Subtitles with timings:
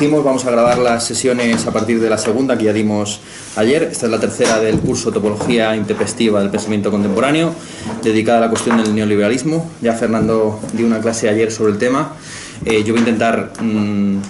[0.00, 3.20] dijimos, vamos a grabar las sesiones a partir de la segunda que ya dimos
[3.56, 3.82] ayer.
[3.82, 7.52] Esta es la tercera del curso Topología Intempestiva del Pensamiento Contemporáneo,
[8.02, 9.70] dedicada a la cuestión del neoliberalismo.
[9.82, 12.14] Ya Fernando dio una clase ayer sobre el tema.
[12.64, 14.20] Eh, yo voy a intentar, mm,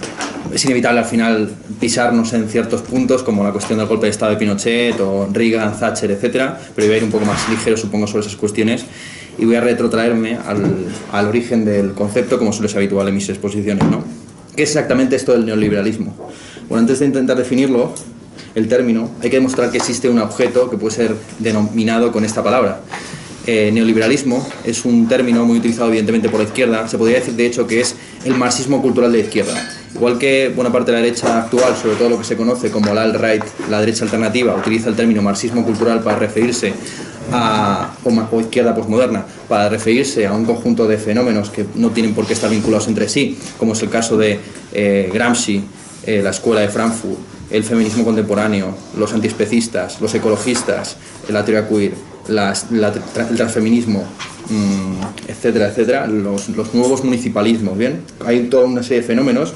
[0.53, 1.49] es inevitable al final
[1.79, 5.79] pisarnos en ciertos puntos, como la cuestión del golpe de Estado de Pinochet o Reagan,
[5.79, 6.51] Thatcher, etc.
[6.75, 8.83] Pero voy a ir un poco más ligero, supongo, sobre esas cuestiones
[9.37, 13.29] y voy a retrotraerme al, al origen del concepto, como suele ser habitual en mis
[13.29, 13.85] exposiciones.
[13.85, 14.20] ¿no?
[14.61, 16.15] ¿Qué es exactamente esto del neoliberalismo?
[16.69, 17.95] Bueno, antes de intentar definirlo,
[18.53, 22.43] el término, hay que demostrar que existe un objeto que puede ser denominado con esta
[22.43, 22.81] palabra.
[23.47, 27.47] Eh, neoliberalismo es un término muy utilizado evidentemente por la izquierda, se podría decir de
[27.47, 29.69] hecho que es el marxismo cultural de la izquierda.
[29.95, 32.93] Igual que buena parte de la derecha actual, sobre todo lo que se conoce como
[32.93, 36.71] la alt-right, la derecha alternativa, utiliza el término marxismo cultural para referirse
[37.31, 37.91] a,
[38.39, 42.49] izquierda posmoderna, para referirse a un conjunto de fenómenos que no tienen por qué estar
[42.49, 44.39] vinculados entre sí, como es el caso de
[44.73, 45.63] eh, Gramsci,
[46.05, 47.19] eh, la escuela de Frankfurt,
[47.51, 50.95] el feminismo contemporáneo, los antiespecistas, los ecologistas,
[51.29, 51.93] la teoría queer,
[52.27, 54.03] el transfeminismo,
[54.49, 58.01] mm, etcétera, etcétera, los, nuevos municipalismos, ¿bien?
[58.25, 59.53] Hay toda una serie de fenómenos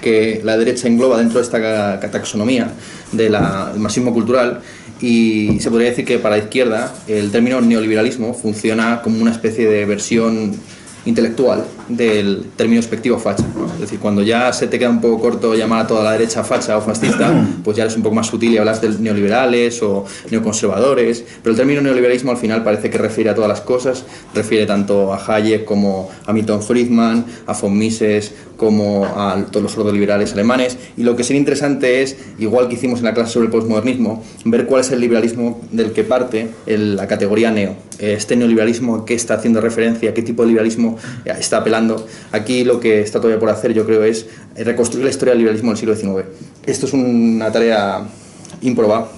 [0.00, 2.72] que la derecha engloba dentro de esta taxonomía
[3.12, 3.32] del
[3.76, 4.60] marxismo cultural
[5.02, 9.68] y se podría decir que para la izquierda el término neoliberalismo funciona como una especie
[9.68, 10.54] de versión
[11.04, 13.44] intelectual del término expectivo facha.
[13.74, 16.44] Es decir, cuando ya se te queda un poco corto llamar a toda la derecha
[16.44, 17.32] facha o fascista,
[17.64, 21.56] pues ya eres un poco más sutil y hablas de neoliberales o neoconservadores, pero el
[21.56, 25.64] término neoliberalismo al final parece que refiere a todas las cosas, refiere tanto a Hayek
[25.64, 31.16] como a Milton Friedman, a von Mises, como a todos los ordoliberales alemanes, y lo
[31.16, 34.82] que sería interesante es, igual que hicimos en la clase sobre el postmodernismo, ver cuál
[34.82, 37.74] es el liberalismo del que parte la categoría neo.
[37.98, 41.71] Este neoliberalismo a qué está haciendo referencia, qué tipo de liberalismo está apelando.
[42.32, 45.70] Aquí lo que está todavía por hacer, yo creo, es reconstruir la historia del liberalismo
[45.70, 46.26] del siglo XIX.
[46.66, 48.06] Esto es una tarea
[48.60, 49.10] ímproba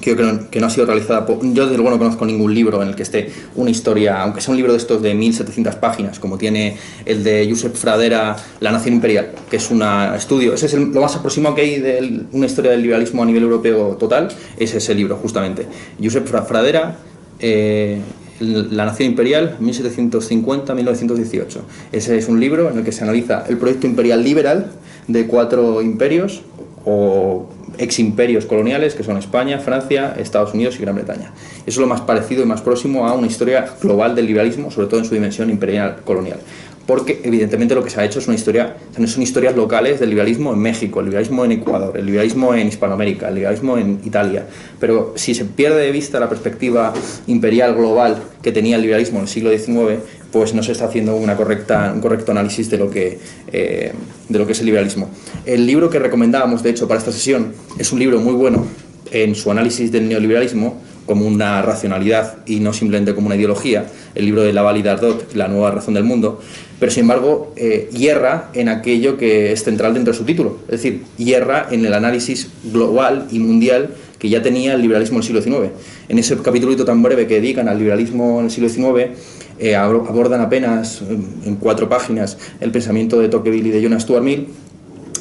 [0.00, 2.82] que creo que no ha sido realizada por, yo desde luego no conozco ningún libro
[2.82, 6.18] en el que esté una historia, aunque sea un libro de estos de 1700 páginas,
[6.18, 9.82] como tiene el de Josep Fradera, La Nación Imperial, que es un
[10.14, 13.44] estudio, ese es lo más aproximado que hay de una historia del liberalismo a nivel
[13.44, 14.28] europeo total,
[14.58, 15.66] es ese libro justamente.
[16.02, 16.96] Josep Fradera,
[17.38, 17.98] eh,
[18.40, 21.58] la Nación Imperial, 1750-1918.
[21.92, 24.72] Ese es un libro en el que se analiza el proyecto imperial liberal
[25.06, 26.42] de cuatro imperios
[26.84, 31.32] o ex imperios coloniales que son España, Francia, Estados Unidos y Gran Bretaña.
[31.66, 35.00] Es lo más parecido y más próximo a una historia global del liberalismo, sobre todo
[35.00, 36.38] en su dimensión imperial colonial
[36.86, 40.52] porque evidentemente lo que se ha hecho es una historia, son historias locales del liberalismo
[40.52, 44.46] en México, el liberalismo en Ecuador, el liberalismo en Hispanoamérica, el liberalismo en Italia.
[44.78, 46.92] Pero si se pierde de vista la perspectiva
[47.26, 51.16] imperial global que tenía el liberalismo en el siglo XIX, pues no se está haciendo
[51.16, 53.18] una correcta, un correcto análisis de lo, que,
[53.52, 53.92] eh,
[54.28, 55.08] de lo que es el liberalismo.
[55.46, 58.66] El libro que recomendábamos, de hecho, para esta sesión es un libro muy bueno
[59.10, 64.24] en su análisis del neoliberalismo, como una racionalidad y no simplemente como una ideología, el
[64.24, 66.40] libro de Laval y Dardot, La nueva razón del mundo,
[66.78, 70.82] pero sin embargo eh, hierra en aquello que es central dentro de su título, es
[70.82, 75.26] decir, hierra en el análisis global y mundial que ya tenía el liberalismo en el
[75.26, 75.72] siglo XIX.
[76.08, 79.10] En ese capítulo tan breve que dedican al liberalismo en el siglo XIX,
[79.58, 81.02] eh, abordan apenas
[81.44, 84.48] en cuatro páginas el pensamiento de Tocqueville y de Jonas Stuart Mill,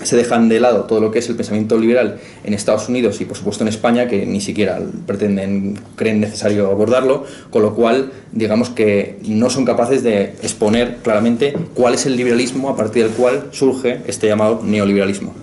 [0.02, 3.26] se dejan de lado todo lo que es el pensamiento liberal en Estados Unidos y
[3.26, 8.70] por supuesto en España, que ni siquiera pretenden, creen necesario abordarlo, con lo cual digamos
[8.70, 13.50] que no son capaces de exponer claramente cuál es el liberalismo a partir del cual
[13.52, 15.34] surge este llamado neoliberalismo.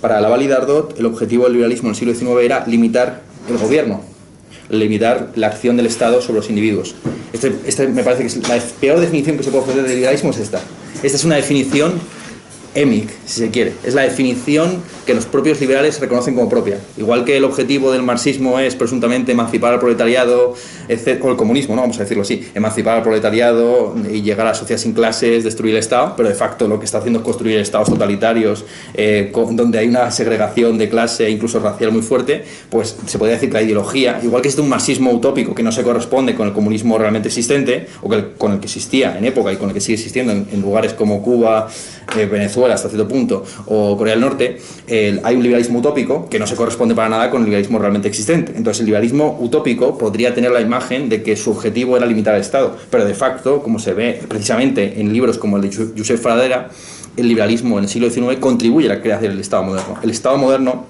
[0.00, 3.56] Para la y Dardot, el objetivo del liberalismo en el siglo XIX era limitar el
[3.56, 4.00] gobierno,
[4.68, 6.94] limitar la acción del Estado sobre los individuos.
[7.32, 10.30] Este, este me parece que es la peor definición que se puede ofrecer del liberalismo
[10.30, 10.60] es esta.
[11.02, 11.92] Esta es una definición
[12.74, 13.72] EMIC, si se quiere.
[13.84, 16.78] Es la definición que los propios liberales reconocen como propia.
[16.96, 21.82] Igual que el objetivo del marxismo es presuntamente emancipar al proletariado, o el comunismo, ¿no?
[21.82, 25.74] vamos a decirlo así, emancipar al proletariado y llegar a la sociedad sin clases, destruir
[25.74, 28.64] el Estado, pero de facto lo que está haciendo es construir estados totalitarios
[28.94, 33.48] eh, donde hay una segregación de clase, incluso racial muy fuerte, pues se podría decir
[33.50, 36.52] que la ideología, igual que es un marxismo utópico que no se corresponde con el
[36.52, 38.08] comunismo realmente existente, o
[38.38, 41.22] con el que existía en época y con el que sigue existiendo en, lugares como
[41.22, 41.68] Cuba,
[42.16, 44.58] eh, Venezuela hasta cierto punto, o Corea del Norte,
[44.88, 48.52] hay un liberalismo utópico que no se corresponde para nada con el liberalismo realmente existente.
[48.56, 52.40] Entonces el liberalismo utópico podría tener la imagen de que su objetivo era limitar el
[52.40, 56.68] Estado, pero de facto, como se ve precisamente en libros como el de Josep Fradera,
[57.16, 59.96] el liberalismo en el siglo XIX contribuye a la creación del Estado moderno.
[60.02, 60.86] El Estado moderno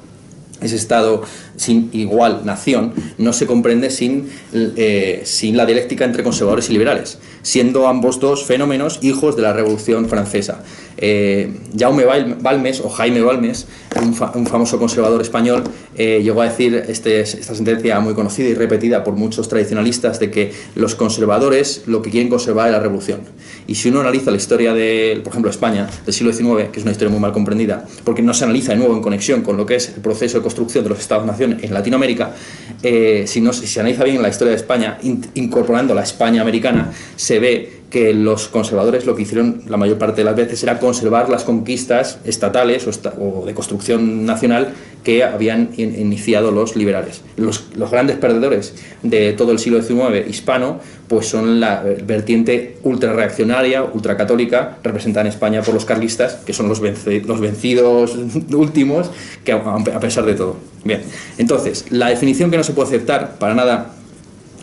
[0.62, 1.23] ese Estado
[1.56, 7.19] sin igual nación no se comprende sin, eh, sin la dialéctica entre conservadores y liberales,
[7.43, 10.62] siendo ambos dos fenómenos hijos de la Revolución Francesa.
[10.97, 13.67] Eh, Jaume Balmes, o Jaime Balmes,
[14.00, 14.14] un,
[14.47, 15.64] famoso conservador español,
[15.97, 20.31] eh, llegó a decir este, esta sentencia muy conocida y repetida por muchos tradicionalistas de
[20.31, 23.21] que los conservadores lo que quieren conservar es la revolución.
[23.67, 26.83] Y si uno analiza la historia de, por ejemplo, España del siglo XIX, que es
[26.85, 29.67] una historia muy mal comprendida, porque no se analiza de nuevo en conexión con lo
[29.67, 32.35] que es el proceso de construcción de los Estados-nación en Latinoamérica,
[32.83, 34.99] eh, si, se analiza bien la historia de España,
[35.35, 40.23] incorporando la España americana, se ve que los conservadores lo que hicieron la mayor parte
[40.23, 44.73] de las veces era conservar las conquistas estatales o, de construcción nacional
[45.05, 47.21] que habían iniciado los liberales.
[47.37, 54.79] Los, grandes perdedores de todo el siglo XIX hispano pues son la vertiente ultrarreaccionaria, ultracatólica,
[54.83, 58.17] representada en España por los carlistas, que son los, los vencidos
[58.55, 59.11] últimos,
[59.45, 60.56] que a pesar de todo.
[60.83, 61.03] Bien,
[61.37, 63.97] entonces, la definición que no se puede aceptar para nada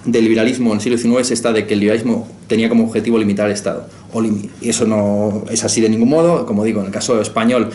[0.05, 3.17] del liberalismo en el siglo XIX es esta de que el liberalismo tenía como objetivo
[3.17, 3.87] limitar al Estado.
[4.61, 6.45] Y eso no es así de ningún modo.
[6.45, 7.69] Como digo, en el caso español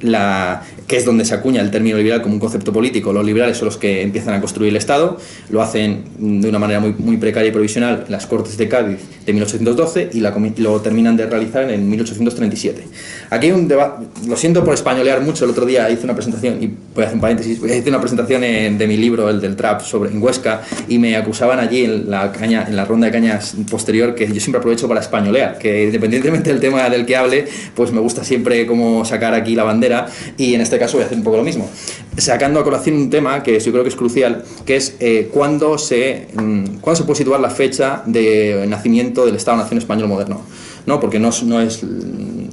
[0.00, 3.12] la, que es donde se acuña el término liberal como un concepto político.
[3.12, 5.18] Los liberales son los que empiezan a construir el Estado,
[5.50, 10.10] lo hacen de una manera muy, precaria y provisional las Cortes de Cádiz de 1812
[10.12, 10.20] y
[10.60, 12.84] lo terminan de realizar en 1837.
[13.30, 16.62] Aquí hay un debate, lo siento por españolear mucho, el otro día hice una presentación,
[16.62, 19.82] y voy a hacer un paréntesis, hice una presentación de mi libro, el del trap,
[19.82, 23.54] sobre, en Huesca, y me acusaban allí en la, caña, en la ronda de cañas
[23.70, 27.92] posterior que yo siempre aprovecho para españolear, que independientemente del tema del que hable, pues
[27.92, 31.18] me gusta siempre como sacar aquí la bandera y en este caso voy a hacer
[31.18, 31.68] un poco lo mismo.
[32.16, 35.78] Sacando a colación un tema que yo creo que es crucial, que es eh, cuándo,
[35.78, 40.42] se, mm, cuándo se puede situar la fecha de nacimiento del Estado-Nación español moderno.
[40.88, 40.98] ¿no?
[41.00, 41.28] porque no
[41.60, 41.82] es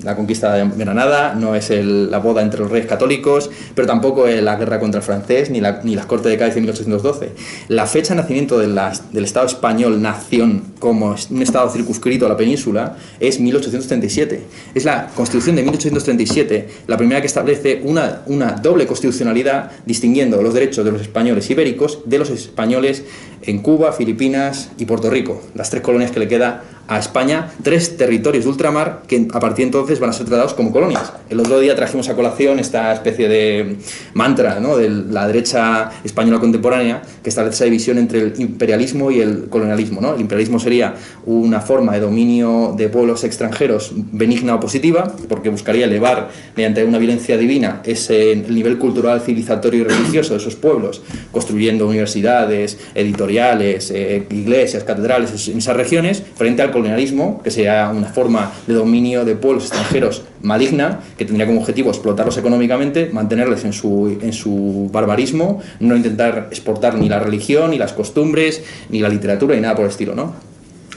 [0.06, 4.42] la conquista de Granada, no es la boda entre los reyes católicos, pero tampoco es
[4.42, 7.32] la guerra contra el francés, ni, la, las Cortes de Cádiz de 1812.
[7.70, 12.38] La fecha de nacimiento de del Estado español, nación, como un Estado circunscrito a la
[12.38, 14.42] península, es 1837.
[14.76, 20.54] Es la Constitución de 1837 la primera que establece una, una doble constitucionalidad distinguiendo los
[20.54, 23.04] derechos de los españoles ibéricos de los españoles
[23.46, 27.98] en Cuba, Filipinas y Puerto Rico, las tres colonias que le queda a España, tres
[27.98, 31.14] territorios de ultramar que a partir de entonces van a ser tratados como colonias.
[31.30, 33.78] El otro día trajimos a colación esta especie de
[34.14, 34.78] mantra ¿no?
[34.78, 40.00] de la derecha española contemporánea que establece esa división entre el imperialismo y el colonialismo.
[40.00, 40.14] ¿no?
[40.14, 40.94] El imperialismo sería
[41.26, 47.00] una forma de dominio de pueblos extranjeros benigna o positiva, porque buscaría elevar mediante una
[47.00, 51.02] violencia divina ese nivel cultural, civilizatorio y religioso de esos pueblos,
[51.32, 58.08] construyendo universidades, editoriales, eh, iglesias, catedrales en esas regiones, frente al colonialismo, que sería una
[58.08, 63.74] forma de dominio de pueblos extranjeros maligna, que tendría como objetivo explotarlos económicamente, mantenerles en
[63.74, 69.10] su, en su barbarismo, no intentar exportar ni la religión, ni las costumbres, ni la
[69.10, 70.34] literatura, ni nada por el estilo, ¿no?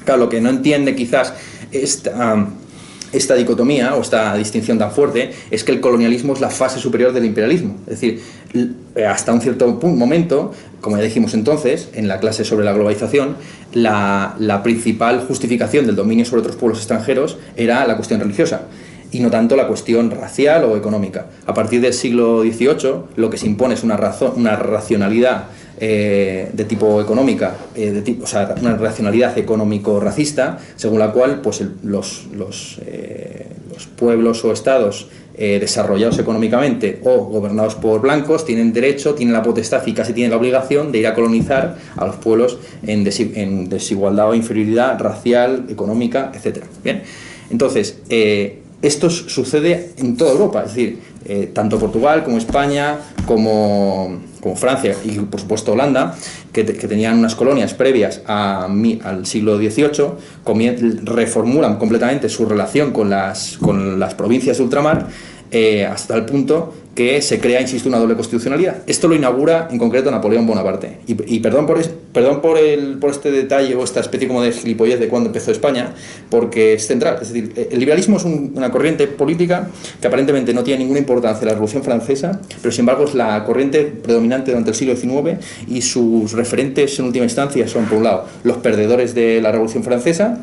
[0.05, 1.35] Claro, lo que no entiende quizás
[1.70, 2.46] esta
[3.12, 7.12] esta dicotomía o esta distinción tan fuerte es que el colonialismo es la fase superior
[7.12, 7.76] del imperialismo.
[7.87, 8.22] Es decir,
[9.06, 13.37] hasta un cierto momento, como ya dijimos entonces en la clase sobre la globalización,
[13.72, 18.62] la, la principal justificación del dominio sobre otros pueblos extranjeros era la cuestión religiosa
[19.11, 21.26] y no tanto la cuestión racial o económica.
[21.46, 25.44] A partir del siglo XVIII lo que se impone es una, razón, una racionalidad
[25.80, 31.40] eh, de tipo económica, eh, de tipo, o sea, una racionalidad económico-racista, según la cual
[31.40, 35.08] pues, los, los, eh, los, pueblos o estados
[35.38, 40.37] desarrollados económicamente o gobernados por blancos tienen derecho, tienen la potestad y casi tienen la
[40.37, 46.32] obligación de ir a colonizar a los pueblos en, en desigualdad o inferioridad racial, económica,
[46.35, 46.64] etc.
[46.82, 47.04] Bien,
[47.50, 48.00] entonces,
[48.82, 50.99] esto sucede en toda Europa, es decir,
[51.52, 56.14] tanto Portugal como España, como como Francia y por supuesto Holanda,
[56.52, 63.99] que, tenían unas colonias previas al siglo XVIII, reformulan completamente su relación con las, con
[63.99, 65.09] las provincias de ultramar
[65.50, 68.78] eh, hasta el punto que se crea, insisto, una doble constitucionalidad.
[68.88, 70.99] Esto lo inaugura en concreto Napoleón Bonaparte.
[71.07, 71.81] Y, perdón, por,
[72.12, 75.52] perdón por, el, por este detalle o esta especie como de gilipollez de cuando empezó
[75.52, 75.95] España,
[76.28, 77.19] porque es central.
[77.23, 79.69] Es decir, el liberalismo es una corriente política
[80.00, 83.45] que aparentemente no tiene ninguna importancia en la Revolución Francesa, pero sin embargo es la
[83.45, 85.38] corriente predominante durante el siglo XIX
[85.69, 89.85] y sus referentes en última instancia son, por un lado, los perdedores de la Revolución
[89.85, 90.40] Francesa,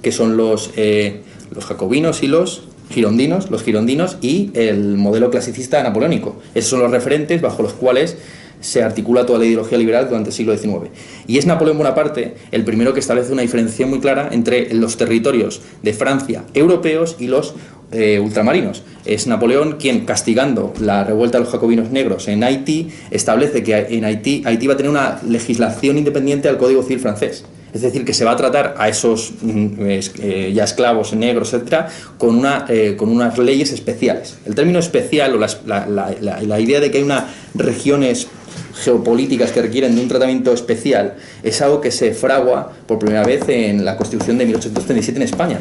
[0.00, 1.20] que son los, eh,
[1.54, 6.36] los jacobinos y los girondinos, los girondinos y el modelo clasicista napoleónico.
[6.54, 8.16] Esos son los referentes bajo los cuales
[8.60, 10.90] se articula toda la ideología liberal durante el siglo XIX.
[11.26, 15.60] Y es Napoleón Bonaparte el primero que establece una diferenciación muy clara entre los territorios
[15.82, 17.54] de Francia europeos y los
[17.92, 18.82] eh, ultramarinos.
[19.04, 24.04] Es Napoleón quien, castigando la revuelta de los jacobinos negros en Haití, establece que en
[24.04, 27.44] Haití, Haití va a tener una legislación independiente al Código Civil francés.
[27.72, 31.88] Es decir, que se va a tratar a esos mm, eh, ya esclavos negros, etcétera,
[32.18, 34.38] con, una, eh, con unas leyes especiales.
[34.46, 38.28] El término especial o la, la, idea de que hay unas regiones
[38.74, 43.48] geopolíticas que requieren de un tratamiento especial es algo que se fragua por primera vez
[43.48, 45.58] en la Constitución de 1837 en España.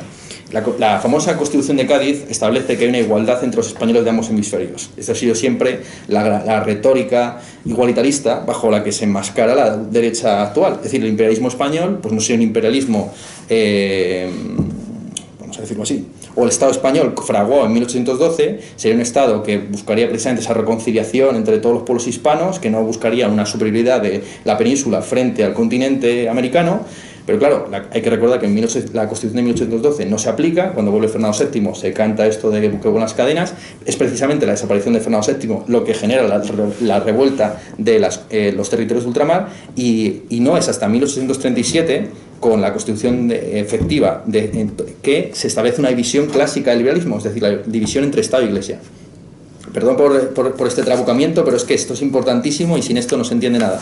[0.52, 4.30] La, famosa Constitución de Cádiz establece que hay una igualdad entre los españoles de ambos
[4.30, 4.92] hemisferios.
[4.96, 10.76] Esta ha sido siempre la, retórica igualitarista bajo la que se enmascara la derecha actual.
[10.76, 13.12] Es decir, el imperialismo español pues no sería un imperialismo,
[13.50, 14.30] eh,
[15.40, 19.58] vamos a decirlo así, o el Estado español fraguó en 1812, sería un Estado que
[19.58, 24.22] buscaría precisamente esa reconciliación entre todos los pueblos hispanos, que no buscaría una superioridad de
[24.44, 26.82] la península frente al continente americano,
[27.26, 28.48] pero claro, hay que recordar que
[28.94, 32.62] la Constitución de 1812 no se aplica, cuando vuelve Fernando VII se canta esto de
[32.62, 33.54] que con las cadenas,
[33.86, 36.24] es precisamente la desaparición de Fernando VII lo que genera
[36.82, 42.72] la, revuelta de eh, los territorios de ultramar y, no es hasta 1837 con la
[42.72, 44.24] constitución efectiva
[45.02, 48.48] que se establece una división clásica del liberalismo, es decir, la división entre Estado e
[48.48, 48.80] Iglesia.
[49.76, 53.24] Perdón por, por este trabucamiento, pero es que esto es importantísimo y sin esto no
[53.24, 53.80] se entiende nada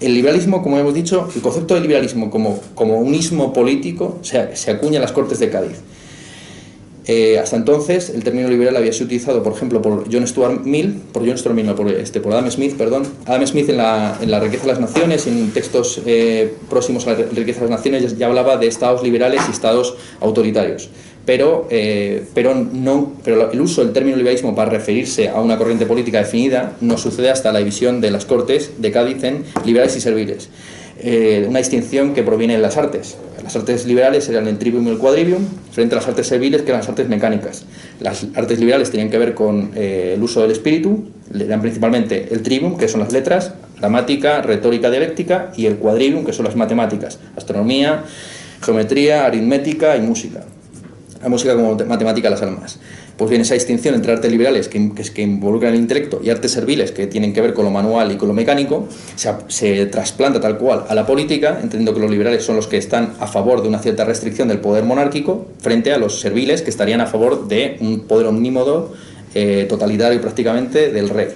[0.00, 4.56] el liberalismo, como hemos dicho, el concepto de liberalismo como, como un ismo político se,
[4.56, 5.78] se acuña en las Cortes de Cádiz.
[7.06, 11.02] Eh, hasta entonces, el término liberal había sido utilizado, por ejemplo, por John Stuart Mill,
[11.12, 13.06] por John Stuart Mill, por, este, por Adam Smith, perdón.
[13.26, 17.12] Adam Smith en la, en la riqueza de las naciones, en textos eh, próximos a
[17.12, 20.88] la riqueza de las naciones, ya hablaba de estados liberales y estados autoritarios
[21.26, 25.86] pero, eh, pero, no, pero el uso del término liberalismo para referirse a una corriente
[25.86, 30.00] política definida no sucede hasta la división de las Cortes de Cádiz en liberales y
[30.00, 30.50] serviles.
[30.98, 33.16] Eh, una distinción que proviene de las artes.
[33.42, 36.68] Las artes liberales eran el trivium y el quadrivium, frente a las artes serviles, que
[36.68, 37.64] eran las artes mecánicas.
[38.00, 42.42] Las artes liberales tenían que ver con eh, el uso del espíritu, eran principalmente el
[42.42, 47.18] trivium, que son las letras, gramática, retórica dialéctica, y el quadrivium, que son las matemáticas,
[47.36, 48.04] astronomía,
[48.62, 50.44] geometría, aritmética y música
[51.24, 52.78] la música como matemática las almas.
[53.16, 56.92] Pues bien, esa distinción entre artes liberales, que, que, involucran el intelecto, y artes serviles,
[56.92, 60.58] que tienen que ver con lo manual y con lo mecánico, se, se, trasplanta tal
[60.58, 63.68] cual a la política, entendiendo que los liberales son los que están a favor de
[63.68, 67.78] una cierta restricción del poder monárquico, frente a los serviles, que estarían a favor de
[67.80, 68.92] un poder omnímodo,
[69.34, 71.28] eh, totalitario prácticamente, del rey.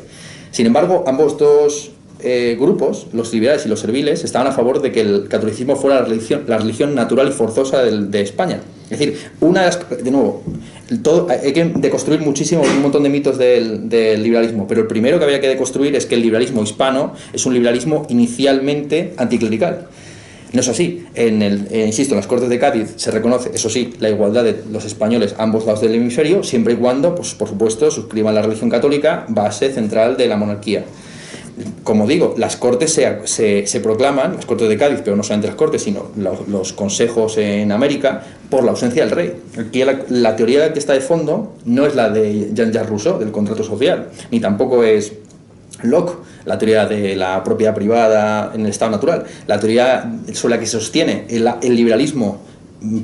[0.51, 4.91] Sin embargo, ambos dos eh, grupos, los liberales y los serviles, estaban a favor de
[4.91, 8.61] que el catolicismo fuera la religión, la religión natural y forzosa de, España.
[8.91, 10.43] Es decir, una de, nuevo,
[11.29, 15.41] hay que deconstruir muchísimo un montón de mitos del, liberalismo, pero el primero que había
[15.41, 19.87] que deconstruir es que el liberalismo hispano es un liberalismo inicialmente anticlerical.
[20.53, 21.05] No es así.
[21.15, 24.43] En el, eh, insisto, en las Cortes de Cádiz se reconoce, eso sí, la igualdad
[24.43, 28.35] de los españoles a ambos lados del hemisferio, siempre y cuando, pues, por supuesto, suscriban
[28.35, 30.85] la religión católica, base central de la monarquía
[31.85, 35.57] como digo, las cortes se, se, proclaman, las cortes de Cádiz, pero no solamente las
[35.57, 39.35] cortes, sino los, consejos en América, por la ausencia del rey.
[39.59, 43.65] Aquí la, teoría que está de fondo no es la de Jean-Jacques Rousseau, del contrato
[43.65, 45.13] social, ni tampoco es
[45.83, 49.25] Locke, la teoría de la propiedad privada en el estado natural.
[49.47, 52.43] La teoría sobre la que se sostiene el, el liberalismo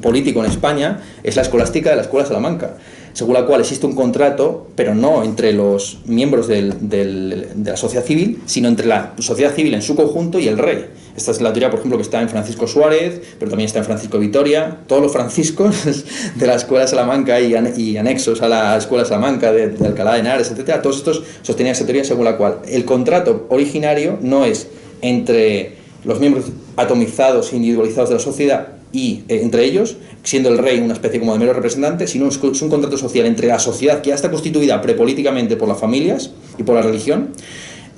[0.02, 2.76] político en España es la escolástica de la Escuela Salamanca
[3.14, 8.42] según la cual existe un contrato, pero no entre los miembros de la sociedad civil,
[8.44, 10.86] sino entre la sociedad civil en su conjunto y el rey.
[11.16, 13.84] Esta es la teoría, por ejemplo, que está en Francisco Suárez, pero también está en
[13.84, 14.78] Francisco Vitoria.
[14.88, 15.84] Todos los franciscos
[16.34, 20.82] de la Escuela Salamanca y, anexos a la Escuela Salamanca de, Alcalá de Henares, etcétera,
[20.82, 24.66] todos estos sostenían esa teoría según la cual el contrato originario no es
[25.02, 30.58] entre los miembros atomizados e individualizados de la sociedad y eh, entre ellos, siendo el
[30.58, 34.00] rey una especie como de mero representante, sino es, un contrato social entre la sociedad
[34.00, 37.30] que ya está constituida prepolíticamente por las familias y por la religión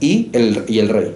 [0.01, 1.13] y el, y el rey.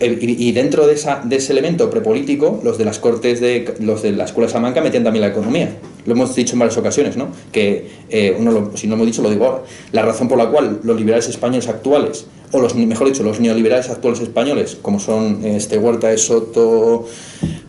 [0.00, 4.10] Y dentro de, esa, de ese elemento prepolítico, los de las cortes de los de
[4.10, 5.76] la escuela de Salamanca metían también la economía.
[6.06, 7.28] Lo hemos dicho en varias ocasiones, ¿no?
[7.52, 9.62] Que eh, uno si no lo hemos dicho, lo digo ahora.
[9.92, 13.88] La razón por la cual los liberales españoles actuales, o los mejor dicho, los neoliberales
[13.88, 17.06] actuales españoles, como son este Huerta de Soto,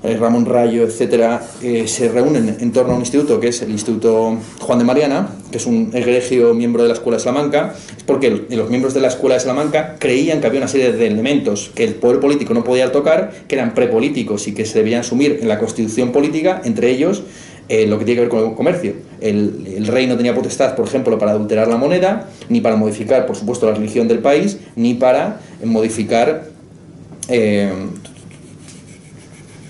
[0.03, 3.71] eh, Ramón Rayo, etcétera, eh, se reúnen en torno a un instituto que es el
[3.71, 8.03] Instituto Juan de Mariana, que es un egregio miembro de la Escuela de Salamanca, es
[8.03, 11.71] porque los miembros de la Escuela de Salamanca creían que había una serie de elementos
[11.73, 15.39] que el poder político no podía tocar, que eran prepolíticos y que se debían asumir
[15.41, 17.23] en la constitución política, entre ellos
[17.69, 18.93] eh, lo que tiene que ver con el comercio.
[19.21, 23.25] El, el, rey no tenía potestad, por ejemplo, para adulterar la moneda, ni para modificar,
[23.25, 26.45] por supuesto, la religión del país, ni para modificar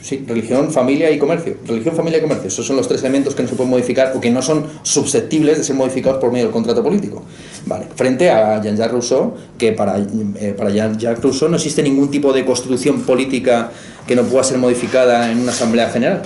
[0.03, 1.55] sí, religión, familia y comercio.
[1.65, 2.49] Religión, familia y comercio.
[2.49, 5.57] Esos son los tres elementos que no se pueden modificar o que no son susceptibles
[5.57, 7.23] de ser modificados por medio del contrato político.
[7.65, 7.87] Vale.
[7.95, 12.43] Frente a Jean-Jacques Rousseau, que para, eh, para Jean-Jacques Rousseau no existe ningún tipo de
[12.43, 13.71] constitución política
[14.05, 16.21] que no pueda ser modificada en una asamblea general.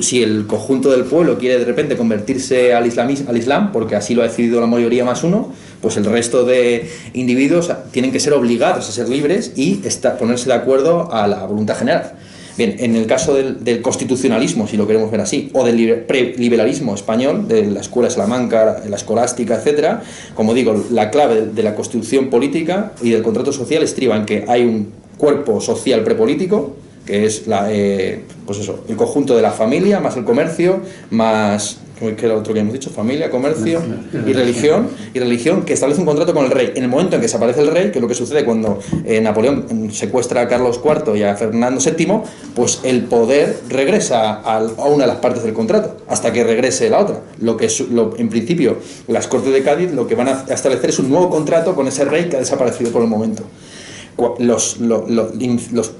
[0.00, 4.22] si el conjunto del pueblo quiere de repente convertirse al, al Islam, porque así lo
[4.22, 8.88] ha decidido la mayoría más uno, pues el resto de individuos tienen que ser obligados
[8.88, 9.82] a ser libres y
[10.18, 12.14] ponerse de acuerdo a la voluntad general.
[12.56, 17.48] Bien, en el caso del, constitucionalismo, si lo queremos ver así, o del preliberalismo español,
[17.48, 20.02] de la escuela Salamanca, la escolástica, etcétera,
[20.34, 24.44] como digo, la clave de la constitución política y del contrato social estriba en que
[24.48, 26.76] hay un cuerpo social prepolítico,
[27.10, 31.80] que es la, eh, pues eso, el conjunto de la familia, más el comercio, más
[31.98, 33.82] que era otro que hemos dicho, familia, comercio
[34.26, 36.72] y religión, y religión que establece un contrato con el rey.
[36.74, 39.20] En el momento en que desaparece el rey, que es lo que sucede cuando eh,
[39.20, 42.20] Napoleón secuestra a Carlos IV y a Fernando VII,
[42.54, 47.00] pues el poder regresa a, una de las partes del contrato, hasta que regrese la
[47.00, 47.20] otra.
[47.40, 50.98] Lo que lo, en principio las Cortes de Cádiz lo que van a establecer es
[51.00, 53.42] un nuevo contrato con ese rey que ha desaparecido por el momento.
[54.38, 55.90] Los, los, los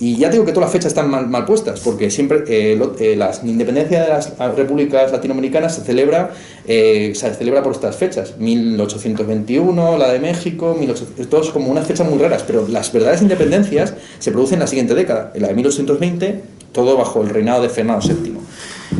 [0.00, 3.32] y ya digo que todas las fechas están mal, puestas, porque siempre eh, eh, la
[3.42, 6.30] independencia de las repúblicas latinoamericanas se celebra,
[6.66, 12.08] eh, se celebra por estas fechas, 1821, la de México, 1800, todos como unas fechas
[12.08, 15.54] muy raras, pero las verdaderas independencias se producen en la siguiente década, en la de
[15.54, 18.34] 1820, todo bajo el reinado de Fernando VII.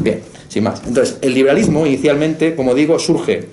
[0.02, 0.82] Bien, sin más.
[0.84, 3.46] Entonces, el liberalismo inicialmente, como digo, surge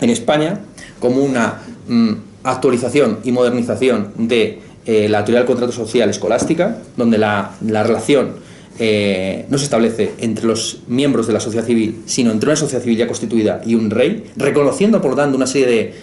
[0.00, 0.60] en España
[1.00, 2.12] como una mm,
[2.44, 8.34] actualización y modernización de eh, la teoría del contrato social escolástica, donde la, relación
[8.78, 12.82] eh, no se establece entre los miembros de la sociedad civil, sino entre una sociedad
[12.82, 15.94] civil ya constituida y un rey, reconociendo por lo tanto una serie de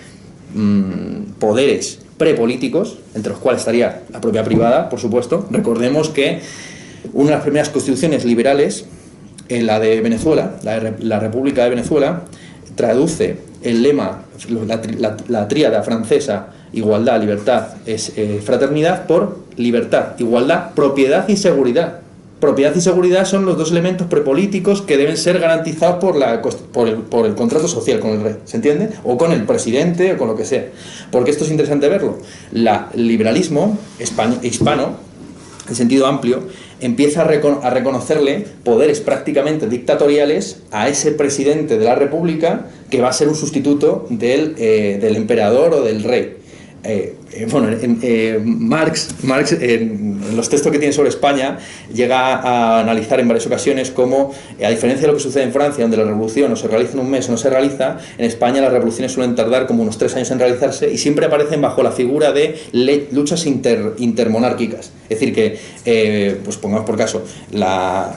[0.59, 5.47] mm, poderes prepolíticos, entre los cuales estaría la propia privada, por supuesto.
[5.49, 6.39] Recordemos que
[7.13, 8.85] una de las primeras constituciones liberales,
[9.49, 12.23] en la de Venezuela, la, República de Venezuela,
[12.75, 20.71] traduce el lema, la, la tríada francesa igualdad, libertad, es eh, fraternidad por libertad, igualdad,
[20.73, 21.99] propiedad y seguridad.
[22.39, 26.89] Propiedad y seguridad son los dos elementos prepolíticos que deben ser garantizados por, la, por,
[26.89, 28.89] el, por el contrato social con el rey, ¿se entiende?
[29.05, 30.65] O con el presidente o con lo que sea.
[31.09, 32.17] Porque esto es interesante verlo.
[32.51, 33.77] el liberalismo
[34.41, 34.97] hispano,
[35.69, 36.43] en sentido amplio,
[36.85, 43.13] empieza a, reconocerle poderes prácticamente dictatoriales a ese presidente de la República que va a
[43.13, 46.42] ser un sustituto del, eh, emperador o del rey.
[46.85, 51.57] Eh, eh, bueno, eh, Marx, Marx en, los textos que tiene sobre España
[51.93, 55.83] llega a analizar en varias ocasiones cómo, a diferencia de lo que sucede en Francia,
[55.83, 58.61] donde la revolución o se realiza en un mes o no se realiza, en España
[58.61, 61.91] las revoluciones suelen tardar como unos tres años en realizarse y siempre aparecen bajo la
[61.91, 62.59] figura de
[63.11, 64.91] luchas intermonárquicas.
[65.03, 68.13] Es decir, que, pues pongamos por caso, la,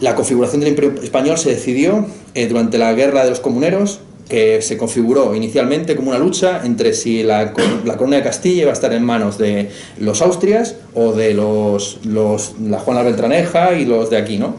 [0.00, 2.06] la configuración del imperio español se decidió
[2.48, 7.22] durante la guerra de los comuneros que se configuró inicialmente como una lucha entre si
[7.22, 7.52] la,
[7.84, 11.98] la, corona de Castilla iba a estar en manos de los Austrias o de los,
[12.06, 14.56] los la Juana Beltraneja y los de aquí, ¿no?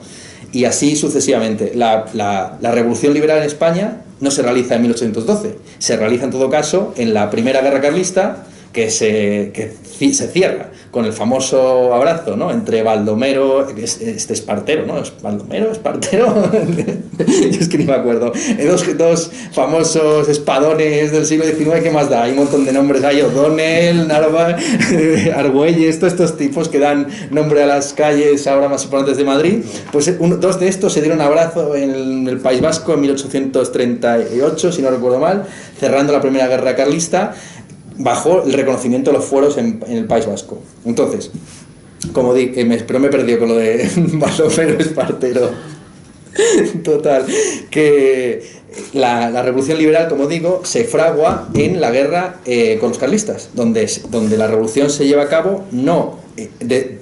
[0.51, 1.71] Y así sucesivamente.
[1.73, 6.31] La, la, la, revolución liberal en España no se realiza en 1812, se realiza en
[6.31, 9.71] todo caso en la primera guerra carlista que se, que
[10.13, 12.51] se cierra con el famoso abrazo ¿no?
[12.51, 15.01] entre Baldomero, este Espartero, ¿no?
[15.21, 15.71] ¿Baldomero?
[15.71, 16.51] ¿Espartero?
[17.19, 18.34] es que ni me acuerdo.
[18.67, 22.23] Dos, dos famosos espadones del siglo XIX, ¿qué más da?
[22.23, 24.57] Hay un montón de nombres, hay O'Donnell, Narva,
[25.36, 29.63] Argüelles, todos estos tipos que dan nombre a las calles ahora más importantes de Madrid.
[29.93, 34.89] Pues dos de estos se dieron abrazo en el País Vasco en 1838, si no
[34.89, 35.45] recuerdo mal,
[35.79, 37.34] cerrando la Primera Guerra Carlista
[38.04, 40.60] bajo el reconocimiento de los fueros en, el País Vasco.
[40.86, 41.32] Entonces,
[42.14, 45.50] como di, eh, me, pero me he perdido con lo de Baldomero Espartero.
[46.84, 47.26] Total,
[47.70, 48.42] que
[48.94, 53.90] la, revolución liberal, como digo, se fragua en la guerra eh, con los carlistas, donde,
[54.10, 57.00] donde la revolución se lleva a cabo no eh,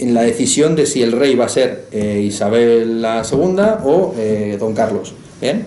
[0.00, 4.14] en la decisión de si el rey va a ser Isabel II o
[4.58, 5.14] Don Carlos.
[5.40, 5.64] ¿bien?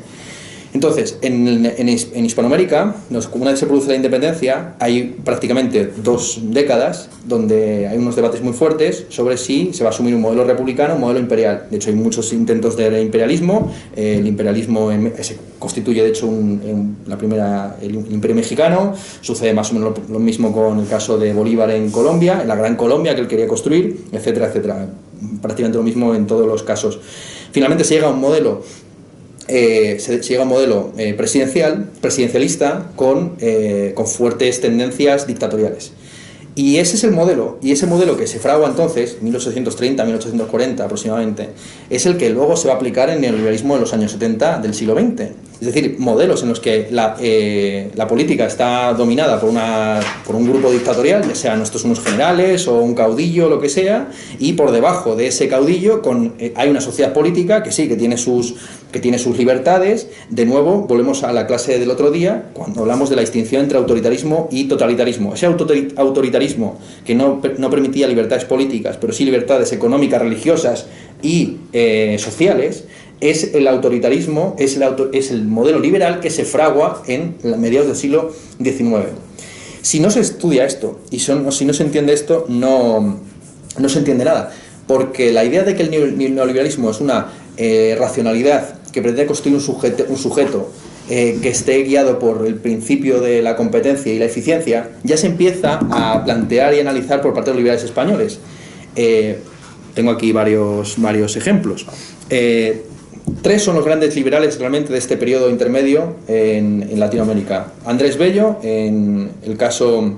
[0.75, 2.97] Entonces, en, en, Hispanoamérica,
[3.31, 8.51] una vez se produce la independencia, hay prácticamente dos décadas donde hay unos debates muy
[8.51, 11.67] fuertes sobre si se va a asumir un modelo republicano o un modelo imperial.
[11.71, 13.71] De hecho, hay muchos intentos de imperialismo.
[13.95, 16.29] el imperialismo se constituye, de hecho,
[17.07, 18.95] la primera, el, imperio mexicano.
[19.21, 22.55] Sucede más o menos lo, mismo con el caso de Bolívar en Colombia, en la
[22.55, 24.89] Gran Colombia que él quería construir, etcétera, etcétera.
[25.41, 26.99] Prácticamente lo mismo en todos los casos.
[27.53, 28.61] Finalmente se llega a un modelo
[29.47, 35.91] eh, se, llega a un modelo eh, presidencial, presidencialista con, eh, con fuertes tendencias dictatoriales.
[36.55, 41.49] Y ese es el modelo, y ese modelo que se fragua entonces, 1830, 1840 aproximadamente,
[41.89, 44.59] es el que luego se va a aplicar en el neoliberalismo de los años 70
[44.59, 45.31] del siglo XX.
[45.59, 50.35] Es decir, modelos en los que la, eh, la política está dominada por, una, por
[50.35, 54.53] un grupo dictatorial, ya sean estos unos generales o un caudillo, lo que sea, y
[54.53, 58.17] por debajo de ese caudillo con, eh, hay una sociedad política que sí, que tiene,
[58.17, 58.55] sus,
[58.91, 60.07] que tiene sus libertades.
[60.29, 63.77] De nuevo, volvemos a la clase del otro día, cuando hablamos de la distinción entre
[63.77, 65.33] autoritarismo y totalitarismo.
[65.33, 70.87] Ese autoritarismo que no, no permitía libertades políticas, pero sí libertades económicas, religiosas
[71.21, 72.85] y eh, sociales,
[73.21, 77.95] es el autoritarismo, es el, es el modelo liberal que se fragua en mediados del
[77.95, 79.07] siglo XIX.
[79.81, 83.19] Si no se estudia esto y son, si no se entiende esto, no,
[83.77, 84.51] no se entiende nada.
[84.87, 89.61] Porque la idea de que el neoliberalismo es una eh, racionalidad que pretende construir un
[89.61, 90.71] sujeto, un sujeto
[91.09, 95.27] eh, que esté guiado por el principio de la competencia y la eficiencia, ya se
[95.27, 98.39] empieza a plantear y analizar por parte de los liberales españoles.
[98.95, 99.39] Eh,
[99.93, 101.85] tengo aquí varios, varios ejemplos.
[103.41, 107.73] Tres son los grandes liberales realmente de este periodo intermedio en, en Latinoamérica.
[107.85, 110.17] Andrés Bello, en el caso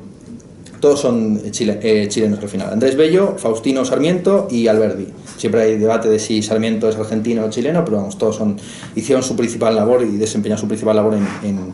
[0.80, 2.72] todos son eh, chilenos al final.
[2.72, 5.08] Andrés Bello, Faustino Sarmiento y Alberdi.
[5.38, 8.58] Siempre hay debate de si Sarmiento es argentino o chileno, pero vamos, todos son,
[8.96, 11.74] hicieron su principal labor y desempeñaron su principal labor en,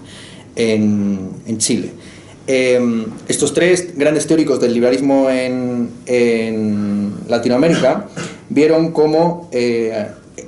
[0.55, 1.91] en, Chile.
[2.45, 5.91] Em, estos tres grandes teóricos del liberalismo en,
[7.27, 8.07] Latinoamérica
[8.49, 10.07] vieron cómo eh,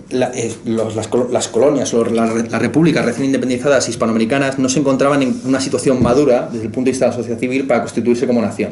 [0.09, 6.49] las, colonias o las repúblicas recién independizadas hispanoamericanas no se encontraban en una situación madura
[6.51, 8.71] desde el punto de vista de la sociedad civil para constituirse como nación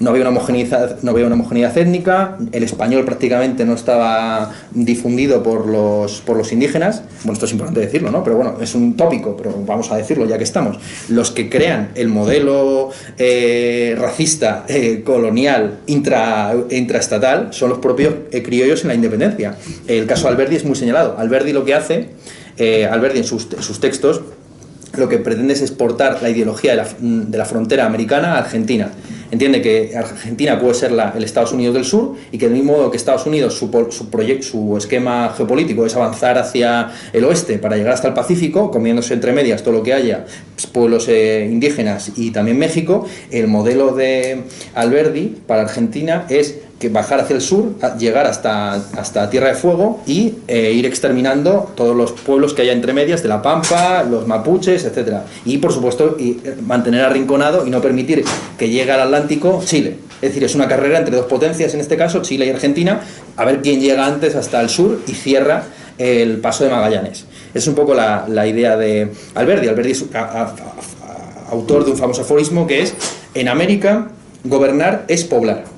[0.00, 7.34] no había una homogeneidad, étnica, el español prácticamente no estaba difundido por los, indígenas, bueno,
[7.34, 8.24] esto es importante decirlo, ¿no?
[8.24, 10.78] Pero bueno, es un tópico, pero vamos a decirlo ya que estamos.
[11.08, 18.42] Los que crean el modelo eh, racista, eh, colonial, intra, intraestatal, son los propios eh,
[18.42, 19.56] criollos en la independencia.
[19.86, 21.16] El caso Alberdi es muy señalado.
[21.18, 22.08] Alberdi lo que hace,
[22.90, 24.22] Alberdi en sus textos,
[24.96, 28.90] lo que pretende es exportar la ideología de la, de la frontera americana a Argentina.
[29.30, 32.72] Entiende que Argentina puede ser la, el Estados Unidos del Sur y que del mismo
[32.72, 37.58] modo que Estados Unidos su, su, proyecto, su esquema geopolítico es avanzar hacia el oeste
[37.58, 40.24] para llegar hasta el Pacífico, comiéndose entre medias todo lo que haya,
[40.54, 44.42] pues, pueblos eh, indígenas y también México, el modelo de
[44.74, 50.00] Alberdi para Argentina es que bajar hacia el sur, llegar hasta, hasta Tierra de Fuego
[50.06, 54.26] y eh, ir exterminando todos los pueblos que haya entre medias de la Pampa, los
[54.26, 55.18] mapuches, etc.
[55.44, 58.24] Y por supuesto eh, mantener arrinconado y no permitir
[58.58, 59.98] que llegue al Atlántico Chile.
[60.22, 63.02] Es decir, es una carrera entre dos potencias, en este caso Chile y Argentina,
[63.36, 65.64] a ver quién llega antes hasta el sur y cierra
[65.98, 67.26] el paso de Magallanes.
[67.52, 69.68] Es un poco la, la idea de Alberdi.
[69.68, 70.04] Alberdi es
[71.50, 72.94] autor de un famoso aforismo que es,
[73.34, 74.08] en América,
[74.44, 75.69] gobernar es poblar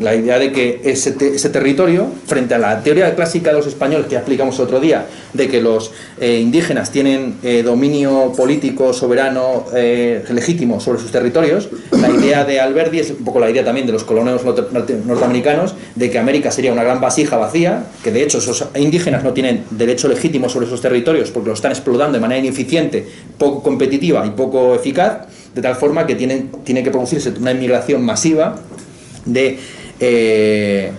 [0.00, 4.06] la idea de que ese, ese, territorio, frente a la teoría clásica de los españoles
[4.06, 10.24] que explicamos otro día, de que los eh, indígenas tienen eh, dominio político, soberano, eh,
[10.30, 13.92] legítimo sobre sus territorios, la idea de Alberdi es un poco la idea también de
[13.92, 18.64] los colonos norteamericanos, de que América sería una gran vasija vacía, que de hecho esos
[18.76, 23.06] indígenas no tienen derecho legítimo sobre esos territorios porque lo están explotando de manera ineficiente,
[23.36, 28.02] poco competitiva y poco eficaz, de tal forma que tienen, tiene que producirse una inmigración
[28.02, 28.56] masiva
[29.26, 29.58] de
[30.00, 30.92] eh,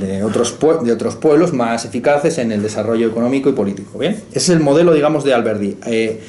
[0.00, 3.98] de, otros de otros pueblos más eficaces en el desarrollo económico y político.
[3.98, 4.14] ¿bien?
[4.30, 5.76] Ese es el modelo, digamos, de Alberdi.
[5.86, 6.20] Eh,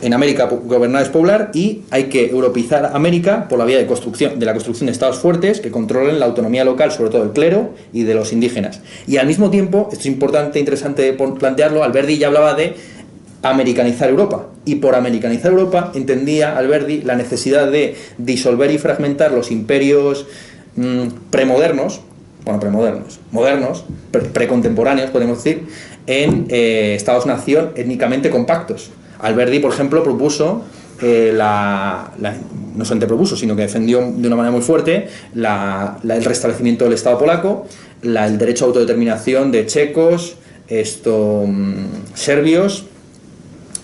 [0.00, 4.38] en América gobernar es poblar y hay que europeizar América por la vía de, construcción,
[4.38, 7.70] de la construcción de estados fuertes que controlen la autonomía local, sobre todo del clero
[7.92, 8.80] y de los indígenas.
[9.06, 12.76] Y al mismo tiempo, esto es importante e interesante plantearlo, Alberdi ya hablaba de
[13.42, 14.46] americanizar Europa.
[14.64, 20.26] Y por americanizar Europa entendía Alberdi la necesidad de disolver y fragmentar los imperios
[20.78, 22.02] Mm, premodernos,
[22.44, 23.84] bueno, premodernos, modernos,
[24.32, 25.66] precontemporáneos, podemos decir,
[26.06, 28.90] en eh, Estados-nación étnicamente compactos.
[29.18, 30.62] Alberti, por ejemplo, propuso
[31.02, 32.12] eh, la,
[32.76, 37.18] no solamente propuso, sino que defendió de una manera muy fuerte el restablecimiento del Estado
[37.18, 37.66] polaco,
[38.00, 40.36] el derecho a autodeterminación de checos,
[40.68, 42.84] esto, mm, serbios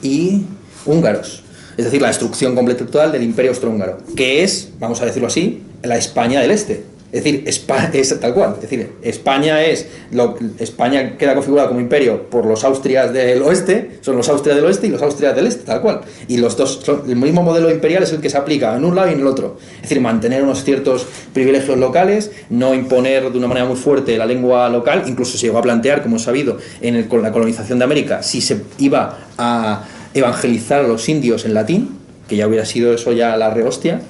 [0.01, 0.43] y
[0.87, 1.43] húngaros.
[1.77, 5.61] Es decir, la destrucción completa total del imperio austrohúngaro, que es, vamos a decirlo así,
[5.85, 6.95] la España del Este.
[7.15, 8.55] Es decir, España es tal cual.
[8.57, 13.99] Es decir, España es lo, España queda configurada como imperio por los Austrias del oeste,
[14.01, 16.01] son los Austrias del oeste y los Austrias del este, tal cual.
[16.27, 19.11] Y los dos, el mismo modelo imperial es el que se aplica en un lado
[19.11, 19.59] y en el otro.
[19.77, 24.27] Es decir, mantener unos ciertos privilegios locales, no imponer de una manera muy fuerte la
[24.27, 28.25] lengua local, incluso se llegó a plantear, como sabido, en con la colonización de América,
[28.25, 31.91] si se iba a evangelizar a los indios en latín,
[32.29, 34.01] que ya hubiera sido eso ya la rehostia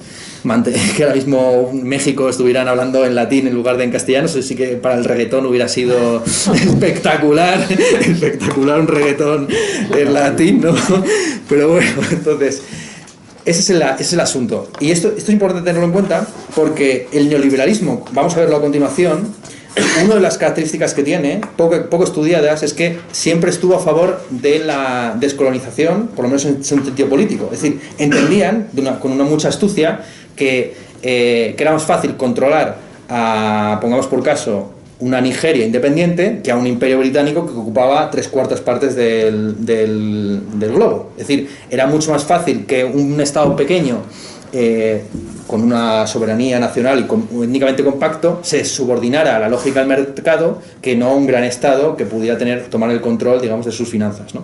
[0.95, 4.55] que ahora mismo México estuvieran hablando en latín en lugar de en castellano, eso sí
[4.55, 7.65] que para el reggaetón hubiera sido espectacular,
[8.01, 9.47] espectacular un reggaetón
[9.91, 10.75] en latín, ¿no?
[11.49, 12.61] Pero bueno, entonces,
[13.43, 14.69] ese es el, ese es el asunto.
[14.79, 18.61] Y esto, esto es importante tenerlo en cuenta porque el neoliberalismo, vamos a verlo a
[18.61, 19.33] continuación,
[20.03, 24.21] una de las características que tiene, poco, poco estudiadas, es que siempre estuvo a favor
[24.29, 27.49] de la descolonización, por lo menos en, sentido político.
[27.51, 28.69] Es decir, entendían,
[29.01, 30.01] con una mucha astucia,
[30.35, 32.77] que, eh, que era más fácil controlar
[33.09, 38.27] a, pongamos por caso, una Nigeria independiente que a un imperio británico que ocupaba tres
[38.27, 41.11] cuartas partes del, del, globo.
[41.17, 44.03] Es decir, era mucho más fácil que un Estado pequeño
[44.53, 45.03] eh,
[45.47, 50.95] con una soberanía nacional y étnicamente compacto, se subordinara a la lógica del mercado que
[50.95, 54.33] no un gran Estado que pudiera tener, tomar el control, digamos, de sus finanzas.
[54.33, 54.43] ¿no?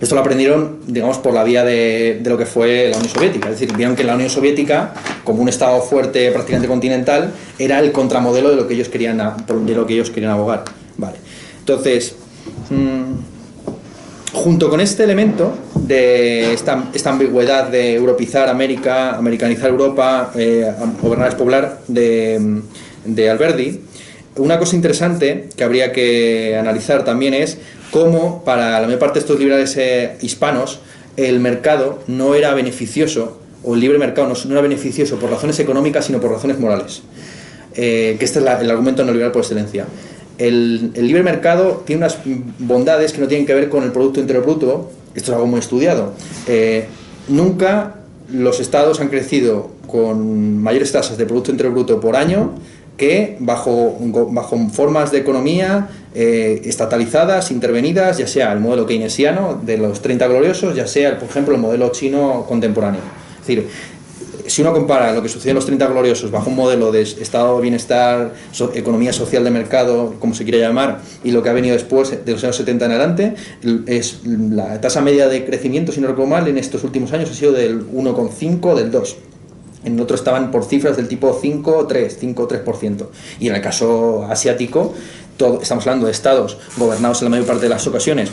[0.00, 3.48] Esto lo aprendieron, digamos, por la vía de, de, lo que fue la Unión Soviética.
[3.48, 7.90] Es decir, vieron que la Unión Soviética, como un Estado fuerte, prácticamente continental, era el
[7.92, 10.64] contramodelo de lo que ellos querían, de lo que ellos querían abogar.
[10.96, 11.16] Vale.
[11.60, 12.14] Entonces,
[12.70, 13.38] mmm,
[14.32, 21.28] junto con este elemento de esta, esta, ambigüedad de europizar América, americanizar Europa, eh, gobernar
[21.28, 22.60] es poblar de,
[23.04, 23.80] de, Alberdi,
[24.38, 27.58] una cosa interesante que habría que analizar también es
[27.90, 30.80] cómo para la mayor parte de estos liberales eh, hispanos
[31.16, 36.06] el mercado no era beneficioso, o el libre mercado no, era beneficioso por razones económicas,
[36.06, 37.02] sino por razones morales.
[37.74, 39.86] Eh, que este es el argumento neoliberal por excelencia
[40.38, 42.18] el, libre mercado tiene unas
[42.58, 45.60] bondades que no tienen que ver con el Producto Interior Bruto, esto es algo muy
[45.60, 46.12] estudiado.
[46.46, 46.86] Eh,
[47.28, 47.96] nunca
[48.32, 52.52] los estados han crecido con mayores tasas de Producto Interior Bruto por año
[52.98, 53.96] que bajo,
[54.30, 60.26] bajo formas de economía eh, estatalizadas, intervenidas, ya sea el modelo keynesiano de los 30
[60.26, 63.00] gloriosos, ya sea, por ejemplo, el modelo chino contemporáneo.
[63.40, 63.68] Es decir,
[64.48, 67.56] si uno compara lo que sucedió en los 30 gloriosos bajo un modelo de estado
[67.56, 68.32] de bienestar,
[68.74, 72.32] economía social de mercado, como se quiera llamar, y lo que ha venido después de
[72.32, 73.34] los años 70 en adelante,
[73.86, 77.34] es la tasa media de crecimiento, si no recuerdo mal, en estos últimos años ha
[77.34, 79.16] sido del 1,5, del 2.
[79.84, 83.06] En otro estaban por cifras del tipo 5, 3, 5, 3%.
[83.40, 84.94] Y en el caso asiático,
[85.62, 88.30] estamos hablando de estados gobernados en la mayor parte de las ocasiones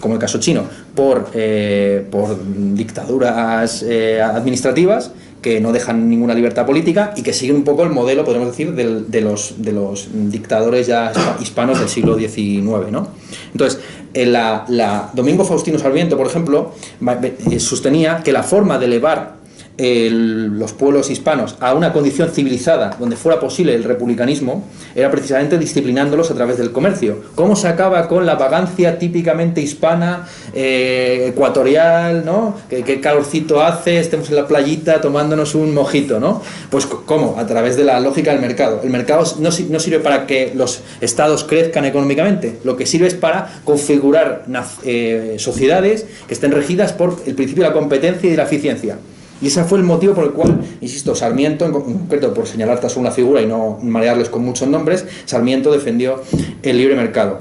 [0.00, 2.36] como el caso chino, por, eh, por
[2.74, 7.90] dictaduras eh, administrativas que no dejan ninguna libertad política y que siguen un poco el
[7.90, 12.90] modelo, podemos decir, de, los, de los dictadores ya hispanos del siglo XIX.
[12.90, 13.08] ¿no?
[13.52, 13.80] Entonces,
[14.14, 16.72] la, la Domingo Faustino Sarmiento, por ejemplo,
[17.50, 19.37] eh, sostenía que la forma de elevar
[19.78, 24.64] los pueblos hispanos a una condición civilizada donde fuera posible el republicanismo
[24.94, 27.22] era precisamente disciplinándolos a través del comercio.
[27.36, 32.56] ¿Cómo se acaba con la vagancia típicamente hispana, eh, ecuatorial, ¿no?
[32.68, 36.42] ¿Qué, calorcito hace, estemos en la playita tomándonos un mojito, ¿no?
[36.70, 37.36] Pues ¿cómo?
[37.38, 38.80] A través de la lógica del mercado.
[38.82, 43.14] El mercado no, no sirve para que los estados crezcan económicamente, lo que sirve es
[43.14, 44.44] para configurar
[44.84, 48.98] eh, sociedades que estén regidas por el principio de la competencia y de la eficiencia.
[49.40, 52.90] Y ese fue el motivo por el cual, insisto, Sarmiento, en concreto por señalar tan
[52.96, 56.22] una figura y no marearles con muchos nombres, Sarmiento defendió
[56.62, 57.40] el libre mercado.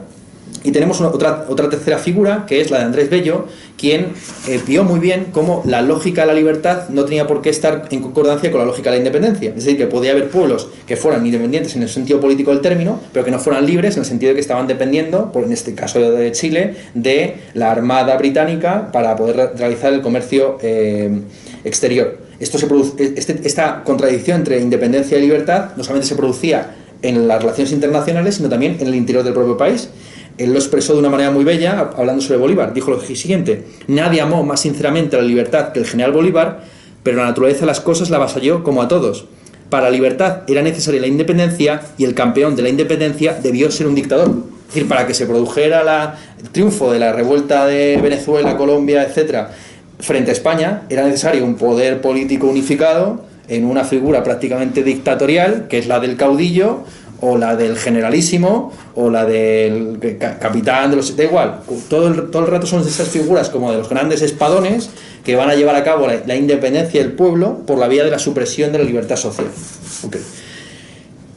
[0.63, 3.45] Y tenemos otra, otra tercera figura, que es la de Andrés Bello,
[3.77, 4.07] quien
[4.47, 8.01] eh, muy bien cómo la lógica de la libertad no tenía por qué estar en
[8.01, 9.49] concordancia con la lógica de la independencia.
[9.49, 12.99] Es decir, que podía haber pueblos que fueran independientes en el sentido político del término,
[13.13, 15.73] pero que no fueran libres en el sentido de que estaban dependiendo, por, en este
[15.73, 21.21] caso de Chile, de la Armada Británica para poder realizar el comercio eh,
[21.63, 22.20] exterior.
[22.39, 27.28] Esto se produce, este, esta contradicción entre independencia y libertad no solamente se producía en
[27.28, 29.89] las relaciones internacionales, sino también en el interior del propio país.
[30.38, 32.74] Él lo expresó de una manera muy bella hablando sobre Bolívar.
[32.74, 36.63] Dijo lo siguiente, nadie amó más sinceramente la libertad que el general Bolívar,
[37.02, 39.26] pero la naturaleza de las cosas la avasalló como a todos.
[39.70, 43.88] Para la libertad era necesaria la independencia y el campeón de la independencia debió ser
[43.88, 44.30] un dictador.
[44.67, 49.04] Es decir, para que se produjera la, el triunfo de la revuelta de Venezuela, Colombia,
[49.04, 49.52] etcétera,
[49.99, 55.77] frente a España era necesario un poder político unificado en una figura prácticamente dictatorial, que
[55.77, 56.83] es la del caudillo,
[57.19, 61.15] o la del generalísimo, o la del capitán de los...
[61.15, 64.89] Da igual, todo el, todo el rato son esas figuras como de los grandes espadones
[65.23, 68.19] que van a llevar a cabo la, independencia del pueblo por la vía de la
[68.19, 69.47] supresión de la libertad social.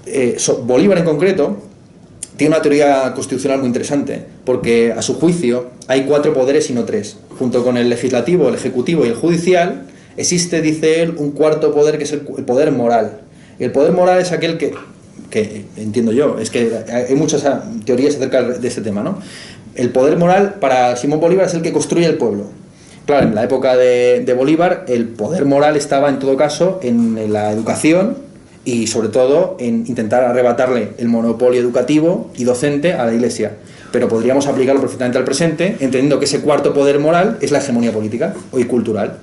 [0.07, 1.57] Eh, Bolívar en concreto
[2.37, 6.85] tiene una teoría constitucional muy interesante, porque a su juicio hay cuatro poderes y no
[6.85, 7.17] tres.
[7.41, 9.87] Junto con el legislativo, el ejecutivo y el judicial,
[10.19, 13.23] existe, dice él, un cuarto poder que es el, poder moral.
[13.59, 14.75] el poder moral es aquel que,
[15.31, 17.43] que, entiendo yo, es que hay muchas
[17.87, 19.19] teorías acerca de este tema, ¿no?
[19.75, 22.45] El poder moral para Simón Bolívar es el que construye el pueblo.
[23.07, 27.53] Claro, en la época de Bolívar el poder moral estaba en todo caso en la
[27.53, 28.19] educación
[28.67, 33.57] y sobre todo en intentar arrebatarle el monopolio educativo y docente a la Iglesia.
[33.93, 37.93] Pero podríamos aplicarlo perfectamente al presente, entendiendo que ese cuarto poder moral es la hegemonía
[37.93, 39.19] política y cultural,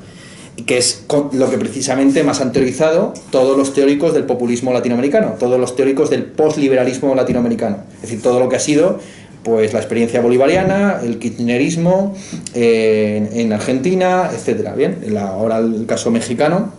[0.65, 5.59] que es lo que precisamente más han teorizado todos los teóricos del populismo latinoamericano, todos
[5.59, 7.77] los teóricos del postliberalismo latinoamericano.
[7.95, 8.99] Es decir, todo lo que ha sido
[9.47, 12.13] pues la experiencia bolivariana, el kirchnerismo
[12.53, 14.75] eh, en, Argentina, etcétera.
[14.75, 16.73] Bien, ahora el caso mexicano.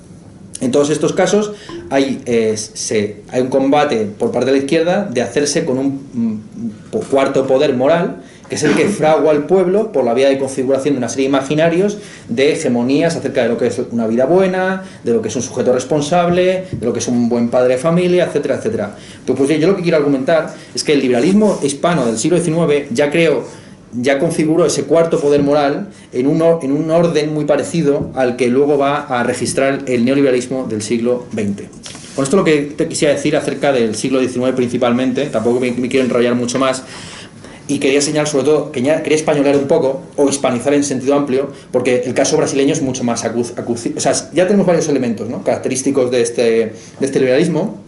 [0.60, 1.52] En todos estos casos
[1.90, 2.56] hay, eh,
[3.30, 6.42] hay un combate por parte de la izquierda de hacerse con un,
[6.92, 10.38] un cuarto poder moral que es el que fragua al pueblo por la vía de
[10.38, 11.98] configuración de una serie de imaginarios
[12.28, 15.42] de hegemonías acerca de lo que es una vida buena, de lo que es un
[15.42, 18.96] sujeto responsable, de lo que es un buen padre de familia, etcétera, etcétera.
[19.26, 22.88] Pues, pues yo lo que quiero argumentar es que el liberalismo hispano del siglo XIX
[22.90, 23.44] ya creo
[23.92, 28.48] ya configuró ese cuarto poder moral en un, en un orden muy parecido al que
[28.48, 31.68] luego va a registrar el neoliberalismo del siglo XX.
[32.14, 36.04] Con esto lo que te quisiera decir acerca del siglo XIX principalmente, tampoco me quiero
[36.04, 36.82] enrollar mucho más,
[37.68, 41.52] y quería señalar sobre todo, quería, quería españolar un poco o hispanizar en sentido amplio,
[41.70, 43.62] porque el caso brasileño es mucho más acuciado.
[43.96, 45.44] O sea, ya tenemos varios elementos ¿no?
[45.44, 46.72] característicos de este, de
[47.06, 47.78] este liberalismo,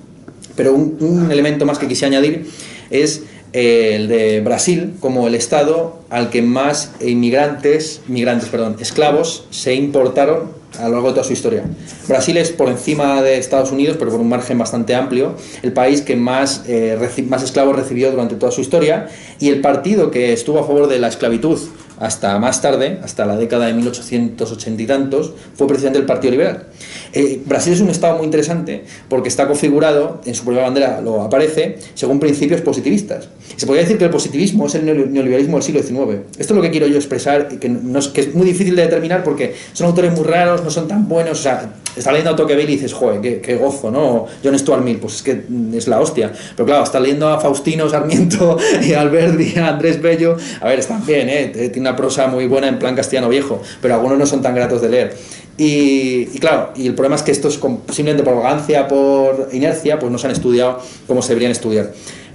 [0.55, 2.47] pero un, elemento más que quisiera añadir
[2.91, 9.75] es el de Brasil como el estado al que más inmigrantes, migrantes, perdón, esclavos se
[9.75, 11.65] importaron a lo largo de toda su historia.
[12.07, 16.01] Brasil es por encima de Estados Unidos, pero por un margen bastante amplio, el país
[16.03, 16.97] que más, eh,
[17.29, 19.09] más esclavos recibió durante toda su historia
[19.41, 21.59] y el partido que estuvo a favor de la esclavitud
[21.99, 26.65] hasta más tarde, hasta la década de 1880 y tantos, fue presidente del Partido Liberal.
[27.13, 31.23] Eh, Brasil es un estado muy interesante porque está configurado, en su propia bandera lo
[31.23, 33.29] aparece, según principios positivistas.
[33.57, 36.21] Se podría decir que el positivismo es el neoliberalismo del siglo XIX.
[36.39, 39.25] Esto es lo que quiero yo expresar, que, es, que es muy difícil de determinar
[39.25, 41.41] porque son autores muy raros, no son tan buenos.
[41.41, 44.27] O sea, está leyendo a Tocqueville y dices, joder, qué, gozo, ¿no?
[44.43, 45.43] John Stuart Mill, pues es que
[45.75, 46.33] es la hostia.
[46.57, 50.37] Pero claro, está leyendo a Faustino Sarmiento y a Alberti, a Andrés Bello.
[50.61, 51.49] A ver, están bien, ¿eh?
[51.73, 54.81] Tiene una prosa muy buena en plan castellano viejo, pero algunos no son tan gratos
[54.81, 55.17] de leer.
[55.63, 60.17] Y, claro, y el problema es que estos simplemente por arrogancia, por inercia, pues no
[60.17, 61.93] se han estudiado como se deberían estudiar.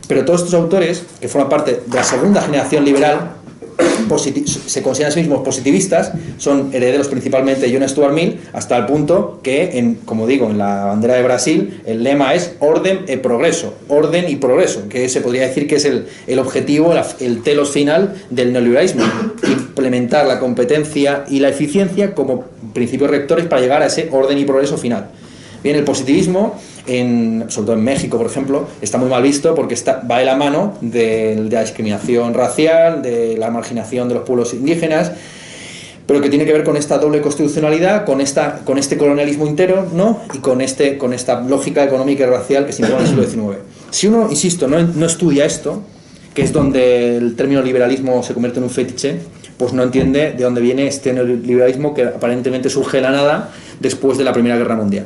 [0.07, 3.31] Pero todos estos autores, que forman parte de la segunda generación liberal,
[4.67, 8.85] se consideran a sí mismos positivistas, son herederos principalmente de John Stuart Mill, hasta el
[8.85, 13.17] punto que, en, como digo, en la bandera de Brasil, el lema es orden y
[13.17, 17.71] progreso, orden y progreso, que se podría decir que es el, el objetivo, el telos
[17.71, 19.03] final del neoliberalismo,
[19.47, 24.45] implementar la competencia y la eficiencia como principios rectores para llegar a ese orden y
[24.45, 25.07] progreso final.
[25.63, 29.73] Bien, el positivismo, en, sobre todo en México, por ejemplo, está muy mal visto porque
[29.73, 34.53] está, va de la mano de, la discriminación racial, de la marginación de los pueblos
[34.53, 35.11] indígenas,
[36.05, 39.87] pero que tiene que ver con esta doble constitucionalidad, con, esta, con este colonialismo entero,
[39.93, 40.21] ¿no?
[40.33, 43.53] y con, este, con esta lógica económica y racial que se impone en el siglo
[43.53, 43.63] XIX.
[43.89, 45.81] Si uno, insisto, no, no estudia esto,
[46.35, 49.19] que es donde el término liberalismo se convierte en un fetiche,
[49.57, 54.17] pues no entiende de dónde viene este neoliberalismo que aparentemente surge de la nada después
[54.17, 55.05] de la Primera Guerra Mundial.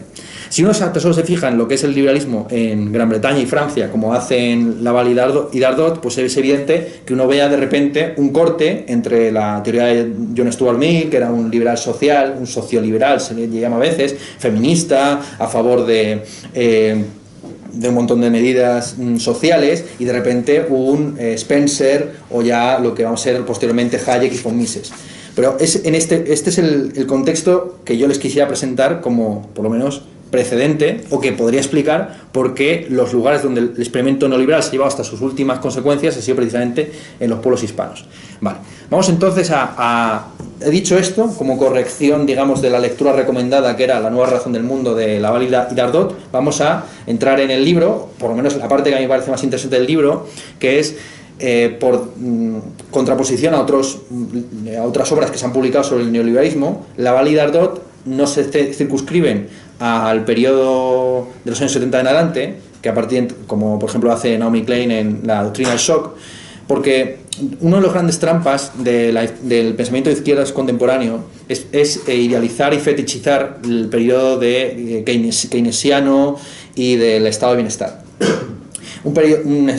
[0.50, 3.46] Si uno solo se fija en lo que es el liberalismo en Gran Bretaña y
[3.46, 5.10] Francia, como hacen Laval
[5.52, 9.86] y Dardot, pues es evidente que uno vea de repente un corte entre la teoría
[9.86, 13.80] de John Stuart Mill, que era un liberal social, un socioliberal, se le llama a
[13.80, 16.24] veces, feminista, a favor de...
[16.54, 17.04] Eh,
[17.72, 22.80] de un montón de medidas mm, sociales y de repente un eh, Spencer o ya
[22.80, 24.92] lo que vamos a ser posteriormente Hayek y von Mises.
[25.36, 29.48] Pero es, en este, este es el, el contexto que yo les quisiera presentar como,
[29.54, 34.28] por lo menos, precedente o que podría explicar por qué los lugares donde el experimento
[34.28, 38.06] neoliberal se ha llevado hasta sus últimas consecuencias ha sido precisamente en los pueblos hispanos.
[38.42, 38.60] Vale.
[38.90, 40.28] Vamos entonces a,
[40.62, 44.52] He dicho esto como corrección, digamos, de la lectura recomendada que era La nueva razón
[44.52, 46.18] del mundo de Laval y Dardot.
[46.34, 49.10] Vamos a entrar en el libro, por lo menos la parte que a mí me
[49.10, 50.28] parece más interesante del libro,
[50.60, 50.98] que es
[51.40, 52.58] eh, por mm,
[52.92, 57.30] contraposición a, otros, mm, a otras obras que se han publicado sobre el neoliberalismo, Laval
[57.30, 59.48] y Dardot no se circunscriben
[59.80, 64.38] al periodo de los años 70 en adelante, que a partir, como por ejemplo hace
[64.38, 66.16] Naomi Klein en la doctrina del shock,
[66.68, 67.20] porque
[67.62, 73.60] uno de los grandes trampas del pensamiento de izquierdas contemporáneo es, eh, idealizar y fetichizar
[73.64, 76.38] el periodo de eh, keynesiano
[76.76, 78.04] y del estado de bienestar.
[79.06, 79.14] Un,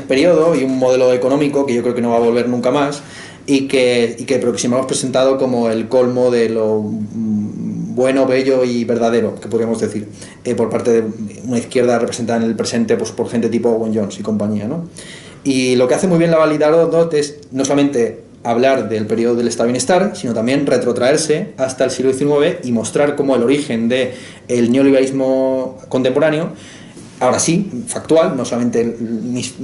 [0.09, 3.03] periodo y un modelo económico que yo creo que no va a volver nunca más
[3.45, 6.83] y que, y hemos presentado como el colmo de lo
[8.01, 10.09] bueno, bello y verdadero, que podríamos decir,
[10.43, 11.05] eh, por parte de
[11.45, 14.67] una izquierda representada en el presente pues, por gente tipo Owen Jones y compañía.
[14.67, 14.89] ¿no?
[15.45, 19.49] Y lo que hace muy bien la Validadot es no solamente hablar del periodo del
[19.49, 23.91] estado de bienestar, sino también retrotraerse hasta el siglo XIX y mostrar cómo el origen
[23.91, 24.13] del
[24.49, 26.55] el neoliberalismo contemporáneo
[27.21, 29.55] ahora sí, factual, no solamente mis,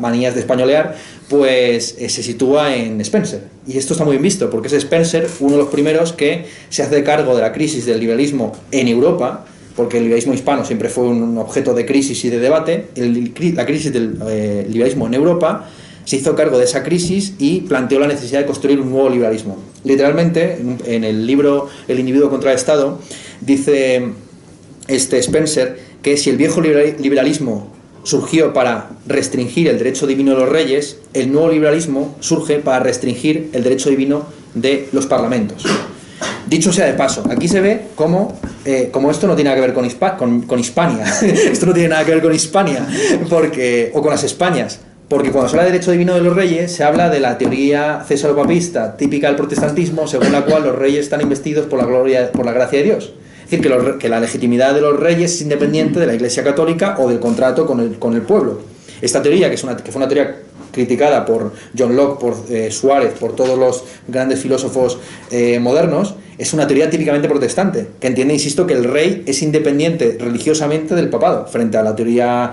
[0.00, 0.96] manías de españolear,
[1.28, 3.42] pues eh, se sitúa en Spencer.
[3.66, 6.82] Y esto está muy bien visto, porque es Spencer uno de los primeros que se
[6.82, 11.04] hace cargo de la crisis del liberalismo en Europa, porque el liberalismo hispano siempre fue
[11.04, 15.68] un objeto de crisis y de debate, la crisis del eh, liberalismo en Europa
[16.04, 19.58] se hizo cargo de esa crisis y planteó la necesidad de construir un nuevo liberalismo.
[19.82, 20.56] Literalmente,
[20.86, 23.00] en el libro El individuo contra el Estado,
[23.40, 24.12] dice
[24.86, 27.72] este Spencer que si el viejo liberalismo
[28.02, 33.50] surgió para restringir el derecho divino de los reyes, el nuevo liberalismo surge para restringir
[33.52, 35.64] el derecho divino de los parlamentos.
[36.46, 39.74] Dicho sea de paso, aquí se ve cómo, eh, esto no tiene nada que ver
[40.16, 42.86] con, con, Hispania, esto no tiene nada que ver con Hispania,
[43.28, 44.78] porque, o con las Españas,
[45.08, 48.04] porque cuando se habla de derecho divino de los reyes, se habla de la teoría
[48.06, 52.46] cesaro-papista típica del protestantismo, según la cual los reyes están investidos por la, gloria, por
[52.46, 53.12] la gracia de Dios.
[53.46, 57.08] Es decir, que, la legitimidad de los reyes es independiente de la Iglesia Católica o
[57.08, 58.58] del contrato con el, con el pueblo.
[59.00, 60.42] Esta teoría, que, fue una teoría
[60.72, 64.98] criticada por John Locke, por eh, Suárez, por todos los grandes filósofos
[65.30, 70.18] eh, modernos, es una teoría típicamente protestante, que entiende, insisto, que el rey es independiente
[70.18, 72.52] religiosamente del papado, frente a la teoría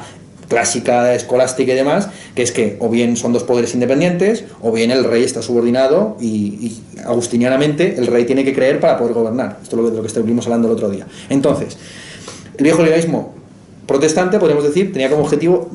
[0.54, 4.92] clásica escolástica y demás, que es que o bien son dos poderes independientes, o bien
[4.92, 9.58] el rey está subordinado y, agustinianamente el rey tiene que creer para poder gobernar.
[9.62, 11.06] Esto es lo, de lo que estuvimos hablando el otro día.
[11.30, 11.78] Entonces,
[12.58, 13.34] el viejo liberalismo
[13.88, 15.70] protestante, podríamos decir, tenía como objetivo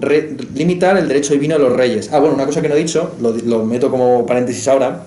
[0.55, 2.11] limitar el derecho divino de los reyes.
[2.13, 5.03] Ah, bueno, una cosa que no he dicho, lo, meto como paréntesis ahora,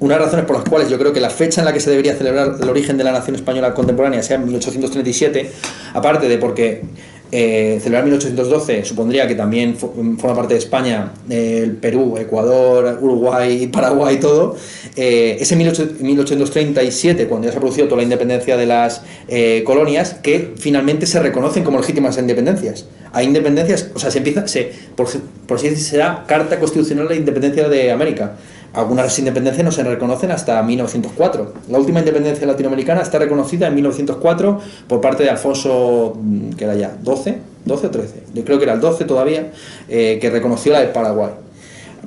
[0.00, 1.80] una de las razones por las cuales yo creo que la fecha en la que
[1.80, 5.50] se debería celebrar el origen de la nación española contemporánea sea en 1837,
[5.94, 6.82] aparte de porque
[7.30, 14.18] eh, celebrar 1812 supondría que también forma parte de España el Perú, Ecuador, Uruguay, Paraguay
[14.18, 14.56] todo.
[14.96, 19.62] Eh, es en 1837, cuando ya se ha producido toda la independencia de las eh,
[19.64, 22.86] colonias, que finalmente se reconocen como legítimas independencias.
[23.12, 25.08] Hay independencias, o sea, se empieza, se, por,
[25.46, 28.36] por así decirlo, será Carta Constitucional de Independencia de América
[28.74, 31.54] algunas independencias no se reconocen hasta 1904.
[31.70, 36.74] La última independencia latinoamericana está reconocida en 1904 por parte de Alfonso, mm, que era
[36.74, 39.52] ya 12, 12 o 13, yo creo que era el 12 todavía,
[39.88, 41.30] eh, que reconoció la de Paraguay.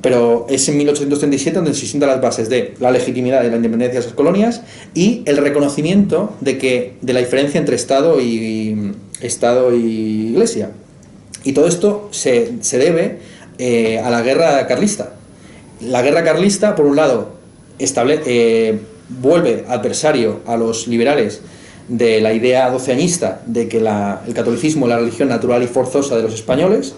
[0.01, 3.99] Pero es en 1837 donde se sientan las bases de la legitimidad de la independencia
[3.99, 4.62] de esas colonias
[4.95, 10.72] y el reconocimiento de, que, de la diferencia entre Estado y, Estado y Iglesia.
[11.43, 13.20] Y todo esto se, se debe
[13.59, 15.14] eh, a la guerra carlista
[15.82, 17.29] la guerra carlista, por un lado,
[17.79, 18.79] eh,
[19.09, 21.41] vuelve adversario a los liberales
[21.88, 26.23] de la idea doceañista de que el catolicismo es la religión natural y forzosa de
[26.23, 26.95] los españoles,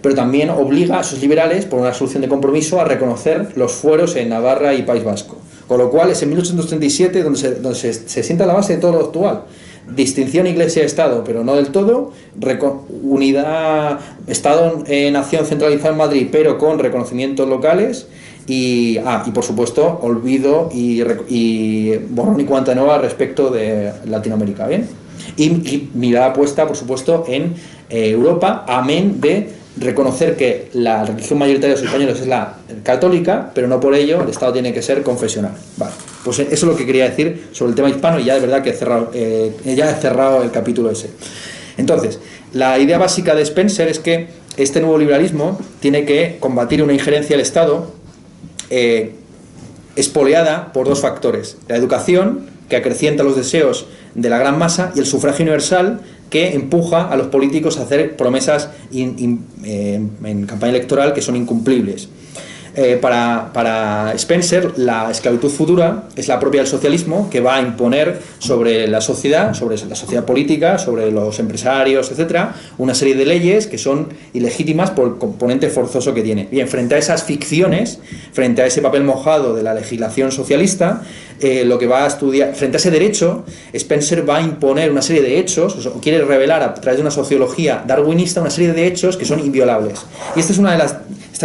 [0.00, 4.16] pero también obliga a esos liberales, por una solución de compromiso, a reconocer los fueros
[4.16, 5.36] en Navarra y País Vasco.
[5.68, 8.92] Con lo cual es en 1837 donde se, donde se sienta la base de todo
[8.92, 9.42] lo actual.
[9.94, 12.12] Distinción iglesia-estado, pero no del todo,
[13.02, 18.06] unidad, Estado-nación centralizado en Madrid, pero con reconocimientos locales,
[18.46, 24.66] y, ah, y por supuesto, olvido y, y borrón y cuanta nueva respecto de Latinoamérica,
[24.66, 24.88] ¿bien?
[25.36, 27.54] Y, mirada puesta, por supuesto, en
[27.88, 33.50] eh, Europa, amén de reconocer que la religión mayoritaria de los españoles es la católica,
[33.54, 35.52] pero no por ello el Estado tiene que ser confesional.
[35.76, 35.92] Vale,
[36.24, 38.62] pues eso es lo que quería decir sobre el tema hispano y ya de verdad
[38.62, 41.10] que he cerrado, eh, ya he cerrado el capítulo ese.
[41.78, 42.18] Entonces,
[42.52, 44.28] la idea básica de Spencer es que
[44.58, 48.01] este nuevo liberalismo tiene que combatir una injerencia del Estado
[48.74, 49.12] eh,
[49.96, 51.58] espoleada por dos factores.
[51.68, 56.00] La educación, que acrecienta los deseos de la gran masa, y el sufragio universal,
[56.30, 62.08] que empuja a los políticos a hacer promesas eh, en campaña electoral que son incumplibles.
[62.74, 68.18] Eh, para, Spencer, la esclavitud futura es la propia del socialismo que va a imponer
[68.38, 73.66] sobre la sociedad, sobre la sociedad política, sobre los empresarios, etcétera, una serie de leyes
[73.66, 76.48] que son ilegítimas por el componente forzoso que tiene.
[76.50, 77.98] Bien, frente a esas ficciones,
[78.32, 81.02] frente a ese papel mojado de la legislación socialista,
[81.40, 83.44] eh, lo que va a estudiar, frente a ese derecho,
[83.74, 87.10] Spencer va a imponer una serie de hechos, o quiere revelar a través de una
[87.10, 90.00] sociología darwinista una serie de hechos que son inviolables.
[90.36, 90.96] Y esta es una de las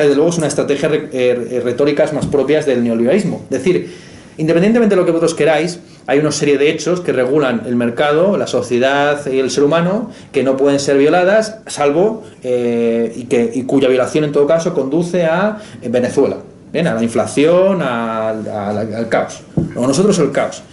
[0.02, 3.42] desde luego es una estrategia eh, retóricas más propias del neoliberalismo.
[3.46, 3.94] Es decir,
[4.38, 8.38] independientemente de lo que vosotros queráis, hay una serie de hechos que regulan el mercado,
[8.38, 13.66] la sociedad y el ser humano que no pueden ser violadas, salvo eh, y, que,
[13.66, 16.38] cuya violación en todo caso conduce a eh, Venezuela,
[16.74, 19.42] a la inflación, al caos.
[19.76, 20.64] O nosotros el caos.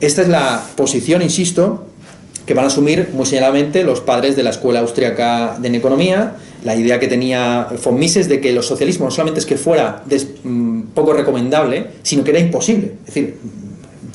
[0.00, 1.86] Esta es la posición, insisto,
[2.46, 6.76] que van a asumir muy señaladamente los padres de la Escuela Austriaca de Economía, la
[6.76, 10.02] idea que tenía von Mises de que los socialismos no solamente es que fuera
[10.44, 12.92] mm, poco recomendable, sino que era imposible.
[13.06, 13.36] Es decir,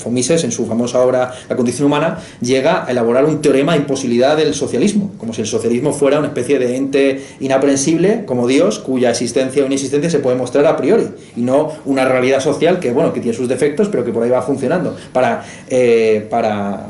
[0.02, 3.80] von Mises, en su famosa obra La condición humana, llega a elaborar un teorema de
[3.80, 8.78] imposibilidad del socialismo, como si el socialismo fuera una especie de ente inaprensible, como Dios,
[8.78, 12.92] cuya existencia o inexistencia se puede mostrar a priori, y no una realidad social que,
[12.92, 14.96] bueno, que tiene sus defectos, pero que por ahí va funcionando.
[15.12, 16.86] Para, eh, para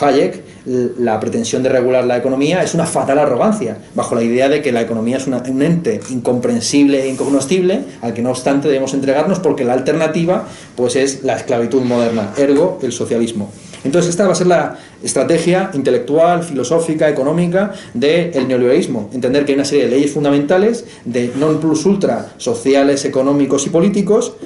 [0.00, 4.62] Hayek, la pretensión de regular la economía es una fatal arrogancia, bajo la idea de
[4.62, 9.40] que la economía es un ente incomprensible e incognoscible, al que no obstante debemos entregarnos
[9.40, 10.46] porque la alternativa
[10.76, 13.50] pues es la esclavitud moderna, ergo el socialismo.
[13.82, 19.08] Entonces esta va a ser la estrategia intelectual, filosófica, económica del neoliberalismo.
[19.14, 23.70] Entender que hay una serie de leyes fundamentales de non plus ultra sociales, económicos y
[23.70, 24.36] políticos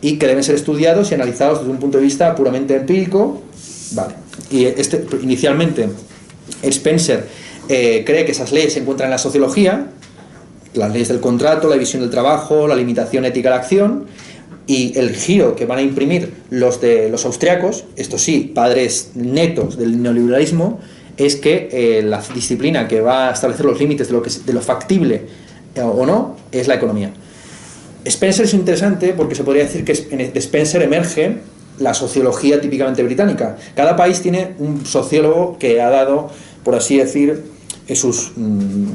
[0.00, 3.42] y que deben ser estudiados y analizados desde un punto de vista puramente empírico.
[3.92, 5.88] Vale y este, inicialmente
[6.62, 7.26] Spencer
[7.68, 9.88] eh, cree que esas leyes se encuentran en la sociología,
[10.74, 14.06] las leyes del contrato, la división del trabajo, la limitación ética de la acción,
[14.66, 19.78] y el giro que van a imprimir los de los austriacos, estos sí, padres netos
[19.78, 20.80] del neoliberalismo,
[21.16, 24.52] es que eh, la disciplina que va a establecer los límites de lo, que, de
[24.52, 25.22] lo factible
[25.74, 27.10] eh, o no es la economía.
[28.04, 31.38] Spencer es interesante porque se podría decir que de Spencer emerge
[31.78, 33.56] la sociología típicamente británica.
[33.74, 36.30] Cada país tiene un sociólogo que ha dado,
[36.64, 37.44] por así decir,
[37.94, 38.86] sus mm,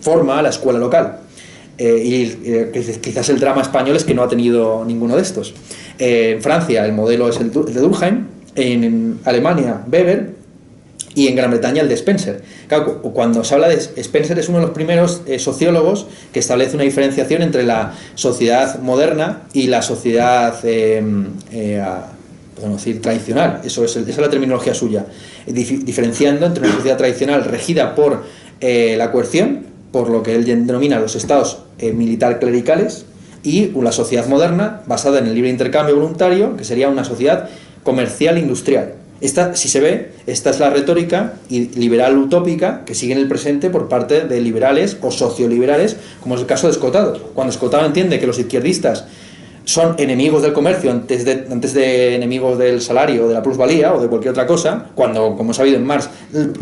[0.00, 1.20] forma a la escuela local.
[1.78, 5.54] Eh, y eh, quizás el drama español es que no ha tenido ninguno de estos.
[5.98, 10.41] Eh, en Francia el modelo es el, de Durkheim, en Alemania Weber
[11.14, 12.42] y en Gran Bretaña el de Spencer.
[13.12, 16.84] cuando se habla de Spencer es uno de los primeros eh, sociólogos que establece una
[16.84, 21.82] diferenciación entre la sociedad moderna y la sociedad em, eh,
[22.54, 23.60] podemos decir tradicional.
[23.64, 25.06] Eso es, esa es la terminología suya,
[25.46, 28.22] diferenciando entre una sociedad tradicional regida por
[28.60, 33.04] eh, la coerción, por lo que él denomina los estados militar clericales,
[33.42, 37.48] y una sociedad moderna basada en el libre intercambio voluntario, que sería una sociedad
[37.82, 43.20] comercial industrial esta, si se ve, esta es la retórica liberal utópica que sigue en
[43.20, 47.30] el presente por parte de liberales o socioliberales, como es el caso de Escotado.
[47.32, 49.04] Cuando Escotado entiende que los izquierdistas
[49.64, 54.00] son enemigos del comercio antes de, antes de enemigos del salario, de la plusvalía o
[54.00, 56.08] de cualquier otra cosa, cuando, como ha habido en Marx,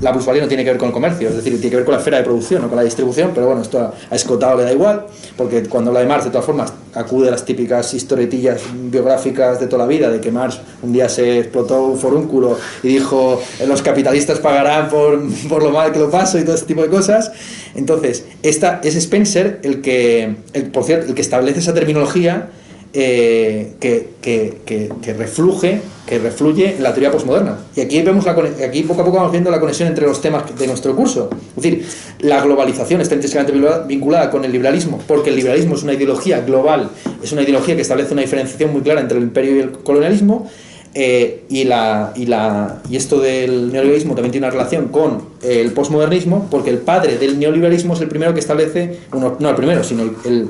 [0.01, 1.93] la plusvalía no tiene que ver con el comercio, es decir, tiene que ver con
[1.93, 4.73] la esfera de producción o con la distribución, pero bueno, esto a Escotado le da
[4.73, 9.61] igual, porque cuando habla de Marx, de todas formas, acude a las típicas historietillas biográficas
[9.61, 13.41] de toda la vida, de que Marx un día se explotó un forúnculo y dijo,
[13.67, 16.89] los capitalistas pagarán por, por lo mal que lo paso y todo ese tipo de
[16.89, 17.33] cosas.
[17.75, 22.51] Entonces, esta, es Spencer el que, el, por cierto, el que establece esa terminología
[22.93, 27.59] eh, que, que, que, refluye, que refluye la teoría postmoderna.
[27.77, 30.43] Y aquí, vemos la, aquí poco a poco vamos viendo la conexión entre los temas
[30.59, 31.31] de nuestro curso.
[31.57, 31.87] Es decir,
[32.19, 36.91] la globalización está intrínsecamente vinculada con el liberalismo, porque el liberalismo es una ideología global,
[37.23, 40.51] es una ideología que establece una diferenciación muy clara entre el imperio y el colonialismo.
[40.93, 45.71] Eh, y, la, y, la, y esto del neoliberalismo también tiene una relación con el
[45.71, 50.03] postmodernismo, porque el padre del neoliberalismo es el primero que establece, no el primero, sino
[50.25, 50.49] el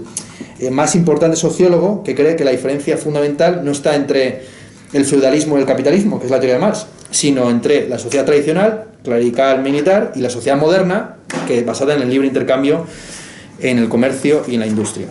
[0.61, 4.43] eh, más importante sociólogo que cree que la diferencia fundamental no está entre
[4.93, 8.25] el feudalismo y el capitalismo, que es la teoría de Marx, sino entre la sociedad
[8.25, 12.87] tradicional, clerical, militar, y la sociedad moderna, que es basada en el libre intercambio
[13.61, 15.07] en el comercio y en la industria.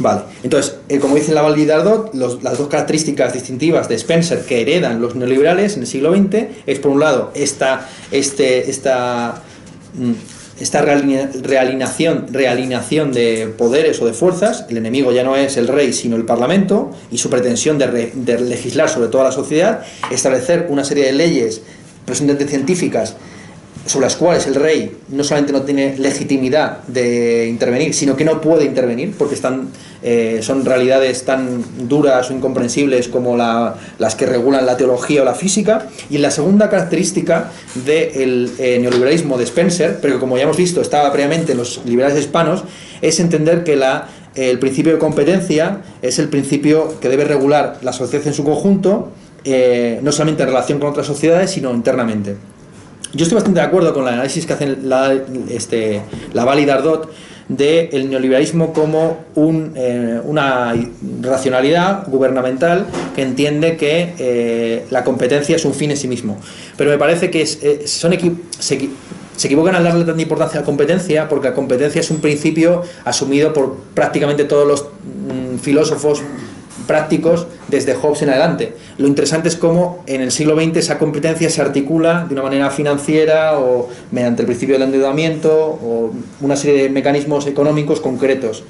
[0.00, 5.00] Vale, entonces, eh, como dice la Dardot, las dos características distintivas de Spencer que heredan
[5.00, 9.42] los neoliberales en el siglo XX es, por un lado, esta, este, esta
[9.94, 10.12] mm,
[10.60, 15.92] esta realineación, realineación de poderes o de fuerzas, el enemigo ya no es el rey
[15.92, 20.84] sino el parlamento y su pretensión de, de legislar sobre toda la sociedad, establecer una
[20.84, 21.62] serie de leyes
[22.04, 23.16] presumiblemente científicas
[23.88, 28.40] sobre las cuales el rey no solamente no tiene legitimidad de intervenir, sino que no
[28.40, 29.70] puede intervenir porque están,
[30.02, 35.34] eh, son realidades tan duras o incomprensibles como las que regulan la teología o la
[35.34, 35.88] física.
[36.10, 37.50] Y la segunda característica
[37.86, 41.80] del eh, neoliberalismo de Spencer, pero que como ya hemos visto estaba previamente en los
[41.86, 42.64] liberales hispanos,
[43.00, 43.80] es entender que
[44.34, 49.12] el principio de competencia es el principio que debe regular la sociedad en su conjunto,
[49.44, 52.36] eh, no solamente en relación con otras sociedades, sino internamente.
[53.14, 55.16] Yo estoy bastante de acuerdo con el análisis que hacen la,
[55.48, 56.02] este,
[56.34, 57.10] la Val y Dardot
[57.48, 60.74] del neoliberalismo como un, eh, una
[61.22, 62.86] racionalidad gubernamental
[63.16, 66.36] que entiende que eh, la competencia es un fin en sí mismo.
[66.76, 68.12] Pero me parece que eh, son
[68.58, 68.90] se,
[69.36, 72.82] se equivocan al darle tanta importancia a la competencia porque la competencia es un principio
[73.06, 76.20] asumido por prácticamente todos los mm, filósofos
[76.88, 78.72] prácticos desde Hobbes en adelante.
[78.96, 82.70] Lo interesante es cómo en el siglo XX esa competencia se articula de una manera
[82.70, 86.10] financiera o mediante el principio del endeudamiento o
[86.40, 88.64] una serie de mecanismos económicos concretos.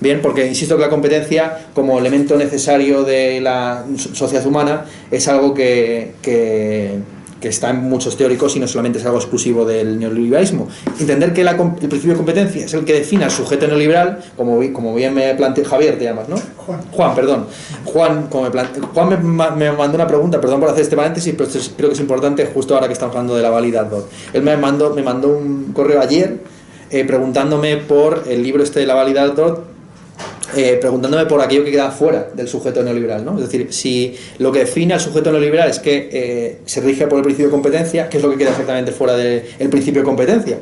[0.00, 3.84] Bien, porque insisto que la competencia como elemento necesario de la
[4.14, 6.98] sociedad humana es algo que, que
[7.40, 10.68] que está en muchos teóricos y no solamente es algo exclusivo del neoliberalismo.
[10.98, 11.56] Entender que el
[11.88, 15.64] principio de competencia es el que define al sujeto neoliberal, como, como bien me planteó
[15.64, 16.36] Javier, te llamas, ¿no?
[16.56, 16.80] Juan.
[16.92, 17.46] Juan, perdón.
[17.84, 18.64] Juan, como me,
[18.94, 22.46] Juan me, mandó una pregunta, perdón por hacer este paréntesis, pero creo que es importante
[22.46, 23.90] justo ahora que estamos hablando de la validad.
[24.32, 26.40] Él me mandó, me mandó un correo ayer
[26.90, 29.32] eh, preguntándome por el libro este de la validad
[30.56, 33.24] eh, preguntándome por aquello que queda fuera del sujeto neoliberal.
[33.24, 33.36] ¿no?
[33.36, 37.18] Es decir, si lo que define al sujeto neoliberal es que eh, se rige por
[37.18, 40.58] el principio de competencia, ¿qué es lo que queda exactamente fuera del principio de competencia?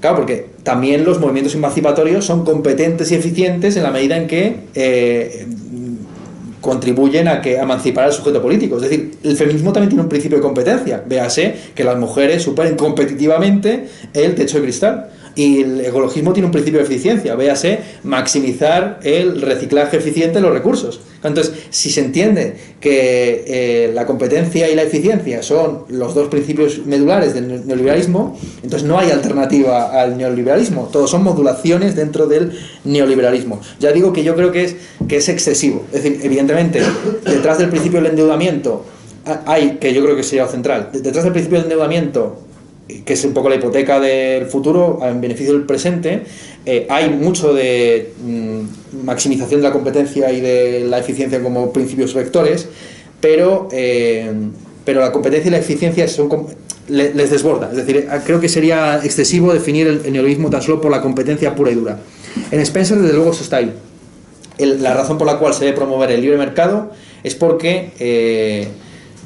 [0.00, 4.56] Claro, porque también los movimientos emancipatorios son competentes y eficientes en la medida en que
[4.74, 5.46] eh,
[6.60, 8.76] contribuyen a que emancipar al sujeto político.
[8.76, 11.02] Es decir, el feminismo también tiene un principio de competencia.
[11.04, 15.10] Véase que las mujeres superen competitivamente el techo de cristal.
[15.38, 20.52] Y el ecologismo tiene un principio de eficiencia, véase maximizar el reciclaje eficiente de los
[20.52, 21.00] recursos.
[21.22, 26.84] Entonces, si se entiende que eh, la competencia y la eficiencia son los dos principios
[26.86, 33.60] medulares del neoliberalismo, entonces no hay alternativa al neoliberalismo, todos son modulaciones dentro del neoliberalismo.
[33.78, 34.74] Ya digo que yo creo que es,
[35.06, 35.84] que es excesivo.
[35.92, 36.82] Es decir, evidentemente,
[37.24, 38.84] detrás del principio del endeudamiento
[39.46, 42.47] hay, que yo creo que sería central, detrás del principio del endeudamiento
[43.04, 46.22] que es un poco la hipoteca del futuro en beneficio del presente,
[46.64, 52.14] eh, hay mucho de mm, maximización de la competencia y de la eficiencia como principios
[52.14, 52.68] vectores,
[53.20, 54.32] pero, eh,
[54.84, 56.46] pero la competencia y la eficiencia son,
[56.88, 57.70] les desborda.
[57.70, 61.70] Es decir, creo que sería excesivo definir el, neoliberalismo tan solo por la competencia pura
[61.70, 61.98] y dura.
[62.50, 63.74] En Spencer, desde luego, eso está ahí.
[64.58, 66.90] la razón por la cual se debe promover el libre mercado
[67.22, 67.90] es porque...
[67.98, 68.68] Eh,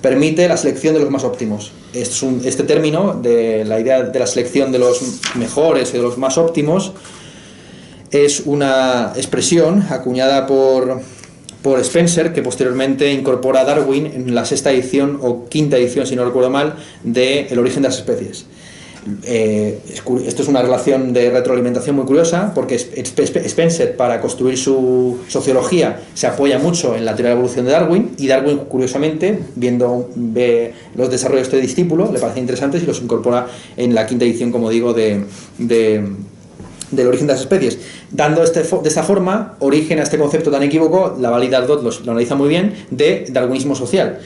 [0.02, 1.72] permite la selección de los más óptimos.
[1.94, 5.00] este término, de la idea de la selección de los
[5.36, 6.92] mejores y de los más óptimos,
[8.10, 11.00] es una expresión acuñada por,
[11.62, 16.16] por Spencer, que posteriormente incorpora a Darwin en la sexta edición o quinta edición, si
[16.16, 18.46] no recuerdo mal, de El origen de las especies.
[19.24, 26.00] Eh, esto es una relación de retroalimentación muy curiosa porque Spencer para construir su sociología
[26.14, 30.08] se apoya mucho en la teoría de la evolución de Darwin y Darwin curiosamente viendo
[30.94, 34.52] los desarrollos de este discípulo le parece interesantes y los incorpora en la quinta edición
[34.52, 35.24] como digo de,
[36.92, 37.78] del origen de las especies,
[38.10, 42.10] dando este, de esta forma origen a este concepto tan equívoco, la validad lo, lo
[42.12, 44.20] analiza muy bien, de darwinismo social.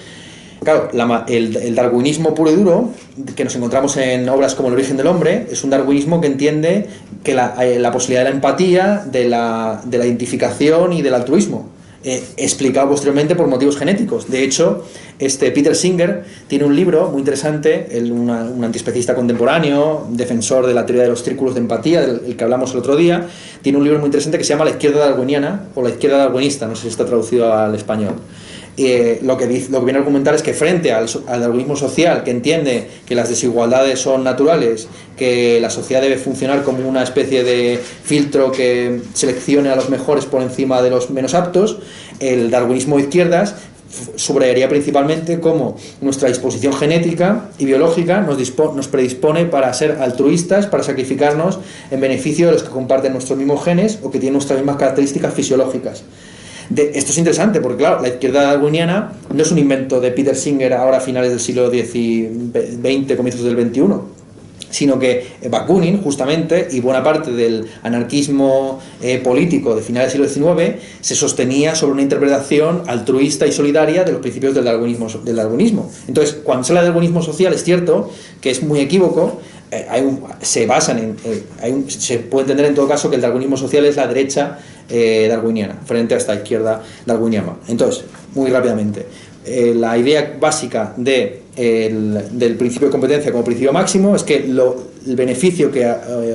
[0.63, 0.89] Claro,
[1.29, 2.91] el, darwinismo puro y duro,
[3.37, 6.87] que nos encontramos en obras como El origen del hombre, es un darwinismo que entiende
[7.23, 11.69] que la, eh, posibilidad de la empatía, de la, identificación y del altruismo,
[12.03, 14.31] eh, explicado posteriormente por motivos genéticos.
[14.31, 14.85] De hecho,
[15.19, 18.31] este Peter Singer tiene un libro muy interesante, un
[18.65, 22.79] antiespecista contemporáneo, defensor de la teoría de los círculos de empatía, del que hablamos el
[22.79, 23.27] otro día,
[23.61, 26.67] tiene un libro muy interesante que se llama La izquierda darwiniana o La izquierda darwinista,
[26.67, 28.15] no sé si está traducido al español.
[28.79, 32.87] Eh, lo, que viene a argumentar es que frente al, al algoritmo social, que entiende
[33.07, 38.53] que las desigualdades son naturales, que la sociedad debe funcionar como una especie de filtro
[38.53, 41.79] que seleccione a los mejores por encima de los menos aptos,
[42.20, 43.55] el darwinismo de izquierdas
[44.16, 48.37] subrayaría principalmente cómo nuestra disposición genética y biológica nos,
[48.74, 51.61] nos predispone para ser altruistas, para sacrificarnos
[51.91, 55.33] en beneficio de los que comparten nuestros mismos genes o que tienen nuestras mismas características
[55.33, 56.03] fisiológicas
[56.75, 60.73] esto es interesante porque, claro, la izquierda darwiniana no es un invento de Peter Singer
[60.73, 63.83] ahora a finales del siglo XX, comienzos del XXI,
[64.71, 70.57] sino que Bakunin, justamente, y buena parte del anarquismo eh, político de finales del siglo
[70.57, 75.09] XIX se sostenía sobre una interpretación altruista y solidaria de los principios del darwinismo.
[75.25, 75.91] Del darwinismo.
[76.09, 78.11] Entonces, cuando se habla de darwinismo social, es cierto
[78.41, 79.41] que es muy equívoco,
[79.71, 80.11] eh,
[80.43, 81.17] se basan en.
[81.25, 84.59] Eh, se puede entender en todo caso que el darwinismo social es la derecha
[84.89, 87.57] eh, darwiniana, frente a esta izquierda darwiniana.
[87.67, 88.05] Entonces,
[88.35, 89.07] muy rápidamente,
[89.75, 95.71] la idea básica de, del principio de competencia como principio máximo es que el beneficio
[95.71, 95.89] que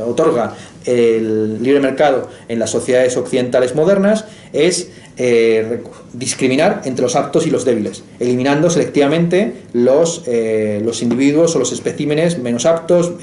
[0.06, 0.56] otorga
[0.86, 4.90] el libre mercado en las sociedades occidentales modernas es
[6.14, 12.40] discriminar entre los aptos y los débiles, eliminando selectivamente los, los individuos o los especímenes
[12.40, 13.14] menos aptos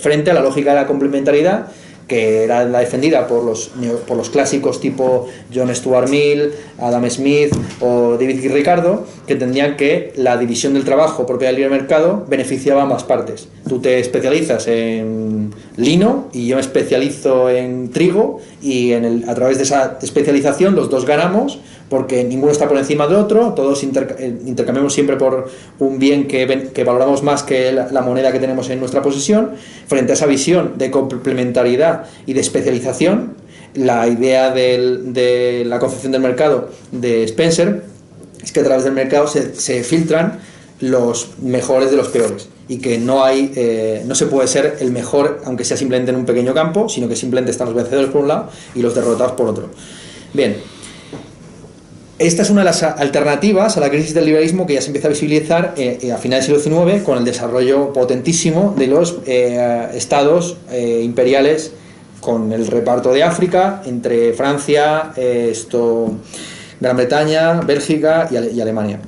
[0.00, 1.68] frente a la lógica de la complementariedad
[2.08, 3.70] que era la defendida por los,
[4.06, 10.12] por los clásicos tipo John Stuart Mill, Adam Smith o David Ricardo, que entendían que
[10.16, 13.48] la división del trabajo propia del libre mercado beneficiaba a ambas partes.
[13.68, 15.35] Tú te especializas en
[15.76, 21.04] lino y yo me especializo en trigo y a través de esa especialización los dos
[21.04, 21.58] ganamos
[21.88, 25.48] porque ninguno está por encima de otro, todos eh, intercambiamos siempre por
[25.78, 29.52] un bien que, que valoramos más que la, moneda que tenemos en nuestra posesión.
[29.86, 33.34] Frente a esa visión de complementariedad y de especialización,
[33.74, 37.84] la idea de la concepción del mercado de Spencer
[38.42, 40.40] es que a través del mercado se filtran
[40.80, 44.90] los mejores de los peores y que no hay eh, no se puede ser el
[44.90, 48.22] mejor aunque sea simplemente en un pequeño campo sino que simplemente están los vencedores por
[48.22, 49.70] un lado y los derrotados por otro
[50.32, 50.56] bien
[52.18, 55.08] esta es una de las alternativas a la crisis del liberalismo que ya se empieza
[55.08, 59.18] a visibilizar eh, eh, a finales del siglo XIX con el desarrollo potentísimo de los
[59.26, 60.56] estados
[61.02, 61.72] imperiales
[62.20, 66.14] con el reparto de África entre Francia, esto,
[66.80, 69.00] Gran Bretaña, Bélgica y Alemania.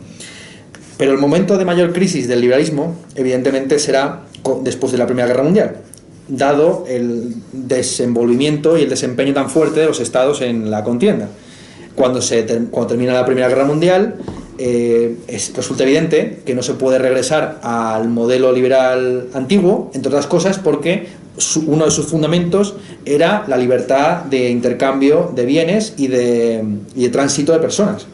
[0.98, 4.24] Pero el momento de mayor crisis del liberalismo, evidentemente, será
[4.62, 5.76] después de la Primera Guerra Mundial,
[6.26, 11.28] dado el desenvolvimiento y el desempeño tan fuerte de los estados en la contienda.
[11.94, 14.16] Cuando, se cuando termina la Primera Guerra Mundial,
[14.58, 15.16] eh,
[15.54, 21.06] resulta evidente que no se puede regresar al modelo liberal antiguo, entre otras cosas porque
[21.66, 22.74] uno de sus fundamentos
[23.04, 28.08] era la libertad de intercambio de bienes y y de tránsito de personas.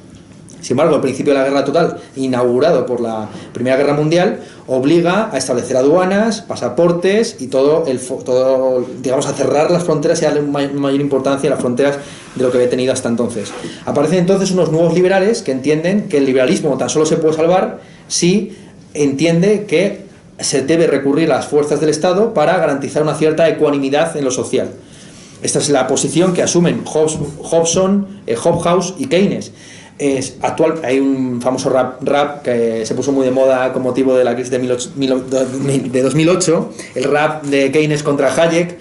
[0.64, 5.28] Sin embargo, el principio de la guerra total, inaugurado por la Primera Guerra Mundial, obliga
[5.30, 8.00] a establecer aduanas, pasaportes y todo, el,
[9.02, 11.98] digamos, a cerrar las fronteras y darle mayor importancia a las fronteras
[12.34, 13.52] de lo que había tenido hasta entonces.
[13.84, 17.80] Aparecen entonces unos nuevos liberales que entienden que el liberalismo tan solo se puede salvar
[18.08, 18.56] si
[18.94, 20.06] entiende que
[20.40, 24.30] se debe recurrir a las fuerzas del Estado para garantizar una cierta ecuanimidad en lo
[24.30, 24.70] social.
[25.42, 29.52] Esta es la posición que asumen Hobson, eh, Hobhouse y Keynes
[29.99, 30.80] es actual.
[30.82, 34.34] Hay un famoso rap, rap que se puso muy de moda con motivo de la
[34.34, 38.78] crisis de, de 2008, el rap de Keynes contra Hayek,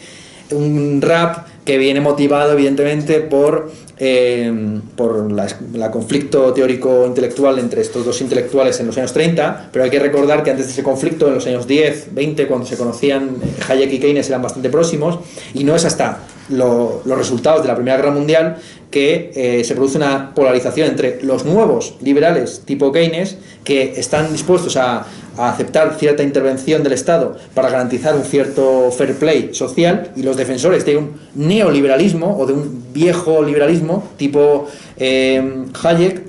[0.51, 8.05] un rap que viene motivado evidentemente por, eh, por la, conflicto teórico intelectual entre estos
[8.05, 11.27] dos intelectuales en los años 30, pero hay que recordar que antes de ese conflicto,
[11.27, 13.37] en los años 10, 20, cuando se conocían,
[13.67, 15.19] Hayek y Keynes eran bastante próximos,
[15.53, 16.19] y no es hasta
[16.49, 18.57] los resultados de la Primera Guerra Mundial
[18.93, 24.77] que eh, se produce una polarización entre los nuevos liberales tipo Keynes, que están dispuestos
[24.77, 30.37] a, aceptar cierta intervención del Estado para garantizar un cierto fair play social, y los
[30.37, 34.67] defensores de un neoliberalismo o de un viejo liberalismo tipo
[34.97, 36.21] eh, Hayek,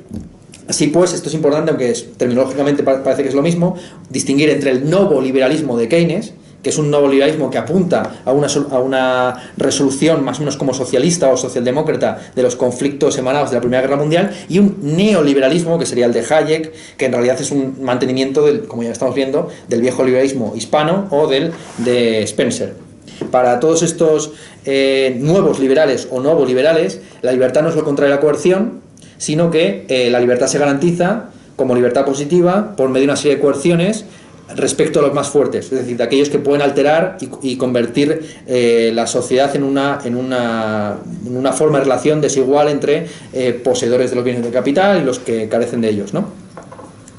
[0.66, 3.76] Así pues, esto es importante, aunque terminológicamente parece que es lo mismo,
[4.08, 6.32] distinguir entre el nuevo liberalismo de Keynes,
[6.64, 10.56] que es un nuevo liberalismo que apunta a una, a una resolución más o menos
[10.56, 14.78] como socialista o socialdemócrata de los conflictos emanados de la Primera Guerra Mundial, y un
[14.82, 18.90] neoliberalismo, que sería el de Hayek, que en realidad es un mantenimiento, del, como ya
[18.90, 22.74] estamos viendo, del viejo liberalismo hispano o del de Spencer.
[23.30, 24.32] Para todos estos
[24.64, 28.80] eh, nuevos liberales o nuevos liberales, la libertad no es lo contrario a la coerción,
[29.18, 33.36] sino que eh, la libertad se garantiza como libertad positiva por medio de una serie
[33.36, 34.06] de coerciones
[34.56, 38.92] respecto a los más fuertes, es decir, de aquellos que pueden alterar y, convertir eh,
[38.94, 44.10] la sociedad en una, en, una, en una, forma de relación desigual entre eh, poseedores
[44.10, 46.12] de los bienes de capital y los que carecen de ellos.
[46.12, 46.26] ¿no?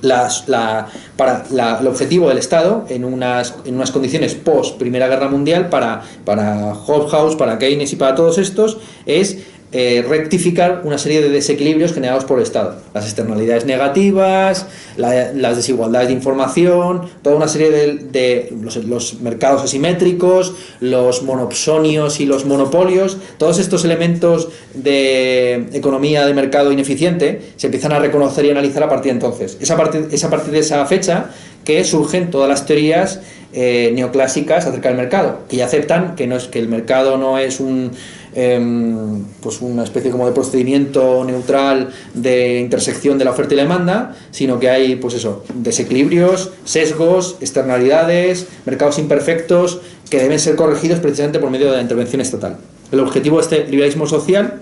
[0.02, 1.46] La, para
[1.80, 6.76] el objetivo del Estado en unas, en unas condiciones post Primera Guerra Mundial para, para
[6.76, 9.40] Hobhouse, para Keynes y para todos estos es
[9.78, 12.78] eh, rectificar una serie de desequilibrios generados por el Estado.
[12.94, 18.54] Las externalidades negativas, las desigualdades de información, toda una serie de,
[18.88, 26.72] los, mercados asimétricos, los monopsonios y los monopolios, todos estos elementos de economía de mercado
[26.72, 29.58] ineficiente se empiezan a reconocer y analizar a partir de entonces.
[29.60, 31.32] Es a partir, es a partir de esa fecha
[31.66, 33.20] que surgen todas las teorías
[33.52, 37.38] eh, neoclásicas acerca del mercado, que ya aceptan que, no es, que el mercado no
[37.38, 37.92] es un
[38.38, 43.64] Em, pues una especie como de procedimiento neutral de intersección de la oferta y la
[43.64, 49.80] demanda, sino que hay pues eso, desequilibrios, sesgos, externalidades, mercados imperfectos
[50.10, 52.58] que deben ser corregidos precisamente por medio de la intervención estatal.
[52.92, 54.60] El objetivo de este liberalismo social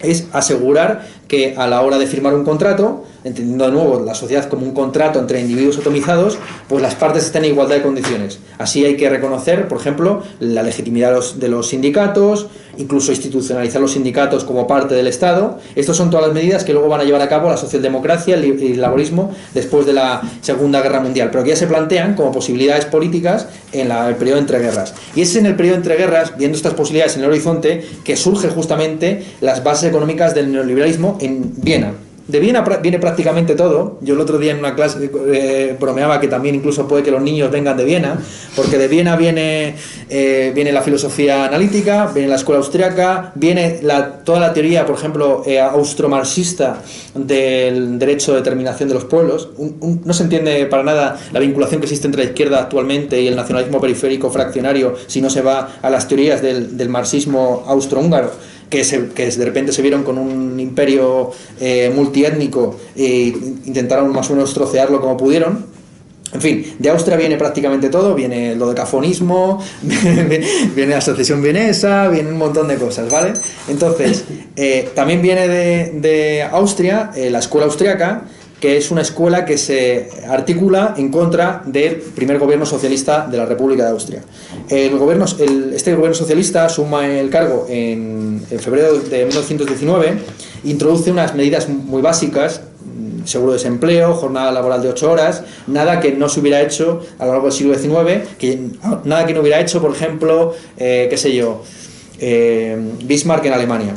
[0.00, 4.48] es asegurar que a la hora de firmar un contrato, entendiendo de nuevo la sociedad
[4.48, 6.38] como un contrato entre individuos atomizados,
[6.68, 8.38] pues las partes estén en igualdad de condiciones.
[8.56, 14.44] Así hay que reconocer, por ejemplo, la legitimidad de los, sindicatos, incluso institucionalizar los sindicatos
[14.44, 15.58] como parte del Estado.
[15.76, 18.72] Estas son todas las medidas que luego van a llevar a cabo la socialdemocracia y
[18.72, 22.86] el laborismo después de la Segunda Guerra Mundial, pero que ya se plantean como posibilidades
[22.86, 24.94] políticas en el periodo entre guerras.
[25.14, 28.50] Y es en el periodo entre guerras, viendo estas posibilidades en el horizonte, que surgen
[28.50, 31.92] justamente las bases económicas del neoliberalismo en Viena.
[32.28, 33.98] de Viena viene prácticamente todo.
[34.02, 37.22] Yo el otro día en una clase eh, bromeaba que también incluso puede que los
[37.22, 38.18] niños vengan de Viena,
[38.54, 39.76] porque de Viena viene,
[40.10, 43.80] eh, viene la filosofía analítica, viene la escuela austriaca, viene
[44.24, 46.82] toda la teoría, por ejemplo, eh, austromarxista
[47.14, 49.48] del derecho de determinación de los pueblos.
[49.58, 53.36] no se entiende para nada la vinculación que existe entre la izquierda actualmente y el
[53.36, 58.82] nacionalismo periférico fraccionario si no se va a las teorías del marxismo austrohúngaro que,
[59.14, 63.32] que de repente se vieron con un imperio eh, multiétnico e
[63.64, 65.78] intentaron más o menos trocearlo como pudieron.
[66.30, 72.08] En fin, de Austria viene prácticamente todo, viene lo de cafonismo, viene, la secesión vienesa,
[72.08, 73.32] viene un montón de cosas, ¿vale?
[73.66, 78.24] Entonces, eh, también viene de, de Austria eh, la escuela austriaca,
[78.60, 83.46] que es una escuela que se articula en contra del primer gobierno socialista de la
[83.46, 84.22] República de Austria.
[84.68, 90.18] El gobierno, este gobierno socialista asuma el cargo en, febrero de 1919,
[90.64, 96.00] introduce unas medidas muy básicas, mm, seguro de desempleo, jornada laboral de 8 horas, nada
[96.00, 98.58] que no se hubiera hecho a lo largo del siglo XIX, que,
[99.04, 101.62] nada que no hubiera hecho, por ejemplo, eh, qué sé yo,
[102.18, 103.94] eh, Bismarck en Alemania.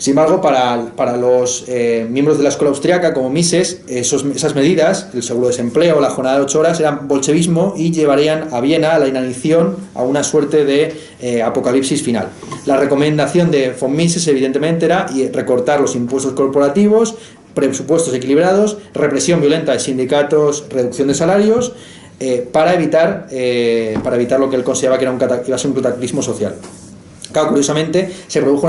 [0.00, 5.22] Sin embargo, para, los eh, miembros de la escuela austriaca, como Mises, esas medidas, el
[5.22, 8.98] seguro de desempleo, la jornada de ocho horas, eran bolchevismo y llevarían a Viena a
[8.98, 12.28] la inanición, a una suerte de eh, apocalipsis final.
[12.64, 17.16] La recomendación de von Mises, evidentemente, era recortar los impuestos corporativos,
[17.52, 21.74] presupuestos equilibrados, represión violenta de sindicatos, reducción de salarios,
[22.20, 23.28] eh, para, evitar,
[24.02, 26.54] para evitar lo que él consideraba que era un, iba a ser un cataclismo social
[27.32, 28.68] curiosamente, se produjo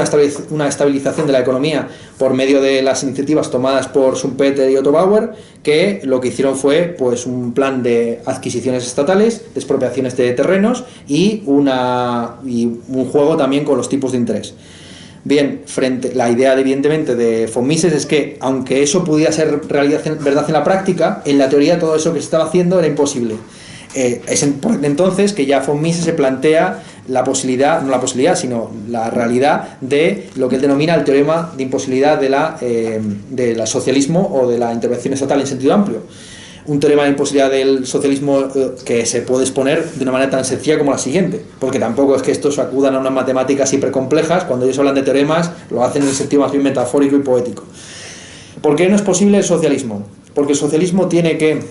[0.51, 1.87] una estabilización de la economía
[2.17, 5.31] por medio de las iniciativas tomadas por Schumpeter y Otto Bauer,
[5.63, 10.83] que lo que hicieron fue pues, un plan de adquisiciones estatales, de expropiaciones de terrenos
[11.07, 14.53] y, una, un juego también con los tipos de interés.
[15.23, 20.01] Bien, frente, la idea evidentemente de von Mises es que aunque eso pudiera ser realidad,
[20.19, 23.35] verdad en la práctica, en la teoría todo eso que se estaba haciendo era imposible.
[23.93, 26.81] Eh, es entonces que ya von Mises se plantea
[27.11, 31.51] la posibilidad, no la posibilidad, sino la realidad de lo que él denomina el teorema
[31.55, 32.21] de imposibilidad
[32.61, 36.03] eh, del socialismo o de la intervención estatal en sentido amplio.
[36.67, 40.45] Un teorema de imposibilidad del socialismo eh, que se puede exponer de una manera tan
[40.45, 44.45] sencilla como la siguiente, porque tampoco es que estos acudan a unas matemáticas hiper complejas,
[44.45, 47.65] cuando ellos hablan de teoremas lo hacen en el sentido más bien metafórico y poético.
[48.61, 50.03] ¿Por qué no es posible el socialismo?
[50.33, 51.61] Porque el socialismo tiene que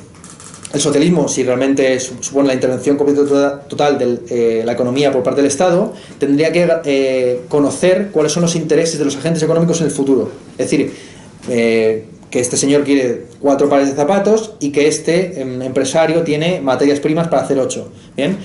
[0.73, 5.41] el socialismo, si realmente supone la intervención completa total de eh, la economía por parte
[5.41, 9.87] del Estado, tendría que eh, conocer cuáles son los intereses de los agentes económicos en
[9.87, 10.31] el futuro.
[10.53, 10.93] Es decir,
[11.49, 16.61] eh, que este señor quiere cuatro pares de zapatos y que este em, empresario tiene
[16.61, 17.89] materias primas para hacer ocho.
[18.16, 18.39] Bien.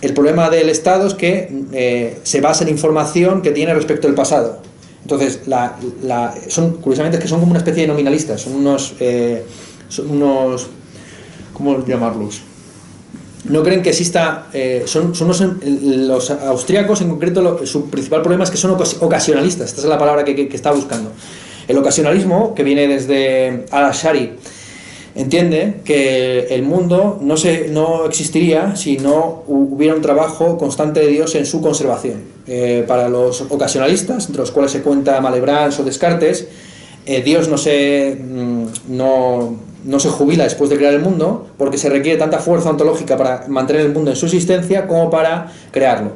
[0.00, 4.60] El problema del Estado es que se basa en información que tiene respecto del pasado.
[5.02, 5.76] Entonces, la,
[6.48, 8.94] son, curiosamente es que son como una especie de nominalistas, son unos,
[9.88, 10.70] son unos
[11.62, 12.42] ¿cómo llamarlos?
[13.44, 15.28] No creen que exista, eh, son, son
[15.62, 20.24] los, austriacos en concreto, su principal problema es que son ocasionalistas, esta es la palabra
[20.24, 21.10] que, está buscando.
[21.66, 24.32] El ocasionalismo, que viene desde Al-Ashari,
[25.14, 31.08] entiende que el mundo no, se, no existiría si no hubiera un trabajo constante de
[31.08, 32.22] Dios en su conservación.
[32.46, 36.46] Eh, para los ocasionalistas, entre los cuales se cuenta Malebrans o Descartes,
[37.06, 41.78] eh, Dios no se, mm, no, no se jubila después de crear el mundo porque
[41.78, 46.12] se requiere tanta fuerza ontológica para mantener el mundo en su existencia como para crearlo.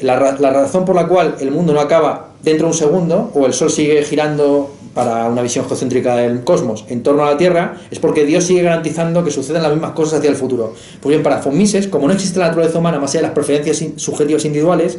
[0.00, 3.52] La, razón por la cual el mundo no acaba dentro de un segundo o el
[3.52, 7.98] Sol sigue girando para una visión geocéntrica del cosmos en torno a la Tierra es
[7.98, 10.74] porque Dios sigue garantizando que sucedan las mismas cosas hacia el futuro.
[11.00, 13.84] Pues bien, para Fomises, como no existe la naturaleza humana más allá de las preferencias
[13.96, 14.98] subjetivas individuales,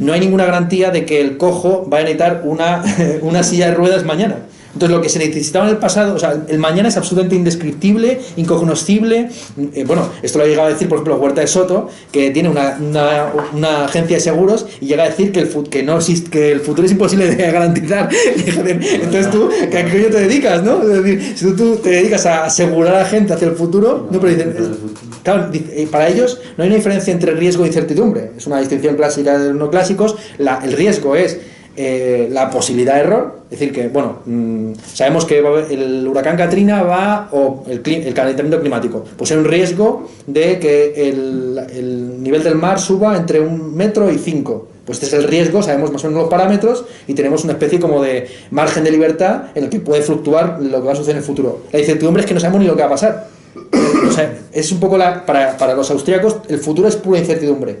[0.00, 2.82] no hay ninguna garantía de que el cojo vaya a necesitar una,
[3.22, 4.46] una silla de ruedas mañana.
[4.72, 8.20] Entonces, lo que se necesitaba en el pasado, o sea, el mañana es absolutamente indescriptible,
[8.36, 9.28] incognoscible.
[9.74, 12.48] Eh, bueno, esto lo ha llegado a decir, por ejemplo, Huerta de Soto, que tiene
[12.48, 12.78] una,
[13.52, 16.60] una, agencia de seguros y llega a decir que el, que no existe, que el
[16.60, 18.08] futuro es imposible de garantizar.
[18.36, 20.80] Entonces, tú, ¿a qué coño te dedicas, no?
[21.34, 24.54] Si tú, te dedicas a asegurar a la gente hacia el futuro, no, pero dicen,
[25.24, 28.32] eh, para ellos no hay una diferencia entre riesgo e incertidumbre.
[28.36, 30.16] Es una distinción clásica de los no clásicos.
[30.38, 31.38] La, el riesgo es
[31.82, 36.82] eh, la posibilidad de error, es decir, que, bueno, mm, sabemos que el huracán Katrina
[36.82, 42.78] va, o el, calentamiento climático, pues hay un riesgo de que el, nivel del mar
[42.78, 44.68] suba entre un metro y cinco.
[44.84, 47.80] Pues este es el riesgo, sabemos más o menos los parámetros y tenemos una especie
[47.80, 51.16] como de margen de libertad en el que puede fluctuar lo que va a suceder
[51.16, 51.62] en el futuro.
[51.72, 53.28] La incertidumbre es que no sabemos ni lo que va a pasar.
[54.06, 57.78] O sea, es un poco la, para, para los austríacos, el futuro es pura incertidumbre.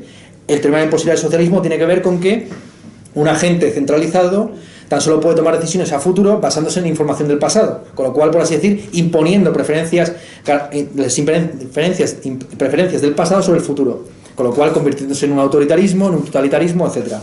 [0.48, 2.48] El tema de imposibilidad del socialismo tiene que ver con que
[3.14, 4.52] un agente centralizado
[4.90, 8.32] tan solo puede tomar decisiones a futuro basándose en información del pasado, con lo cual,
[8.32, 10.12] por así decir, imponiendo preferencias,
[10.72, 12.16] eh, preferencias,
[12.58, 16.24] preferencias del pasado sobre el futuro, con lo cual convirtiéndose en un autoritarismo, en un
[16.24, 17.14] totalitarismo, etc.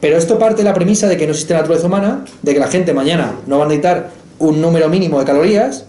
[0.00, 2.68] Pero esto parte de la premisa de que no existe naturaleza humana, de que la
[2.68, 5.86] gente mañana no va a necesitar un número mínimo de calorías,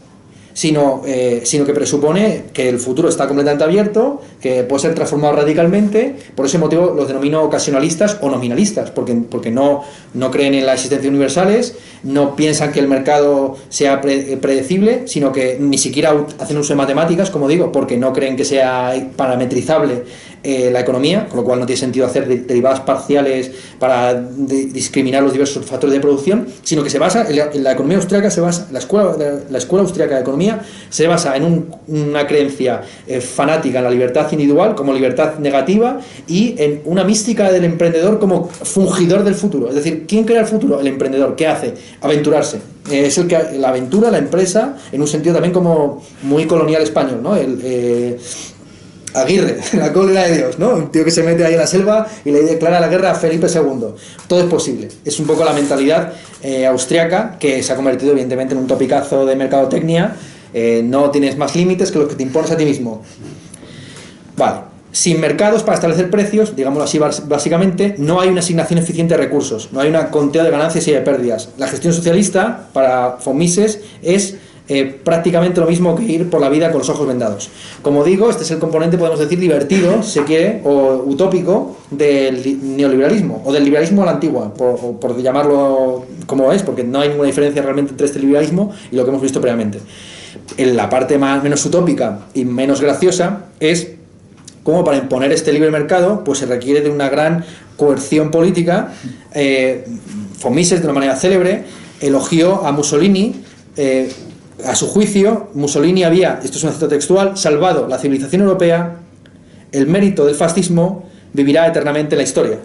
[0.54, 5.36] sino, eh, sino que presupone que el futuro está completamente abierto, que puede ser transformado
[5.36, 9.84] radicalmente, por ese motivo los denomino ocasionalistas o nominalistas, porque, porque no,
[10.14, 15.58] no creen en la existencia universales, no piensan que el mercado sea predecible, sino que
[15.60, 20.04] ni siquiera hacen uso de matemáticas, como digo, porque no creen que sea parametrizable
[20.44, 25.34] eh, la economía, con lo cual no tiene sentido hacer derivadas parciales para discriminar los
[25.34, 28.80] diversos factores de producción, sino que se basa en la, economía austríaca, se basa, la
[28.80, 29.16] escuela,
[29.50, 34.32] la, escuela austríaca de economía se basa en una creencia eh, fanática en la libertad
[34.32, 39.70] individual como libertad negativa y en una mística del emprendedor como fungidor del futuro.
[39.70, 40.80] Es decir, ¿quién crea el futuro?
[40.80, 41.36] El emprendedor.
[41.36, 41.76] ¿Qué hace?
[42.02, 42.58] Aventurarse.
[42.90, 46.82] Eh, es el que la aventura, la empresa, en un sentido también como muy colonial
[46.82, 47.36] español, ¿no?
[49.14, 50.70] Aguirre, la cólera de Dios, ¿no?
[50.76, 53.16] Un tío que se mete ahí en la selva y le declara la guerra a
[53.16, 53.88] Felipe II.
[54.28, 54.90] Todo es posible.
[55.04, 59.26] Es un poco la mentalidad eh, austriaca que se ha convertido evidentemente en un topicazo
[59.26, 60.16] de mercadotecnia.
[60.54, 63.02] Eh, no tienes más límites que los que te impones a ti mismo.
[64.38, 64.72] Vale.
[64.92, 69.70] Sin mercados para establecer precios, digámoslo así básicamente, no hay una asignación eficiente de recursos,
[69.72, 71.48] no hay una conteo de ganancias y de pérdidas.
[71.58, 74.36] La gestión socialista para Fomises es
[74.68, 77.50] eh, prácticamente lo mismo que ir por la vida con los ojos vendados.
[77.82, 83.42] Como digo, este es el componente, podemos decir, divertido, se quiere, o utópico del neoliberalismo,
[83.44, 87.62] o del liberalismo a la antigua, por, llamarlo como es, porque no hay ninguna diferencia
[87.62, 89.80] realmente entre este liberalismo y lo que hemos visto previamente.
[90.58, 93.92] En la parte más, menos utópica y menos graciosa es
[94.64, 97.44] cómo para imponer este libre mercado pues se requiere de una gran
[97.78, 98.94] coerción política.
[99.34, 99.86] Eh,
[100.38, 101.64] Fomises, de una manera célebre,
[102.00, 103.36] elogió a Mussolini
[103.78, 104.12] eh,
[104.66, 108.98] a su juicio, Mussolini había, esto es un cita textual, salvado la civilización europea,
[109.72, 112.58] el mérito del fascismo vivirá eternamente en la historia.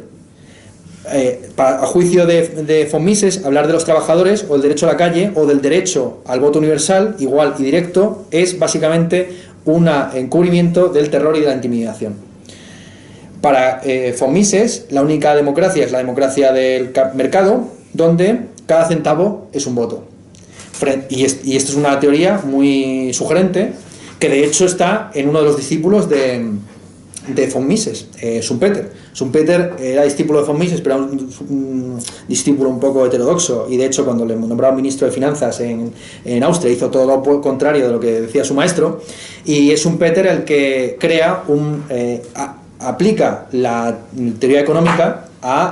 [1.12, 4.96] Eh, a juicio de, de Fomises, hablar de los trabajadores o el derecho a la
[4.96, 9.28] calle o del derecho al voto universal, igual y directo, es básicamente
[9.64, 12.14] un encubrimiento del terror y de la intimidación.
[13.40, 19.66] Para eh, Fomises, la única democracia es la democracia del mercado, donde cada centavo es
[19.66, 20.15] un voto.
[21.08, 23.72] Y, esto es una teoría muy sugerente,
[24.18, 26.52] que de hecho está en uno de los discípulos de,
[27.28, 28.92] de von Mises, eh, Schumpeter.
[29.14, 31.98] Schumpeter era discípulo de von Mises, pero era un,
[32.28, 35.92] discípulo un poco heterodoxo, y de hecho cuando le nombraron ministro de Finanzas en,
[36.24, 39.00] en, Austria hizo todo lo contrario de lo que decía su maestro,
[39.44, 41.84] y es Schumpeter el que crea un...
[41.88, 42.22] Eh,
[42.78, 43.96] aplica la
[44.38, 45.25] teoría económica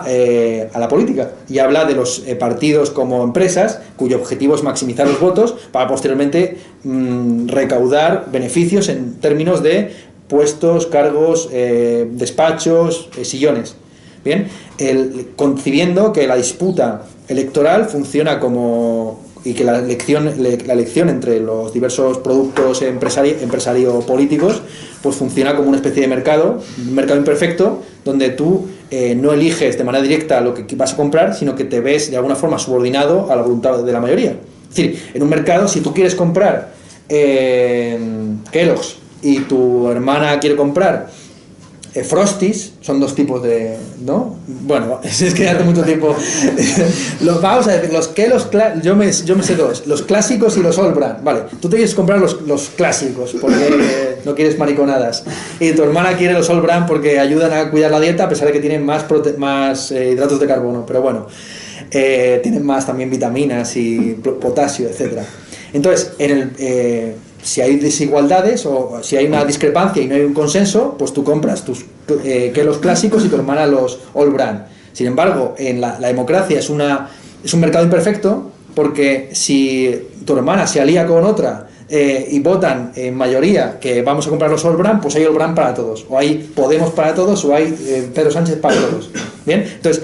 [0.06, 4.62] eh, a, la política y habla de los eh, partidos como empresas cuyo objetivo es
[4.62, 9.90] maximizar los votos para posteriormente mm, recaudar beneficios en términos de
[10.28, 13.74] puestos, cargos, eh, despachos, sillones.
[14.24, 14.46] Bien,
[14.78, 21.40] el, concibiendo que la disputa electoral funciona como y que la elección, la elección entre
[21.40, 24.62] los diversos productos empresario, empresario políticos
[25.02, 29.76] pues funciona como una especie de mercado, un mercado imperfecto, donde tú eh, no eliges
[29.78, 32.58] de manera directa lo que vas a comprar, sino que te ves de alguna forma
[32.58, 34.32] subordinado a la voluntad de la mayoría.
[34.70, 36.72] Es decir, en un mercado, si tú quieres comprar
[37.08, 37.98] eh,
[38.50, 41.08] Kellogg's y tu hermana quiere comprar
[41.94, 43.76] eh, Frosties son dos tipos de.
[44.04, 44.36] ¿No?
[44.46, 46.16] Bueno, es que hace mucho tiempo.
[47.20, 48.48] los, vamos a decir, los que los.
[48.82, 50.92] Yo me, yo me sé dos: los clásicos y los All.
[51.22, 55.24] Vale, tú te quieres comprar los, los clásicos porque no quieres mariconadas.
[55.60, 58.46] Y tu hermana quiere los All Brand porque ayudan a cuidar la dieta a pesar
[58.46, 60.84] de que tienen más, eh, hidratos de carbono.
[60.86, 61.26] Pero bueno,
[61.90, 65.20] eh, tienen más también vitaminas y potasio, etc.
[65.72, 67.14] Entonces, en el
[67.44, 71.22] si hay desigualdades o si hay una discrepancia y no hay un consenso, pues tú
[71.22, 71.84] compras tus
[72.24, 74.64] eh, que los clásicos y tu hermana los all brand.
[74.94, 81.06] Sin embargo, en la, democracia es un mercado imperfecto porque si tu hermana se alía
[81.06, 85.16] con otra eh, y votan en mayoría que vamos a comprar los all brand, pues
[85.16, 86.06] hay all brand para todos.
[86.08, 89.10] O hay Podemos para todos o hay eh, Pedro Sánchez para todos.
[89.44, 90.02] Bien, entonces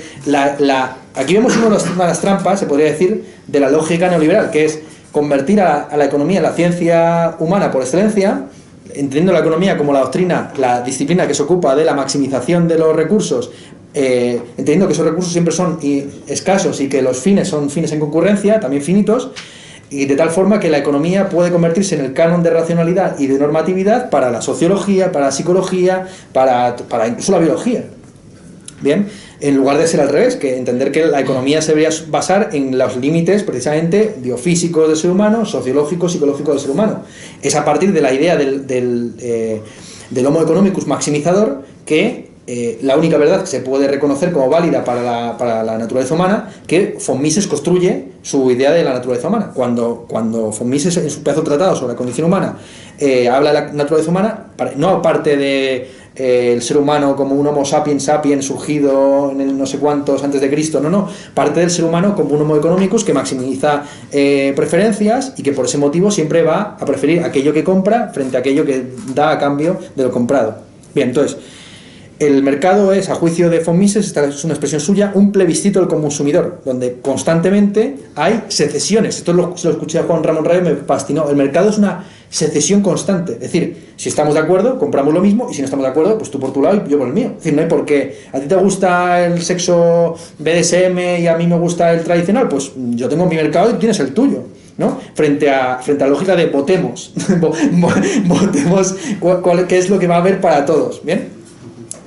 [1.14, 4.80] aquí vemos una de las trampas, se podría decir, de la lógica neoliberal, que es
[5.10, 8.44] convertir a, la economía en la ciencia humana por excelencia,
[8.88, 12.78] entendiendo la economía como la doctrina, la disciplina que se ocupa de la maximización de
[12.78, 13.50] los recursos,
[13.94, 15.78] eh, entendiendo que esos recursos siempre son
[16.26, 19.30] escasos y que los fines son fines en concurrencia, también finitos,
[19.90, 23.26] y de tal forma que la economía puede convertirse en el canon de racionalidad y
[23.26, 27.84] de normatividad para la sociología, para la psicología, para, para incluso la biología.
[28.80, 29.08] Bien,
[29.40, 32.78] en lugar de ser al revés, que entender que la economía se debería basar en
[32.78, 37.02] los límites precisamente biofísicos del ser humano, sociológicos, psicológicos del ser humano.
[37.42, 39.60] Es a partir de la idea del, del, eh,
[40.08, 44.82] del Homo economicus maximizador que eh, la única verdad que se puede reconocer como válida
[44.82, 49.28] para la, para la, naturaleza humana, que von Mises construye su idea de la naturaleza
[49.28, 49.52] humana.
[49.54, 52.56] Cuando, cuando von Mises en su pedazo tratado sobre la condición humana
[52.98, 57.46] eh, habla de la naturaleza humana, no aparte de eh, el ser humano como un
[57.46, 61.60] Homo sapiens sapiens surgido en el no sé cuántos antes de Cristo, no, no, parte
[61.60, 66.10] del ser humano como un Homo economicus que maximiza preferencias y que por ese motivo
[66.10, 70.02] siempre va a preferir aquello que compra frente a aquello que da a cambio de
[70.02, 70.56] lo comprado.
[70.92, 71.36] Bien, entonces,
[72.20, 75.80] el mercado es, a juicio de von Mises, esta es una expresión suya, un plebiscito
[75.80, 79.16] del consumidor, donde constantemente hay secesiones.
[79.16, 81.30] Esto lo, lo escuché a Juan Ramón Rayo, me fascinó.
[81.30, 83.32] El mercado es una secesión constante.
[83.32, 86.18] Es decir, si estamos de acuerdo, compramos lo mismo, y si no estamos de acuerdo,
[86.18, 87.28] pues tú por tu lado y yo por el mío.
[87.28, 88.18] Es decir, no hay por qué.
[88.34, 92.48] ¿A ti te gusta el sexo BDSM y a mí me gusta el tradicional?
[92.48, 94.44] Pues yo tengo mi mercado y tienes el tuyo.
[94.76, 94.98] ¿no?
[95.14, 97.14] Frente a, frente a la lógica de votemos.
[98.26, 101.02] votemos cuál, qué es lo que va a haber para todos.
[101.02, 101.39] ¿Bien?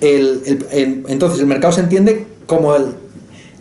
[0.04, 2.88] Entonces el mercado se entiende como, el,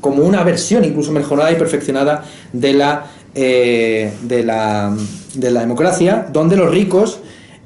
[0.00, 4.96] como una versión incluso mejorada y perfeccionada de la, eh, de la,
[5.34, 7.20] de la democracia, donde los ricos,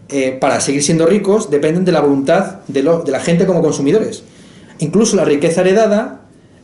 [0.09, 4.23] eh, para seguir siendo ricos, dependen de la voluntad de, de, la gente como consumidores.
[4.79, 6.21] Incluso la riqueza heredada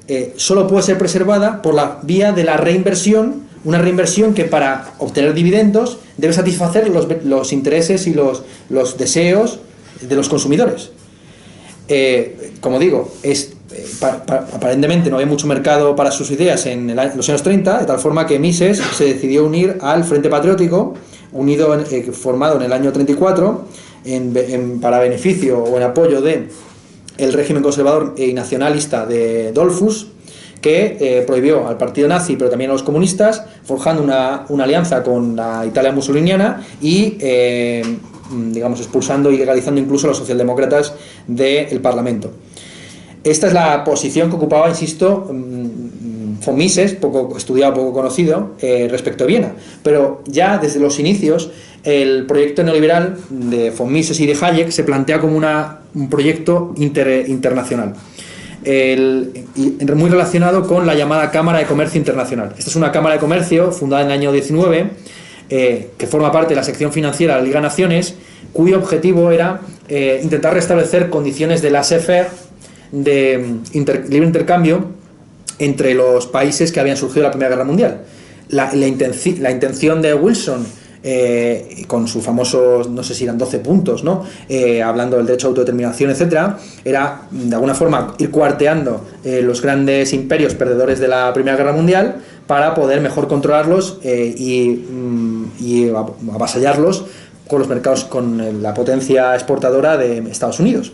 [0.07, 4.93] eh, solo puede ser preservada por la vía de la reinversión, una reinversión que para
[4.99, 9.61] obtener dividendos debe satisfacer los, intereses y los deseos
[10.01, 10.91] de los consumidores.
[11.89, 13.85] Eh, como digo, es, eh,
[14.55, 18.27] aparentemente no había mucho mercado para sus ideas en, los años 30, de tal forma
[18.27, 20.95] que Mises se decidió unir al Frente Patriótico,
[21.33, 23.65] unido eh, formado en el año 34,
[24.81, 26.49] para beneficio o en apoyo de
[27.19, 30.09] el régimen conservador y nacionalista de Dolfus,
[30.61, 35.65] que prohibió al partido nazi, pero también a los comunistas, forjando una, alianza con la
[35.67, 37.17] Italia musoliniana y
[38.51, 40.95] digamos, expulsando y legalizando incluso a los socialdemócratas
[41.27, 42.31] del Parlamento.
[43.25, 48.89] Esta es la posición que ocupaba, insisto, mm, von Mises, poco estudiado, poco conocido, eh,
[48.91, 49.53] respecto a Viena.
[49.83, 51.51] Pero ya desde los inicios,
[51.85, 56.75] el proyecto neoliberal de von Mises y de Hayek se plantea como una, un proyecto
[56.77, 57.95] internacional.
[59.95, 62.55] muy relacionado con la llamada Cámara de Comercio Internacional.
[62.59, 64.91] Esta es una Cámara de Comercio fundada en el año 19
[65.55, 68.15] eh, que forma parte de la sección financiera de la Liga Naciones,
[68.55, 72.29] cuyo objetivo era eh, intentar restablecer condiciones de la faire
[72.91, 74.87] de mm, libre intercambio
[75.59, 78.01] entre los países que habían surgido de la Primera Guerra Mundial.
[78.49, 80.65] La, la intención de Wilson
[81.05, 84.25] eh, con sus famosos, no sé si eran 12 puntos, ¿no?
[84.49, 90.15] Eh, hablando del derecho a autodeterminación, etcétera, era de alguna forma ir cuarteando los grandes
[90.15, 95.32] imperios perdedores de la Primera Guerra Mundial para poder mejor controlarlos y, mm,
[95.63, 95.91] y
[96.35, 97.05] avasallarlos
[97.49, 100.93] con los mercados, con la potencia exportadora de Estados Unidos.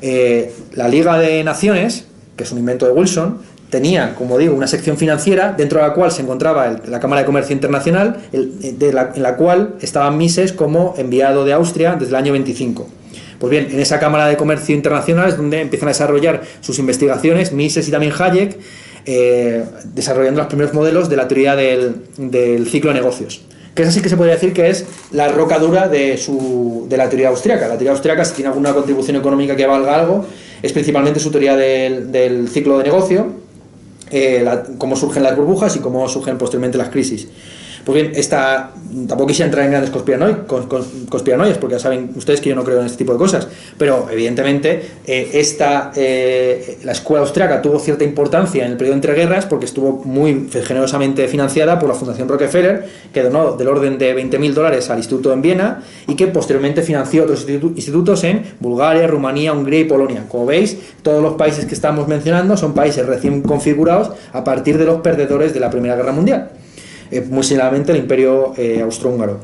[0.00, 3.38] la Liga de Naciones, que es un invento de Wilson,
[3.70, 7.26] tenía, como digo, una sección financiera dentro de la cual se encontraba la Cámara de
[7.26, 12.32] Comercio Internacional, eh, en la cual estaba Mises como enviado de Austria desde el año
[12.32, 12.88] 25.
[13.38, 17.52] Pues bien, en esa Cámara de Comercio Internacional es donde empiezan a desarrollar sus investigaciones
[17.52, 18.58] Mises y también Hayek,
[19.04, 23.42] eh, desarrollando los primeros modelos de la teoría del, del, ciclo de negocios.
[23.76, 26.96] Que es así que se podría decir que es la roca dura de, su, de
[26.96, 27.68] la teoría austriaca.
[27.68, 30.24] La teoría austriaca, si tiene alguna contribución económica que valga algo,
[30.62, 33.26] es principalmente su teoría del, ciclo de negocio,
[34.10, 34.48] eh,
[34.78, 37.28] cómo surgen las burbujas y cómo surgen posteriormente las crisis.
[37.86, 38.72] Pues bien, esta,
[39.06, 42.86] tampoco quisiera entrar en grandes conspiranoias, porque ya saben ustedes que yo no creo en
[42.86, 43.46] este tipo de cosas,
[43.78, 49.14] pero evidentemente eh, esta, eh, la escuela austriaca tuvo cierta importancia en el periodo entre
[49.14, 54.16] guerras porque estuvo muy generosamente financiada por la Fundación Rockefeller, que donó del orden de
[54.16, 59.52] 20.000 dólares al instituto en Viena y que posteriormente financió otros institutos en Bulgaria, Rumanía,
[59.52, 60.24] Hungría y Polonia.
[60.28, 64.86] Como veis, todos los países que estamos mencionando son países recién configurados a partir de
[64.86, 66.50] los perdedores de la Primera Guerra Mundial.
[67.10, 69.38] Eh, muy similarmente el imperio eh, austrohúngaro.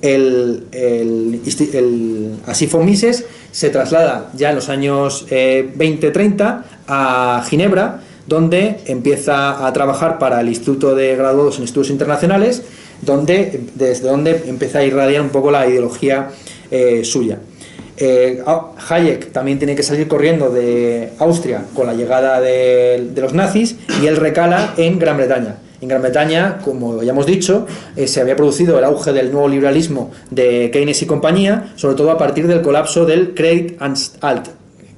[0.00, 8.78] El, el, así Mises se traslada ya en los años 20-30 eh, a Ginebra, donde
[8.86, 12.62] empieza a trabajar para el Instituto de Graduados en Estudios Internacionales,
[13.02, 16.28] donde, desde donde empieza a irradiar un poco la ideología
[17.02, 17.38] suya.
[18.88, 23.76] Hayek también tiene que salir corriendo de Austria con la llegada de, de los nazis
[24.00, 25.56] y él recala en Gran Bretaña.
[25.80, 29.48] En Gran Bretaña, como ya hemos dicho, eh, se había producido el auge del nuevo
[29.48, 33.96] liberalismo de Keynes y compañía, sobre todo a partir del colapso del Credit and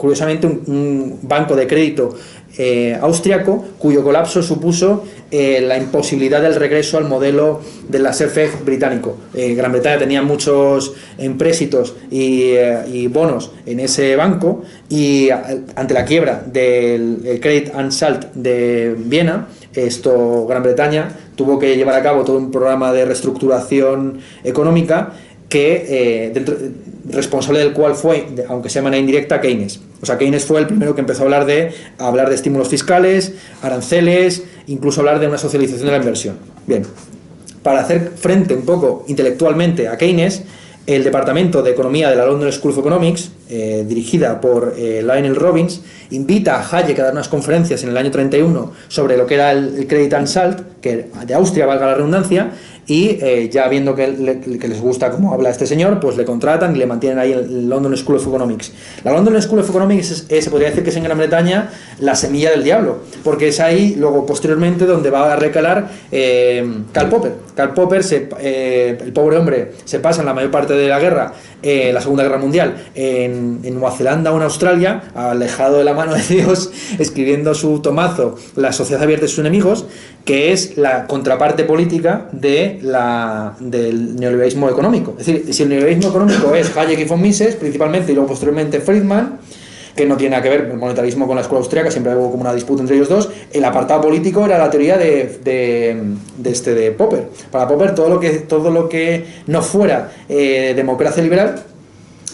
[0.00, 2.14] curiosamente un, banco de crédito
[2.56, 8.64] eh, austriaco cuyo colapso supuso eh, la imposibilidad del regreso al modelo de la SERFEG
[8.64, 9.18] británico.
[9.34, 12.54] Eh, Gran Bretaña tenía muchos empréstitos y,
[12.90, 17.92] y, bonos en ese banco y ante la quiebra del Credit and
[18.34, 24.20] de Viena, esto Gran Bretaña tuvo que llevar a cabo todo un programa de reestructuración
[24.44, 25.12] económica
[25.48, 26.56] que dentro,
[27.08, 29.80] responsable del cual fue, aunque sea de manera indirecta, Keynes.
[30.02, 33.34] O sea, Keynes fue el primero que empezó a hablar de, hablar de estímulos fiscales,
[33.62, 36.36] aranceles, incluso hablar de una socialización de la inversión.
[36.66, 36.84] Bien,
[37.62, 40.42] para hacer frente un poco intelectualmente a Keynes,
[40.86, 45.36] el Departamento de Economía de la London School of Economics, eh, dirigida por eh, Lionel
[45.36, 49.34] Robbins, invita a Hayek a dar unas conferencias en el año 31 sobre lo que
[49.34, 52.52] era el, el Credit and Salt, que de Austria valga la redundancia,
[52.86, 56.78] y eh, ya viendo que, les gusta cómo habla este señor, pues le contratan y
[56.78, 58.72] le mantienen ahí el London School of Economics.
[59.04, 61.70] La London School of Economics se podría decir que es en Gran Bretaña
[62.00, 67.08] la semilla del diablo, porque es ahí luego posteriormente donde va a recalar eh, Karl
[67.08, 67.32] Popper.
[67.54, 70.98] Karl Popper, se, eh, el pobre hombre, se pasa en la mayor parte de la
[70.98, 71.32] guerra,
[71.62, 76.14] la Segunda Guerra Mundial, en, en, Nueva Zelanda o en Australia, alejado de la mano
[76.14, 79.84] de Dios, escribiendo su tomazo La sociedad abierta de sus enemigos,
[80.24, 85.14] que es la contraparte política de del neoliberalismo económico.
[85.18, 88.80] Es decir, si el neoliberalismo económico es Hayek y von Mises, principalmente, y luego posteriormente
[88.80, 89.38] Friedman,
[89.94, 92.42] que no tiene nada que ver el monetarismo con la escuela austríaca, siempre hubo como
[92.42, 96.92] una disputa entre ellos dos, el apartado político era la teoría de, de, este, de
[96.92, 97.28] Popper.
[97.50, 101.62] Para Popper todo lo que, todo lo que no fuera eh, democracia liberal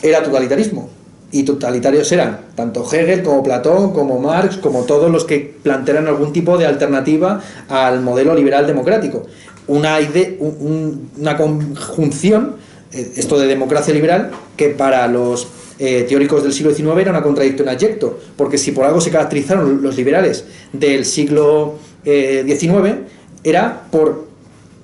[0.03, 0.91] era totalitarismo
[1.33, 6.33] y totalitarios eran tanto Hegel como Platón, como Marx, como todos los que plantearan algún
[6.33, 9.27] tipo de alternativa al modelo liberal democrático.
[9.69, 12.57] Una, idea, una conjunción,
[12.93, 15.49] eh, esto de democracia liberal, que para los
[15.79, 19.83] eh, teóricos del siglo XIX era una contradicción abyecto, porque si por algo se caracterizaron
[19.83, 23.05] los liberales del siglo XIX, eh,
[23.45, 24.27] era por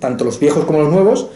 [0.00, 1.28] tanto los viejos como los nuevos,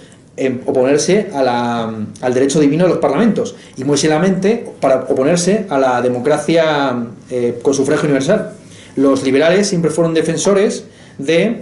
[0.67, 7.07] oponerse al derecho divino de los parlamentos y muy seriamente para oponerse a la democracia
[7.31, 8.53] eh, con sufragio universal.
[8.97, 10.85] Los liberales siempre fueron defensores
[11.19, 11.61] de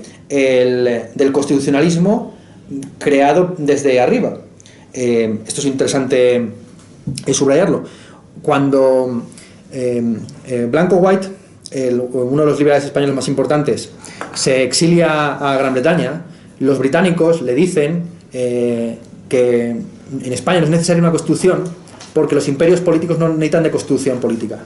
[1.14, 2.34] del constitucionalismo
[2.98, 4.38] creado desde arriba.
[4.92, 6.36] Eh, esto es interesante
[7.26, 7.84] eh, subrayarlo.
[8.42, 9.22] Cuando
[10.70, 11.28] Blanco White,
[12.12, 13.90] uno de los liberales españoles más importantes,
[14.34, 16.22] se exilia a Gran Bretaña,
[16.60, 18.98] los británicos le dicen eh,
[19.28, 21.64] que en España no es necesaria una constitución
[22.12, 24.60] porque los imperios políticos no necesitan de constitución política.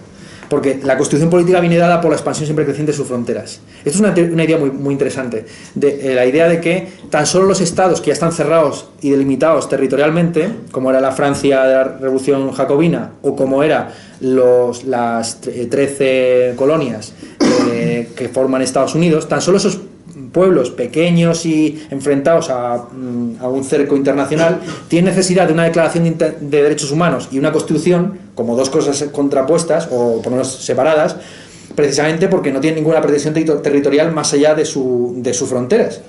[0.48, 3.60] Porque la constitución política viene dada por la expansión siempre creciente de sus fronteras.
[3.84, 5.44] Esto es una, una idea muy, muy interesante.
[5.74, 9.10] De, eh, la idea de que tan solo los estados que ya están cerrados y
[9.10, 15.40] delimitados territorialmente, como era la Francia de la Revolución Jacobina o como era los, las
[15.40, 17.12] 13 colonias
[17.70, 19.80] eh, que forman Estados Unidos, tan solo esos
[20.32, 26.36] pueblos pequeños y enfrentados mm, a, un cerco internacional tienen necesidad de una declaración de,
[26.40, 31.16] derechos humanos y una constitución como dos cosas contrapuestas o por lo menos separadas,
[31.74, 36.00] precisamente porque no tienen ninguna pretensión territorial más allá de, su, de sus fronteras.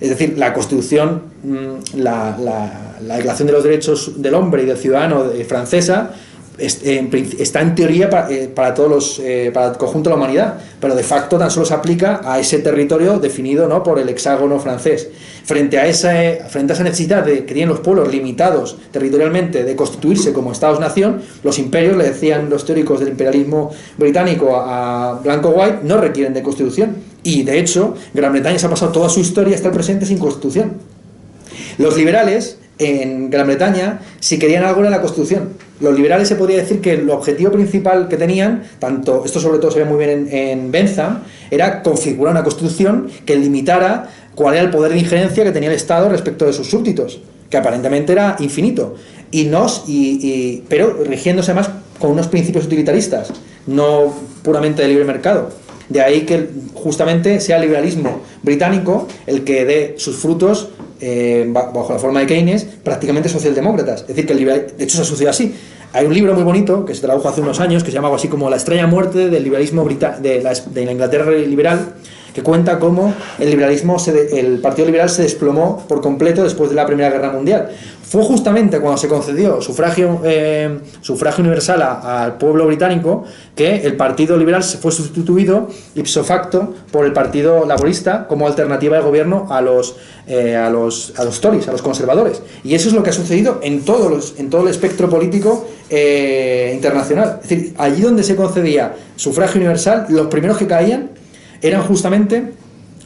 [0.00, 4.76] Es decir, la Constitución, mm, la, la, Declaración de los Derechos del Hombre y del
[4.76, 6.12] Ciudadano francesa,
[6.58, 10.94] está en teoría eh, para, todos los, eh, para el conjunto de la humanidad, pero
[10.94, 13.82] de facto tan solo se aplica a ese territorio definido ¿no?
[13.82, 15.08] por el hexágono francés.
[15.44, 16.12] Frente a, esa,
[16.48, 21.22] frente a esa necesidad de, que tienen los pueblos limitados territorialmente de constituirse como Estados-nación,
[21.44, 26.42] los imperios, le decían los teóricos del imperialismo británico a Blanco White, no requieren de
[26.42, 26.96] constitución.
[27.22, 30.18] Y de hecho, Gran Bretaña se ha pasado toda su historia hasta el presente sin
[30.18, 30.74] constitución.
[31.78, 35.50] Los liberales en Gran Bretaña, si querían algo era la Constitución.
[35.80, 39.70] Los liberales se podría decir que el objetivo principal que tenían, tanto esto sobre todo
[39.70, 44.64] se ve muy bien en, en Bentham, era configurar una Constitución que limitara cuál era
[44.64, 47.20] el poder de injerencia que tenía el Estado respecto de sus súbditos,
[47.50, 48.94] que aparentemente era infinito,
[49.30, 53.32] y nos, y, pero rigiéndose más con unos principios utilitaristas,
[53.66, 55.50] no puramente de libre mercado.
[55.88, 60.68] De ahí que justamente sea el liberalismo británico el que dé sus frutos
[61.00, 64.02] eh, bajo la forma de Keynes, prácticamente socialdemócratas.
[64.02, 65.54] Es decir, que el liberal, de hecho se asocia así.
[65.92, 68.28] Hay un libro muy bonito que se tradujo hace unos años que se llama así
[68.28, 71.94] como La extraña muerte del liberalismo de la, de la Inglaterra liberal,
[72.34, 73.96] que cuenta cómo el liberalismo,
[74.32, 77.70] el Partido Liberal se desplomó por completo después de la Primera Guerra Mundial.
[78.08, 83.24] Fue justamente cuando se concedió sufragio, eh, sufragio universal al pueblo británico
[83.56, 88.96] que el Partido Liberal se fue sustituido ipso facto por el Partido Laborista como alternativa
[88.96, 89.96] de gobierno a los,
[90.28, 92.42] eh, a los, a los Tories, a los conservadores.
[92.62, 95.66] Y eso es lo que ha sucedido en, todos los, en todo el espectro político
[95.90, 97.40] eh, internacional.
[97.42, 101.10] Es decir, allí donde se concedía sufragio universal, los primeros que caían
[101.60, 102.52] eran justamente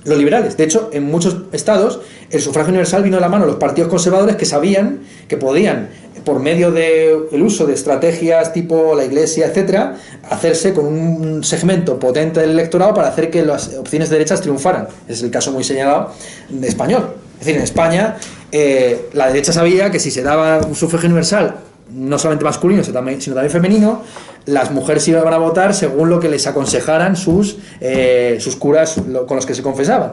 [0.05, 0.57] los liberales.
[0.57, 2.01] De hecho, en muchos estados
[2.31, 5.89] el sufragio universal vino de la mano de los partidos conservadores que sabían que podían,
[6.25, 9.97] por medio del uso de estrategias tipo la iglesia, etcétera,
[10.29, 14.89] hacerse con un segmento potente del electorado para hacer que las opciones de derechas triunfaran.
[15.09, 16.13] Es el caso muy señalado
[16.49, 17.15] de español.
[17.41, 18.17] Es decir, en España
[18.53, 21.57] eh, la derecha sabía que si se daba un sufragio universal
[21.93, 24.03] no solamente masculino, sino también, femenino,
[24.47, 28.97] las mujeres iban a votar según lo que les aconsejaran sus, eh, sus curas
[29.27, 30.13] con los que se confesaban.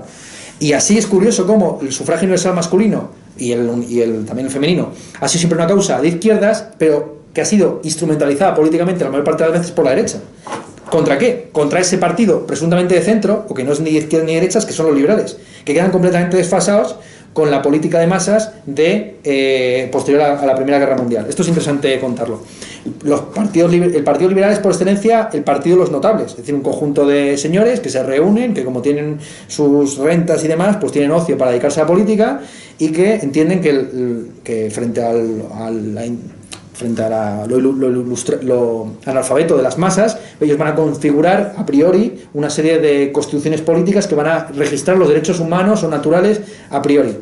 [0.59, 4.51] Y así es curioso cómo el sufragio universal masculino y el, y el, también el
[4.51, 4.89] femenino
[5.19, 9.23] ha sido siempre una causa de izquierdas, pero que ha sido instrumentalizada políticamente la mayor
[9.23, 10.17] parte de las veces por la derecha.
[10.89, 11.49] ¿Contra qué?
[11.51, 14.65] Contra ese partido presuntamente de centro, o que no es ni izquierda ni de derechas,
[14.65, 16.95] que son los liberales, que quedan completamente desfasados
[17.33, 21.25] con la política de masas de eh, posterior a, la Primera Guerra Mundial.
[21.29, 22.41] Esto es interesante contarlo.
[23.03, 26.55] Los partidos, el Partido Liberal es por excelencia el partido de los notables, es decir,
[26.55, 30.91] un conjunto de señores que se reúnen, que como tienen sus rentas y demás, pues
[30.91, 32.41] tienen ocio para dedicarse a la política
[32.79, 35.97] y que entienden que, frente al,
[36.77, 42.51] frente a lo, lo, analfabeto de las masas, ellos van a configurar a priori una
[42.51, 47.17] serie de constituciones políticas que van a registrar los derechos humanos o naturales a priori.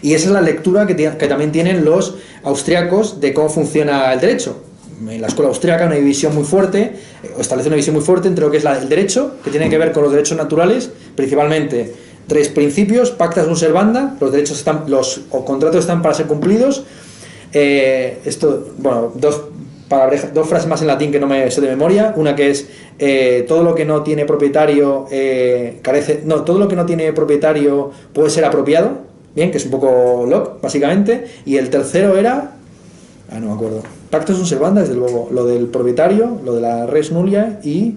[0.00, 4.20] Y esa es la lectura que, que también tienen los austriacos de cómo funciona el
[4.20, 4.62] derecho.
[5.08, 6.80] En la escuela austriaca una división muy fuerte,
[7.22, 9.78] eh, establece una división muy fuerte entre lo que es el derecho, que tiene que
[9.78, 11.94] ver con los derechos naturales, principalmente
[12.28, 16.84] tres principios, pactas un servanda, los derechos están, los contratos están para ser cumplidos.
[17.52, 19.42] Eh, esto, bueno, dos
[19.88, 22.14] palabras, dos frases más en latín que no me sé de memoria.
[22.16, 22.68] Una que es
[22.98, 25.06] eh, todo lo que no tiene propietario
[25.82, 29.12] carece, no, todo lo que no tiene propietario puede ser apropiado.
[29.34, 31.26] Bien, que es un poco lock, básicamente.
[31.46, 32.52] Y el tercero era.
[33.30, 33.82] Ah, no me acuerdo.
[34.10, 35.28] Pactos un servanda, desde luego.
[35.32, 37.94] Lo del propietario, lo de la res nulia y.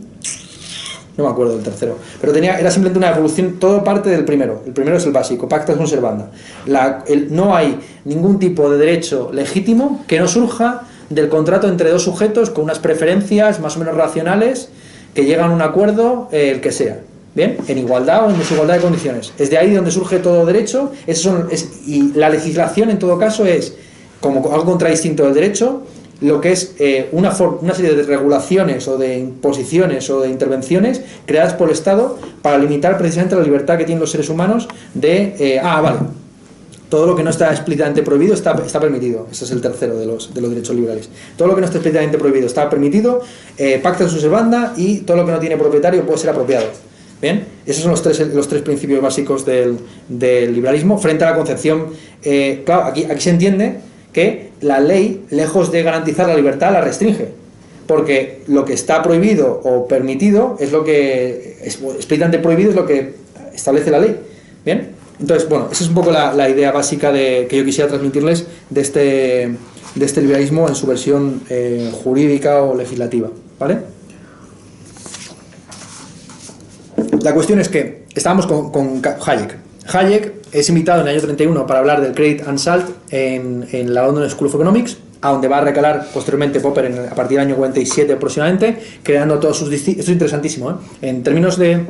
[1.17, 1.97] No me acuerdo del tercero.
[2.19, 4.61] Pero era simplemente una evolución, todo parte del primero.
[4.65, 6.31] El primero es el básico, pactos un servanda.
[6.65, 12.03] La, no hay ningún tipo de derecho legítimo que no surja del contrato entre dos
[12.03, 14.69] sujetos con unas preferencias más o menos racionales
[15.13, 16.99] que llegan a un acuerdo, eh, el que sea.
[17.33, 17.57] ¿Bien?
[17.67, 19.33] En igualdad o en desigualdad de condiciones.
[19.37, 20.93] Es de ahí donde surge todo derecho.
[21.85, 23.75] Y la legislación, en todo caso, es
[24.21, 25.83] como algo contradistinto del derecho,
[26.25, 31.01] lo que es eh, una, una serie de regulaciones o de imposiciones o de intervenciones
[31.25, 35.35] creadas por el Estado para limitar precisamente la libertad que tienen los seres humanos de,
[35.39, 35.99] eh, ah, vale,
[36.89, 39.27] todo lo que no está explícitamente prohibido está, está permitido.
[39.31, 41.09] Ese es el tercero de los, de los derechos liberales.
[41.37, 43.21] Todo lo que no está explícitamente prohibido está permitido,
[43.57, 46.65] eh, pacta su servanda y todo lo que no tiene propietario puede ser apropiado.
[47.21, 49.77] Bien, esos son los tres, los tres principios básicos del,
[50.09, 51.87] liberalismo frente a la concepción.
[52.23, 53.79] Eh, claro, aquí, aquí se entiende
[54.11, 57.29] que la ley, lejos de garantizar la libertad, la restringe.
[57.87, 61.59] Porque lo que está prohibido o permitido es lo que.
[61.61, 63.13] Es, explícitamente prohibido es lo que
[63.53, 64.19] establece la ley.
[64.65, 68.47] Bien, entonces, bueno, esa es un poco la, idea básica de, que yo quisiera transmitirles
[68.69, 68.99] de este,
[69.95, 73.29] de este liberalismo en su versión eh, jurídica o legislativa.
[73.59, 73.77] ¿Vale?
[77.21, 79.64] La cuestión es que estábamos con, Hayek.
[79.87, 84.05] Hayek es invitado en el año 31 para hablar del Credit and Salt en, la
[84.05, 87.55] London School of Economics, a donde va a recalar posteriormente Popper a partir del año
[87.55, 89.71] 47 aproximadamente, creando todos sus...
[89.71, 90.73] Esto es interesantísimo, ¿eh?
[91.01, 91.85] En términos de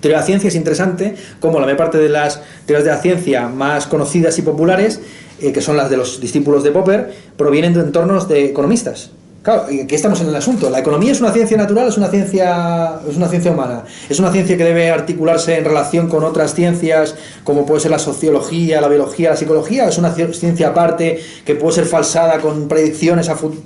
[0.00, 2.98] teoría de la ciencia es interesante como la mayor parte de las teorías de la
[2.98, 5.00] ciencia más conocidas y populares,
[5.40, 9.10] eh, que son las de los discípulos de Popper, provienen de entornos de economistas.
[9.48, 10.68] Claro, aquí estamos en el asunto.
[10.68, 13.82] La economía es una ciencia natural, es una ciencia, es una ciencia humana.
[14.06, 17.14] Es una ciencia que debe articularse en relación con otras ciencias,
[17.44, 19.88] como puede ser la sociología, la biología, la psicología.
[19.88, 23.62] Es una ciencia aparte que puede ser falsada con predicciones a futuro.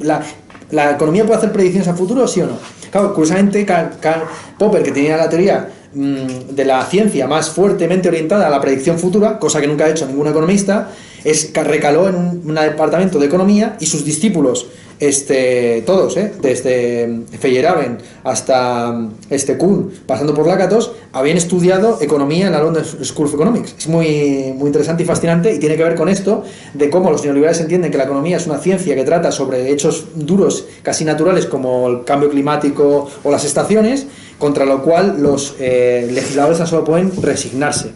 [0.70, 2.58] La, economía puede hacer predicciones a futuro, sí o no?
[2.92, 4.22] Claro, curiosamente, Karl
[4.56, 9.00] Popper, que tenía la teoría mm, de la ciencia más fuertemente orientada a la predicción
[9.00, 10.90] futura, cosa que nunca ha hecho ningún economista,
[11.24, 14.68] es, recaló en un departamento de economía y sus discípulos
[15.00, 16.32] este, todos, ¿eh?
[16.40, 23.26] desde Feyerabend hasta este Kuhn, pasando por Lakatos, habían estudiado economía en la London School
[23.26, 23.74] of Economics.
[23.78, 26.44] Es muy, muy interesante y fascinante y tiene que ver con esto
[26.74, 30.06] de cómo los neoliberales entienden que la economía es una ciencia que trata sobre hechos
[30.14, 34.06] duros, casi naturales, como el cambio climático o las estaciones,
[34.38, 37.92] contra lo cual los eh, legisladores tan solo pueden resignarse.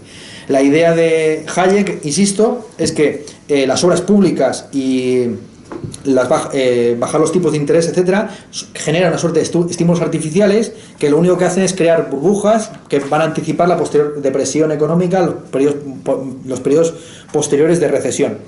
[0.49, 5.25] La idea de Hayek, insisto, es que eh, las obras públicas y
[6.05, 8.31] las eh, bajar los tipos de interés, etcétera,
[8.75, 13.01] genera una suerte de estímulos artificiales que lo único que hacen es crear burbujas que
[13.01, 15.77] van a anticipar la posterior depresión económica, los periodos,
[16.45, 16.61] los
[17.33, 18.39] posteriores de recesión.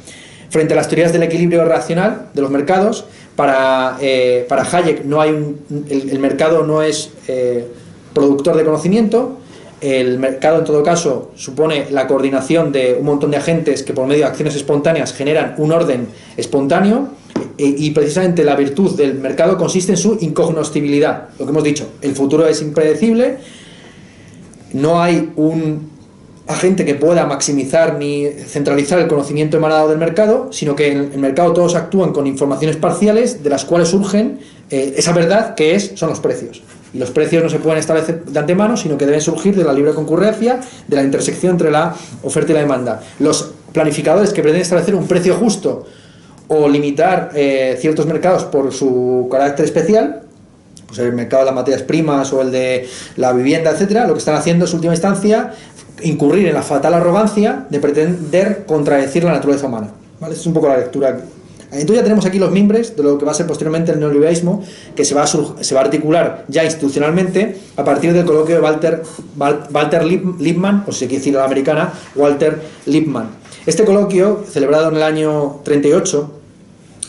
[0.51, 3.05] Frente a las teorías del equilibrio racional de los mercados,
[3.37, 5.57] para, eh, para Hayek no hay
[5.91, 7.69] el, mercado no es eh,
[8.15, 9.39] productor de conocimiento,
[9.81, 14.07] el mercado, en todo caso, supone la coordinación de un montón de agentes que por
[14.07, 17.09] medio de acciones espontáneas generan un orden espontáneo
[17.57, 21.29] e, y precisamente la virtud del mercado consiste en su incognoscibilidad.
[21.39, 23.37] Lo que hemos dicho, el futuro es impredecible,
[24.73, 25.99] no hay un
[26.49, 31.19] agente que pueda maximizar ni centralizar el conocimiento emanado del mercado, sino que en el
[31.19, 34.41] mercado todos actúan con informaciones parciales de las cuales surgen
[34.71, 36.63] eh, esa verdad que es son los precios.
[36.93, 39.73] Y los precios no se pueden establecer de antemano, sino que deben surgir de la
[39.73, 43.01] libre concurrencia, de la intersección entre la oferta y la demanda.
[43.19, 45.87] Los planificadores que pretenden establecer un precio justo
[46.49, 50.23] o limitar eh, ciertos mercados por su carácter especial,
[50.87, 54.21] pues el mercado de las materias primas o el de la vivienda, etcétera, lo que
[54.21, 55.53] están haciendo es, última instancia,
[56.03, 59.89] incurrir en la fatal arrogancia de pretender contradecir la naturaleza humana.
[60.21, 60.35] ¿Vale?
[60.35, 61.21] Es un poco la lectura
[61.71, 64.65] entonces ya tenemos aquí los miembros de lo que va a ser posteriormente el neoliberalismo,
[64.97, 69.03] que se va a, articular ya institucionalmente a partir del coloquio de Walter,
[69.37, 73.29] Walter Lippmann, o si se quiere decir la americana, Walter Lippmann.
[73.67, 76.31] Este coloquio, celebrado en el año 38,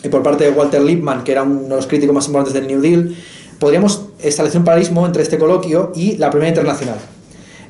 [0.04, 2.66] y por parte de Walter Lippmann, que era uno de los críticos más importantes del
[2.66, 3.16] New Deal,
[3.58, 6.96] podríamos establecer un paralelismo entre este coloquio y la Primera Internacional.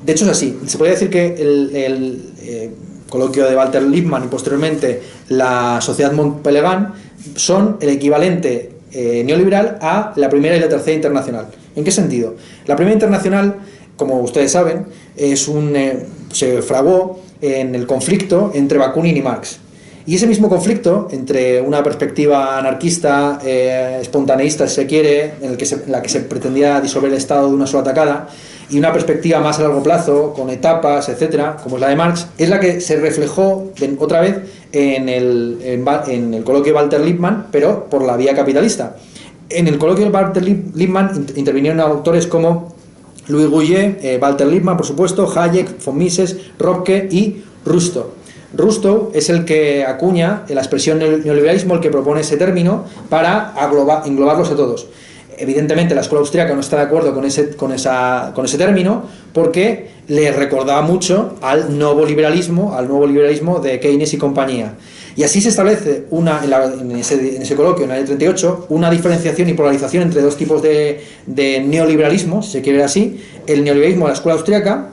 [0.04, 0.58] De hecho es así.
[0.66, 2.70] Se podría decir que el, eh,
[3.10, 6.88] coloquio de Walter Lippmann y posteriormente la Sociedad Montpellerin
[7.36, 11.46] son el equivalente eh, neoliberal a la Primera y la Tercera Internacional.
[11.76, 12.34] ¿En qué sentido?
[12.66, 13.56] La Primera Internacional,
[13.96, 19.60] como ustedes saben, es un, eh, se fraguó en el conflicto entre Bakunin y Marx.
[20.06, 26.02] Y ese mismo conflicto, entre una perspectiva anarquista, eh, si se quiere, en, que la
[26.02, 28.28] que se pretendía disolver el Estado de una sola atacada,
[28.70, 32.28] y una perspectiva más a largo plazo, con etapas, etcétera, como es la de Marx,
[32.38, 34.38] es la que se reflejó otra vez
[34.72, 38.96] en el, en, el coloquio Walter Lippmann, pero por la vía capitalista.
[39.48, 42.74] En el coloquio Walter Lippmann intervinieron autores como
[43.26, 48.14] Louis Gouillet, eh, Walter Lippmann, por supuesto, Hayek, von Mises, Ropke y Rusto.
[48.52, 53.54] Rusto es el que acuña la expresión neoliberalismo, el que propone ese término para
[54.04, 54.88] englobarlos a todos.
[55.40, 59.04] Evidentemente la escuela austríaca no está de acuerdo con ese, con, esa, con ese término
[59.32, 64.74] porque le recordaba mucho al nuevo liberalismo, al nuevo liberalismo de Keynes y compañía.
[65.16, 68.90] Y así se establece una, en, ese, en ese coloquio, en el año 38, una
[68.90, 73.22] diferenciación y polarización entre dos tipos de, de neoliberalismo, si se quiere ver así.
[73.46, 74.90] El neoliberalismo de la escuela austríaca,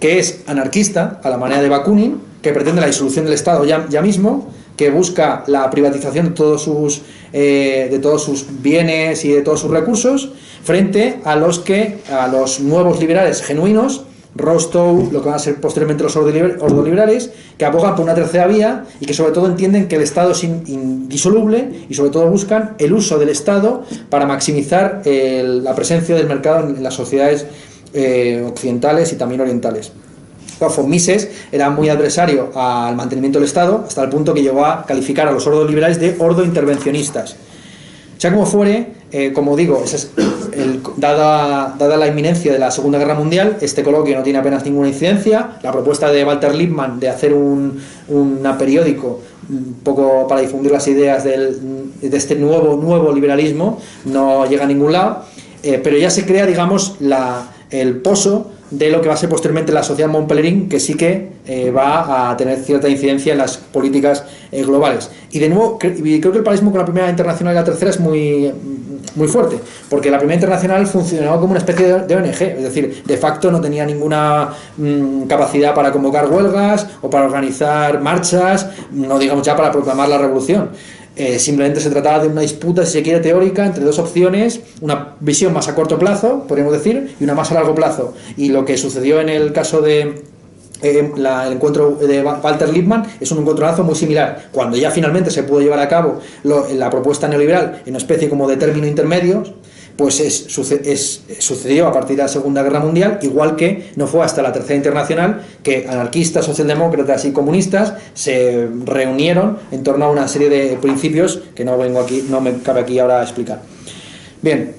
[0.00, 3.86] que es anarquista, a la manera de Bakunin, que pretende la disolución del Estado ya,
[3.88, 9.32] ya mismo, que busca la privatización de todos sus eh, de todos sus bienes y
[9.32, 10.30] de todos sus recursos
[10.64, 14.04] frente a los que a los nuevos liberales genuinos
[14.34, 18.84] Rostow, lo que van a ser posteriormente los ordoliberales, que abogan por una tercera vía
[18.98, 22.94] y que sobre todo entienden que el Estado es indisoluble y sobre todo buscan el
[22.94, 27.46] uso del Estado para maximizar la presencia del mercado en, las sociedades
[27.92, 29.92] eh, occidentales y también orientales.
[30.68, 34.84] Von Mises era muy adversario al mantenimiento del Estado, hasta el punto que llegó a
[34.86, 37.36] calificar a los ordos liberales de ordo intervencionistas.
[38.18, 39.82] Sea como fuere, eh, como digo,
[40.96, 44.88] dada, dada, la inminencia de la Segunda Guerra Mundial, este coloquio no tiene apenas ninguna
[44.88, 45.58] incidencia.
[45.62, 47.82] La propuesta de Walter Lippmann de hacer un
[48.58, 49.20] periódico
[49.50, 51.58] un poco para difundir las ideas de
[52.00, 55.24] este nuevo, liberalismo no llega a ningún lado,
[55.62, 56.96] eh, pero ya se crea, digamos,
[57.70, 61.32] el pozo de lo que va a ser posteriormente la sociedad Montpellerin, que sí que
[61.46, 65.10] eh, va a tener cierta incidencia en las políticas eh, globales.
[65.30, 68.00] Y de nuevo, creo que el paralelismo con la primera internacional y la tercera es
[68.00, 68.50] muy,
[69.14, 69.58] muy fuerte,
[69.90, 73.60] porque la primera internacional funcionaba como una especie de, ONG, es decir, de facto no
[73.60, 79.70] tenía ninguna mm, capacidad para convocar huelgas o para organizar marchas, no digamos ya para
[79.70, 80.70] proclamar la revolución.
[81.14, 85.14] Eh, simplemente se trataba de una disputa, si se quiere, teórica entre dos opciones, una
[85.20, 88.14] visión más a corto plazo, podríamos decir, y una más a largo plazo.
[88.36, 90.22] Y lo que sucedió en el caso de
[90.82, 94.48] eh, el encuentro de Walter Lippmann es un encontronazo muy similar.
[94.52, 98.48] Cuando ya finalmente se pudo llevar a cabo la propuesta neoliberal en una especie como
[98.48, 99.44] de término intermedio,
[99.96, 100.46] pues es,
[101.38, 104.74] sucedió a partir de la Segunda Guerra Mundial, igual que no fue hasta la Tercera
[104.74, 111.40] Internacional que anarquistas, socialdemócratas y comunistas se reunieron en torno a una serie de principios
[111.54, 113.62] que no vengo aquí, no me cabe aquí ahora explicar.
[114.40, 114.74] Bien,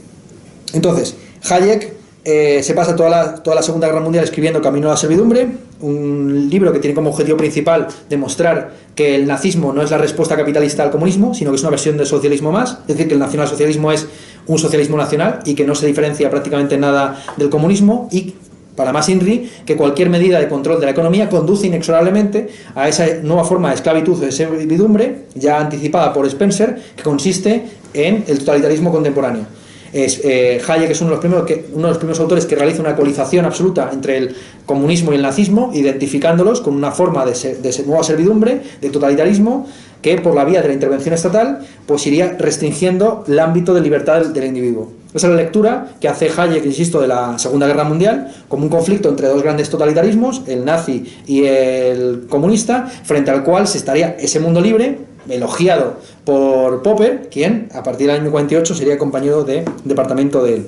[0.74, 1.16] entonces,
[1.50, 1.94] Hayek
[2.26, 5.48] eh, se pasa toda la, toda la Segunda Guerra Mundial escribiendo Camino a la Servidumbre,
[5.82, 10.38] un libro que tiene como objetivo principal demostrar que el nazismo no es la respuesta
[10.38, 13.20] capitalista al comunismo, sino que es una versión del socialismo más, es decir, que el
[13.20, 14.08] nacionalsocialismo es
[14.48, 18.36] un socialismo nacional y que no se diferencia prácticamente nada del comunismo y
[18.76, 23.06] para más INRI, que cualquier medida de control de la economía conduce inexorablemente a esa
[23.22, 28.40] nueva forma de esclavitud o de servidumbre, ya anticipada por Spencer, que consiste en el
[28.40, 29.46] totalitarismo contemporáneo.
[29.94, 32.56] Es, eh, Hayek es uno de, los primeros que, uno de los primeros autores que
[32.56, 37.84] realiza una ecualización absoluta entre el comunismo y el nazismo, identificándolos con una forma de,
[37.86, 39.68] nueva servidumbre, de totalitarismo,
[40.02, 44.22] que por la vía de la intervención estatal pues iría restringiendo el ámbito de libertad
[44.22, 45.04] del, del individuo.
[45.14, 48.70] Esa es la lectura que hace Hayek, insisto, de la Segunda Guerra Mundial, como un
[48.70, 54.18] conflicto entre dos grandes totalitarismos, el nazi y el comunista, frente al cual se estaría
[54.20, 54.98] ese mundo libre,
[55.30, 60.68] elogiado por Popper, quien a partir del año 48 sería compañero de departamento de él.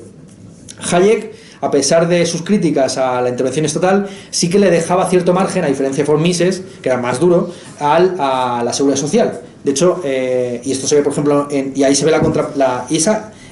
[0.91, 5.33] Hayek, a pesar de sus críticas a la intervención estatal, sí que le dejaba cierto
[5.33, 9.41] margen, a diferencia de von Mises, que era más duro, al, a la seguridad social.
[9.63, 12.19] De hecho, eh, y esto se ve, por ejemplo, en, y ahí se ve la
[12.19, 12.51] contra...
[12.55, 12.85] La,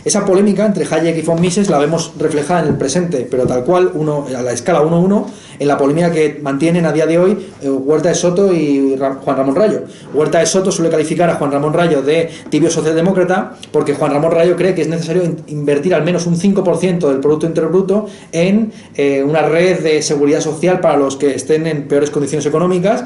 [0.05, 3.63] esa polémica entre Hayek y von Mises la vemos reflejada en el presente, pero tal
[3.63, 5.25] cual, uno, a la escala 1-1,
[5.59, 9.37] en la polémica que mantienen a día de hoy eh, Huerta de Soto y Juan
[9.37, 9.83] Ramón Rayo.
[10.13, 14.31] Huerta de Soto suele calificar a Juan Ramón Rayo de tibio socialdemócrata porque Juan Ramón
[14.31, 18.73] Rayo cree que es necesario invertir al menos un 5% del Producto Interior Bruto en
[18.95, 23.05] eh, una red de seguridad social para los que estén en peores condiciones económicas,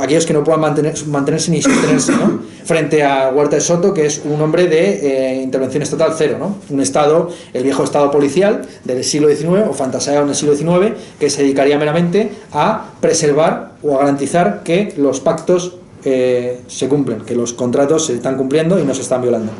[0.00, 2.40] aquellos que no puedan mantener, mantenerse ni sostenerse, ¿no?
[2.68, 6.56] Frente a Huerta de Soto, que es un hombre de eh, intervención estatal cero, ¿no?
[6.68, 10.92] un Estado, el viejo Estado policial del siglo XIX o fantaseado en el siglo XIX,
[11.18, 17.22] que se dedicaría meramente a preservar o a garantizar que los pactos eh, se cumplen,
[17.22, 19.50] que los contratos se están cumpliendo y no se están violando.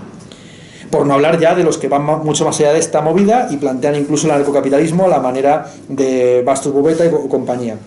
[0.91, 3.57] Por no hablar ya de los que van mucho más allá de esta movida y
[3.57, 7.79] plantean incluso el narcocapitalismo a la manera de Bastos Bubeta y compañía.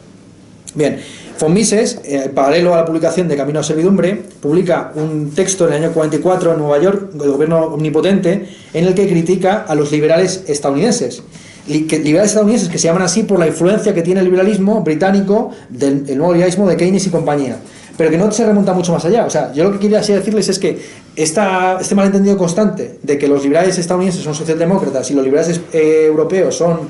[0.74, 1.00] Bien,
[1.38, 5.74] von Mises, eh, paralelo a la publicación de Camino a Servidumbre, publica un texto en
[5.74, 9.92] el año 44 en Nueva York, del gobierno omnipotente, en el que critica a los
[9.92, 11.24] liberales estadounidenses.
[11.68, 16.06] Liberales estadounidenses que se llaman así por la influencia que tiene el liberalismo británico del
[16.18, 17.58] nuevo liberalismo de Keynes y compañía
[17.98, 19.26] pero que no se remonta mucho más allá.
[19.26, 20.80] O sea, yo lo que quería decirles es que
[21.16, 26.06] esta, este malentendido constante de que los liberales estadounidenses son socialdemócratas y los liberales eh,
[26.08, 26.90] europeos son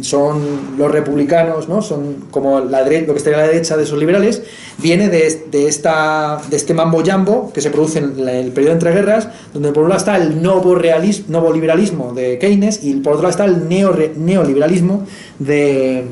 [0.00, 1.82] son los republicanos, ¿no?
[1.82, 4.42] son como la derecha, lo que estaría a la derecha de esos liberales,
[4.78, 5.26] viene de,
[5.66, 9.84] esta, de este mambo jambo que se produce en el periodo entre guerras, donde por
[9.84, 13.96] un lado está el nuevo, liberalismo de Keynes y por otro lado está el neo,
[14.16, 15.06] neoliberalismo
[15.38, 16.04] de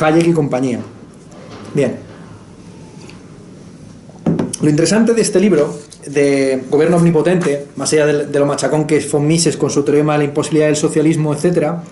[0.00, 0.80] Hayek y compañía.
[1.74, 1.96] Bien.
[4.60, 5.74] Lo interesante de este libro
[6.06, 10.14] de gobierno omnipotente, más allá de, lo machacón que es von Mises con su teorema
[10.14, 11.82] de la imposibilidad del socialismo, etcétera,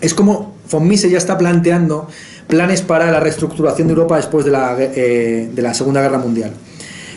[0.00, 2.08] es como von Mises ya está planteando
[2.46, 6.52] planes para la reestructuración de Europa después de la, eh, de la Segunda Guerra Mundial.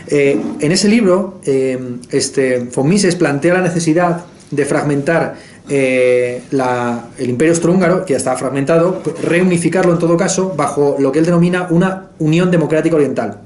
[0.08, 1.80] Eh, en ese libro, eh,
[2.10, 9.02] este, von Mises plantea la necesidad de fragmentar el imperio austrohúngaro, que ya estaba fragmentado,
[9.24, 13.40] reunificarlo en todo caso bajo lo que él denomina una Unión Democrática Oriental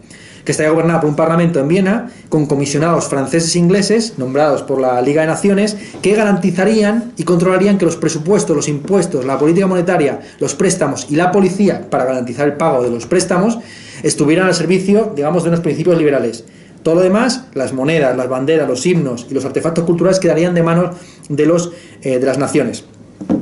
[0.46, 4.80] que estaría gobernada por un parlamento en Viena, con comisionados franceses e ingleses, nombrados por
[4.80, 9.66] la Liga de Naciones, que garantizarían y controlarían que los presupuestos, los impuestos, la política
[9.66, 13.58] monetaria, los préstamos y la policía, para garantizar el pago de los préstamos,
[14.04, 16.46] estuvieran al servicio, digamos, de unos principios liberales.
[16.84, 20.62] Todo lo demás, las monedas, las banderas, los himnos y los artefactos culturales quedarían de
[20.62, 20.96] manos
[21.28, 21.72] de, los,
[22.04, 22.86] eh, de las naciones.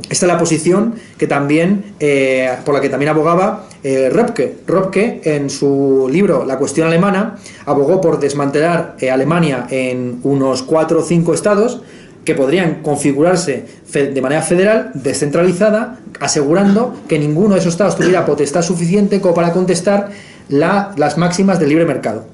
[0.09, 4.57] Esta es la posición que también, eh, por la que también abogaba eh, Röpke.
[4.67, 10.99] Röpke, en su libro La cuestión alemana, abogó por desmantelar eh, Alemania en unos cuatro
[10.99, 11.81] o cinco estados
[12.25, 18.61] que podrían configurarse de manera federal, descentralizada, asegurando que ninguno de esos estados tuviera potestad
[18.61, 20.09] suficiente como para contestar
[20.47, 22.25] las máximas del libre mercado.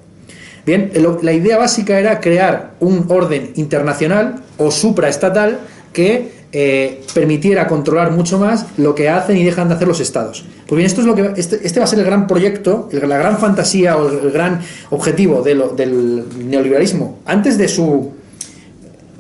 [0.64, 0.92] Bien,
[1.24, 5.60] la idea básica era crear un orden internacional o supraestatal
[5.92, 10.46] que eh, permitiera controlar mucho más lo que hacen y dejan de hacer los estados.
[10.68, 13.18] Pues bien, esto es lo que este, este va a ser el gran proyecto, la
[13.18, 17.20] gran fantasía o el, gran objetivo del neoliberalismo.
[17.26, 18.14] Antes de su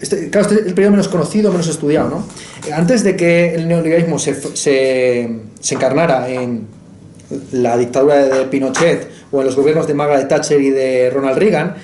[0.02, 2.26] este, claro, este es el periodo menos conocido, menos estudiado, ¿no?
[2.74, 6.68] Antes de que el neoliberalismo se, se, se, encarnara en
[7.52, 11.76] la dictadura de Pinochet o en los gobiernos de Margaret Thatcher y de Ronald Reagan,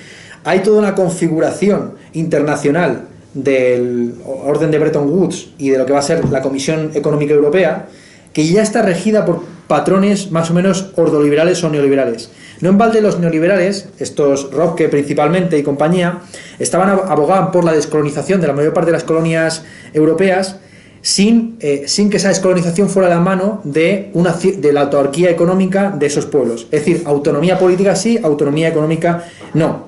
[0.44, 6.00] hay toda una configuración internacional del orden de Bretton Woods y de lo que va
[6.00, 7.86] a ser la Comisión Económica Europea,
[8.32, 12.30] que ya está regida por patrones más o menos ordoliberales o neoliberales.
[12.60, 16.20] No en balde los neoliberales, estos Roque principalmente y compañía,
[16.58, 20.56] estaban abogaban por la descolonización de la mayor parte de las colonias europeas
[21.02, 25.90] sin, eh, sin que esa descolonización fuera la mano de, una, de la autarquía económica
[25.90, 26.66] de esos pueblos.
[26.70, 29.86] Es decir, autonomía política sí, autonomía económica no.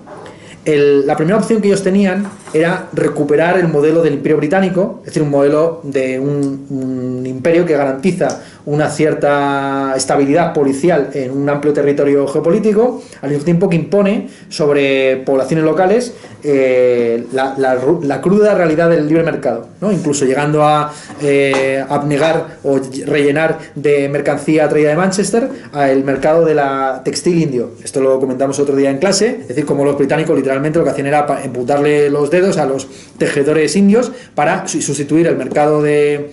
[0.65, 5.23] la primera opción que ellos tenían era recuperar el modelo del imperio británico, es decir,
[5.23, 12.27] un modelo de un imperio que garantiza una cierta estabilidad policial en un amplio territorio
[12.29, 16.13] geopolítico, al mismo tiempo que impone sobre poblaciones locales
[16.45, 19.91] eh, la, cruda realidad del libre mercado, ¿no?
[19.91, 20.93] incluso llegando a
[21.23, 27.71] eh, abnegar o rellenar de mercancía traída de Manchester el mercado de la textil indio.
[27.83, 30.91] Esto lo comentamos otro día en clase, es decir, como los británicos literalmente lo que
[30.91, 32.87] hacían era emputarle los dedos a los
[33.19, 36.33] tejedores indios para sustituir el mercado de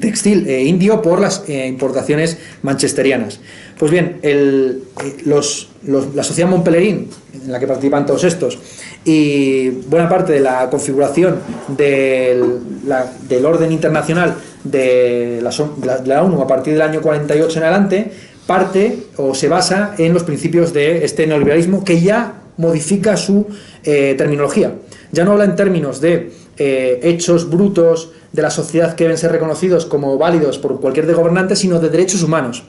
[0.00, 3.40] textil eh, indio por las eh, importaciones manchesterianas.
[3.78, 4.78] Pues bien, eh,
[5.24, 7.10] la sociedad Montpellerin,
[7.44, 8.58] en la que participan todos estos,
[9.04, 16.82] y buena parte de la configuración del, orden internacional de la, ONU a partir del
[16.82, 18.12] año 48 en adelante,
[18.46, 23.46] parte o se basa en los principios de este neoliberalismo que ya modifica su
[23.82, 24.72] terminología.
[25.14, 29.86] Ya no habla en términos de hechos brutos, de la sociedad que deben ser reconocidos
[29.86, 32.64] como válidos por cualquier de gobernante, sino de derechos humanos.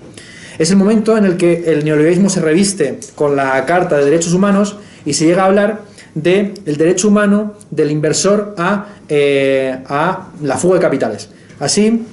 [0.60, 4.34] Es el momento en el que el neoliberalismo se reviste con la Carta de Derechos
[4.34, 5.82] Humanos y se llega a hablar
[6.14, 11.30] del el derecho humano del inversor a, eh, a, la fuga de capitales.
[11.60, 12.06] Así,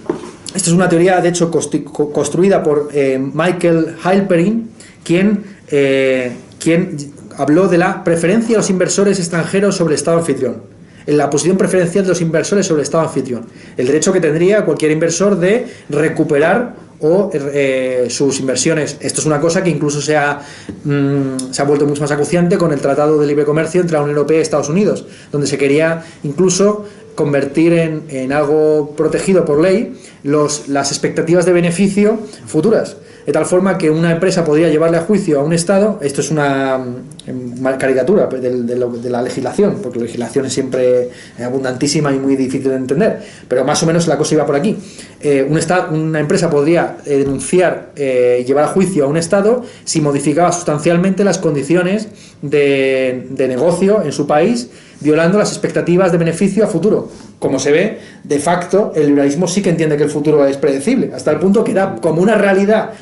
[0.54, 4.70] esta es una teoría, de hecho, construida por eh, Michael Heilperin,
[5.04, 6.96] quien, eh, quien
[7.36, 11.56] habló de la preferencia de los inversores extranjeros sobre el Estado anfitrión en la posición
[11.56, 13.46] preferencial de los inversores sobre el Estado anfitrión.
[13.76, 18.96] El derecho que tendría cualquier inversor de recuperar o eh, sus inversiones.
[19.00, 20.40] Esto es una cosa que incluso se ha,
[20.84, 24.02] mm, se ha vuelto mucho más acuciante con el Tratado de Libre Comercio entre la
[24.02, 26.84] Unión Europea y Estados Unidos, donde se quería incluso
[27.16, 32.96] convertir en, en algo protegido por ley los, las expectativas de beneficio futuras
[33.26, 36.30] de tal forma que una empresa podría llevarle a juicio a un Estado, esto es
[36.30, 41.10] una, mm, caricatura de, la legislación, porque la legislación es siempre
[41.44, 44.76] abundantísima y muy difícil de entender, pero más o menos la cosa iba por aquí.
[45.20, 49.16] Eh, un estado, una empresa podría eh, denunciar eh, y llevar a juicio a un
[49.16, 52.08] Estado si modificaba sustancialmente las condiciones
[52.42, 54.68] de, de negocio en su país,
[55.02, 57.08] violando las expectativas de beneficio a futuro
[57.42, 61.10] como se ve, de facto, el liberalismo sí que entiende que el futuro es predecible,
[61.12, 62.92] hasta el punto que da como una realidad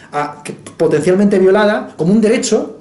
[0.78, 2.78] potencialmente violada, como un derecho.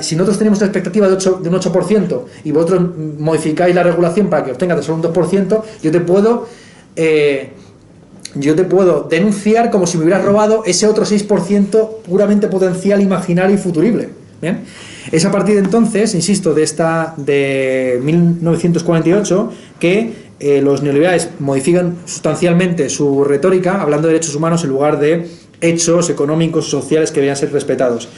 [0.00, 2.80] si nosotros tenemos una expectativa de, de un 8% y vosotros
[3.18, 6.48] modificáis la regulación para que obtengas solo un 2%, yo te puedo...
[6.96, 7.50] Eh,
[8.36, 13.54] yo te puedo denunciar como si me hubieras robado ese otro 6% puramente potencial, imaginario
[13.54, 14.08] y futurible.
[15.12, 21.96] Es a partir de entonces, insisto, de esta de 1948 que eh, los neoliberales modifican
[22.06, 25.28] sustancialmente su retórica hablando de derechos humanos en lugar de
[25.60, 28.08] hechos económicos, sociales que debían ser respetados.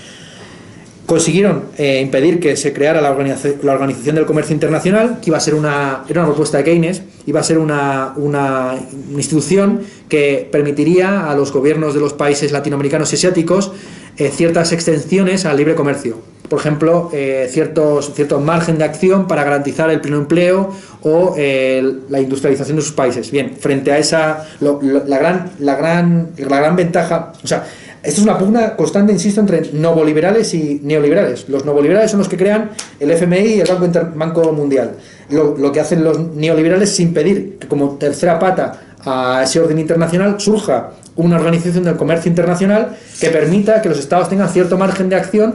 [1.06, 5.40] Consiguieron eh, impedir que se creara la, la, Organización del Comercio Internacional, que iba a
[5.40, 8.74] ser una, era una propuesta de Keynes, iba a ser una, una
[9.14, 13.70] institución que permitiría a los gobiernos de los países latinoamericanos y asiáticos
[14.16, 16.18] eh, ciertas extensiones al libre comercio
[16.48, 20.72] por ejemplo, eh, ciertos, ciertos margen de acción para garantizar el pleno empleo
[21.02, 23.30] o la industrialización de sus países.
[23.30, 27.66] Bien, frente a esa, la, gran, la, gran, la gran ventaja, o sea,
[28.06, 31.48] esto es una pugna constante, insisto, entre novoliberales y neoliberales.
[31.48, 32.70] Los novoliberales son los que crean
[33.00, 34.92] el FMI y el Banco, Banco Mundial.
[35.30, 39.78] Lo, lo que hacen los neoliberales es impedir que como tercera pata a ese orden
[39.78, 45.08] internacional surja una organización del comercio internacional que permita que los estados tengan cierto margen
[45.08, 45.54] de acción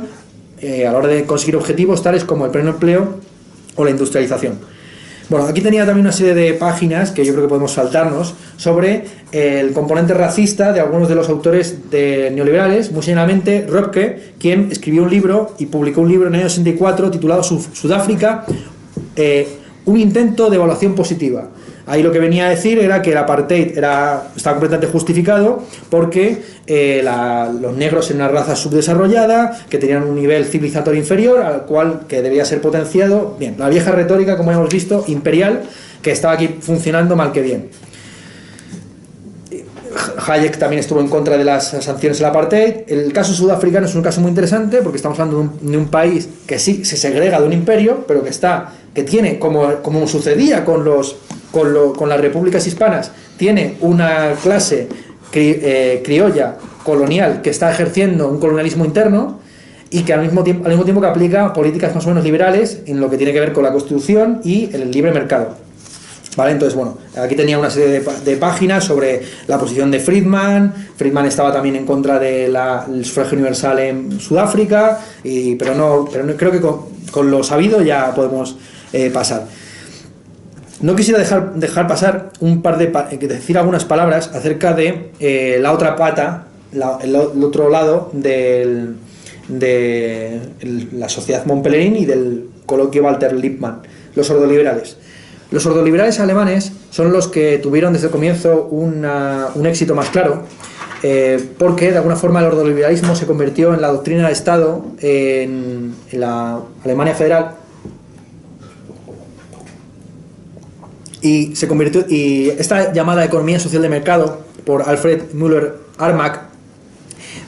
[0.59, 3.19] eh, a la hora de conseguir objetivos tales como el pleno empleo
[3.75, 4.59] o la industrialización.
[5.29, 9.05] Bueno, aquí tenía también una serie de páginas que yo creo que podemos saltarnos sobre
[9.31, 15.03] el componente racista de algunos de los autores de neoliberales, muy señalamente Röpke, quien escribió
[15.03, 18.45] un libro y publicó un libro en el año 64 titulado Sudáfrica,
[19.15, 19.47] eh,
[19.85, 21.49] un intento de evaluación positiva.
[21.91, 26.41] Ahí lo que venía a decir era que el apartheid era, estaba completamente justificado porque
[26.65, 27.03] eh,
[27.59, 32.21] los negros eran una raza subdesarrollada, que tenían un nivel civilizatorio inferior, al cual que
[32.21, 33.35] debía ser potenciado.
[33.37, 35.63] Bien, la vieja retórica, como hemos visto, imperial,
[36.01, 37.69] que estaba aquí funcionando mal que bien.
[40.25, 42.83] Hayek también estuvo en contra de las sanciones del apartheid.
[42.87, 46.57] El caso sudafricano es un caso muy interesante porque estamos hablando de un, país que
[46.57, 50.83] sí se segrega de un imperio, pero que está, que tiene, como, como sucedía con
[50.83, 51.15] los
[51.51, 54.87] con, las repúblicas hispanas tiene una clase
[55.33, 59.39] eh, criolla colonial que está ejerciendo un colonialismo interno
[59.89, 62.81] y que al mismo, tiempo, al mismo tiempo que aplica políticas más o menos liberales
[62.85, 65.55] en lo que tiene que ver con la constitución y el libre mercado.
[66.37, 66.53] ¿Vale?
[66.53, 70.73] Entonces, bueno, aquí tenía una serie de, páginas sobre la posición de Friedman.
[70.95, 72.55] Friedman estaba también en contra del
[73.03, 78.15] sufragio universal en Sudáfrica, y, pero, no, pero no, creo que con, lo sabido ya
[78.15, 78.55] podemos
[78.93, 79.47] eh, pasar.
[80.81, 82.87] No quisiera dejar, dejar pasar un par de
[83.27, 88.95] decir algunas palabras acerca de eh, la otra pata, el, otro lado de
[90.93, 93.81] la sociedad Montpellerin y del coloquio Walter Lippmann,
[94.15, 94.97] los ordoliberales.
[95.51, 100.43] Los ordoliberales alemanes son los que tuvieron desde el comienzo un éxito más claro,
[101.03, 105.93] eh, porque de alguna forma el ordoliberalismo se convirtió en la doctrina de Estado en,
[106.13, 107.55] la Alemania federal
[111.21, 116.41] y se convirtió y esta llamada economía social de mercado por Alfred Müller Armack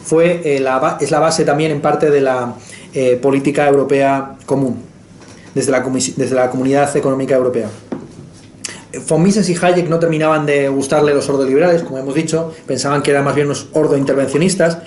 [0.03, 2.55] fue eh, la, es la base también en parte de la
[2.93, 4.83] eh, política europea común
[5.55, 7.69] desde la, desde la Comunidad Económica Europea.
[9.07, 13.11] Von Mises y Hayek no terminaban de gustarle los ordoliberales, como hemos dicho, pensaban que
[13.11, 14.77] eran más bien unos ordo-intervencionistas,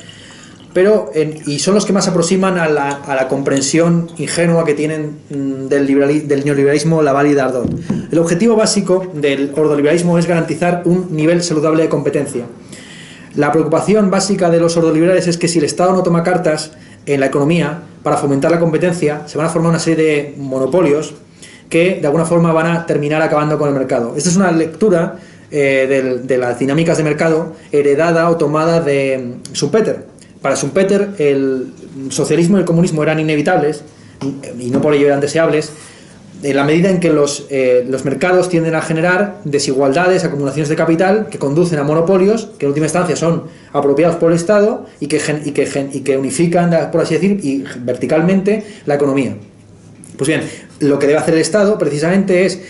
[0.77, 1.11] pero
[1.47, 7.01] y son los que más aproximan a la, comprensión ingenua que tienen mm, del, neoliberalismo
[7.01, 7.67] Laval y Dardot.
[8.13, 12.45] El objetivo básico del ordoliberalismo es garantizar un nivel saludable de competencia.
[13.37, 16.73] La preocupación básica de los ordoliberales es que si el Estado no toma cartas
[17.07, 21.15] en la economía para fomentar la competencia, se van a formar una serie de monopolios
[21.71, 24.13] que de alguna forma van a terminar acabando con el mercado.
[24.15, 25.17] Esta es una lectura
[25.51, 30.16] eh, de, las dinámicas de mercado heredada o tomada de Schumpeter.
[30.43, 31.73] Para Schumpeter el
[32.11, 33.83] socialismo y el comunismo eran inevitables
[34.59, 35.73] y no por ello eran deseables,
[36.43, 40.77] en la medida en que los, eh, los mercados tienden a generar desigualdades, acumulaciones de
[40.77, 45.07] capital que conducen a monopolios, que en última instancia son apropiados por el Estado y
[45.07, 49.37] que, y que, y que unifican, por así decir, y verticalmente la economía.
[50.17, 50.43] Pues bien,
[50.81, 52.61] lo que debe hacer el Estado precisamente es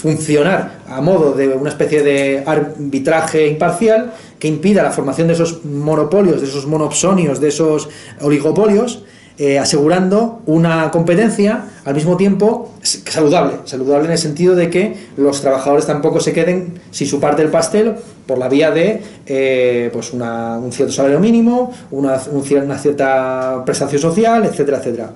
[0.00, 5.64] funcionar a modo de una especie de arbitraje imparcial que impida la formación de esos
[5.64, 7.88] monopolios, de esos monopsonios, de esos
[8.20, 9.04] oligopolios,
[9.38, 15.40] eh, asegurando una competencia al mismo tiempo saludable, saludable en el sentido de que los
[15.40, 17.94] trabajadores tampoco se queden sin su parte del pastel
[18.26, 24.44] por la vía de eh, pues un cierto salario mínimo, una, una cierta prestación social,
[24.44, 25.12] etcétera, etcétera.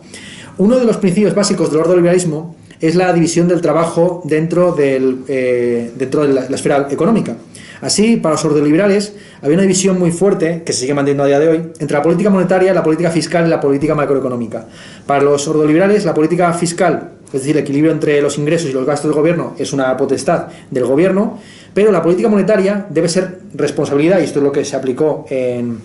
[0.57, 5.93] Uno de los principios básicos del ordoliberalismo es la división del trabajo dentro, del, eh,
[5.97, 7.37] dentro de la, esfera económica.
[7.81, 11.39] Así, para los ordoliberales había una división muy fuerte, que se sigue manteniendo a día
[11.39, 14.67] de hoy, entre la política monetaria, la política fiscal y la política macroeconómica.
[15.07, 18.87] Para los ordoliberales, la política fiscal, es decir, el equilibrio entre los ingresos y los
[18.87, 21.39] gastos del gobierno, es una potestad del gobierno,
[21.75, 25.79] pero la política monetaria debe ser responsabilidad, y esto es lo que se aplicó en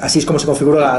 [0.00, 0.96] así es como se configuró la,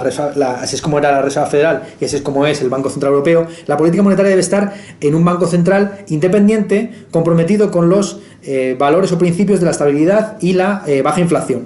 [0.61, 3.13] así es como era la Reserva Federal y así es como es el Banco Central
[3.13, 8.75] Europeo, la política monetaria debe estar en un banco central independiente, comprometido con los eh,
[8.77, 11.63] valores o principios de la estabilidad y la eh, baja inflación,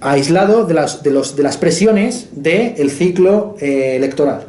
[0.00, 4.46] aislado de las, de los, de las presiones del ciclo eh, electoral.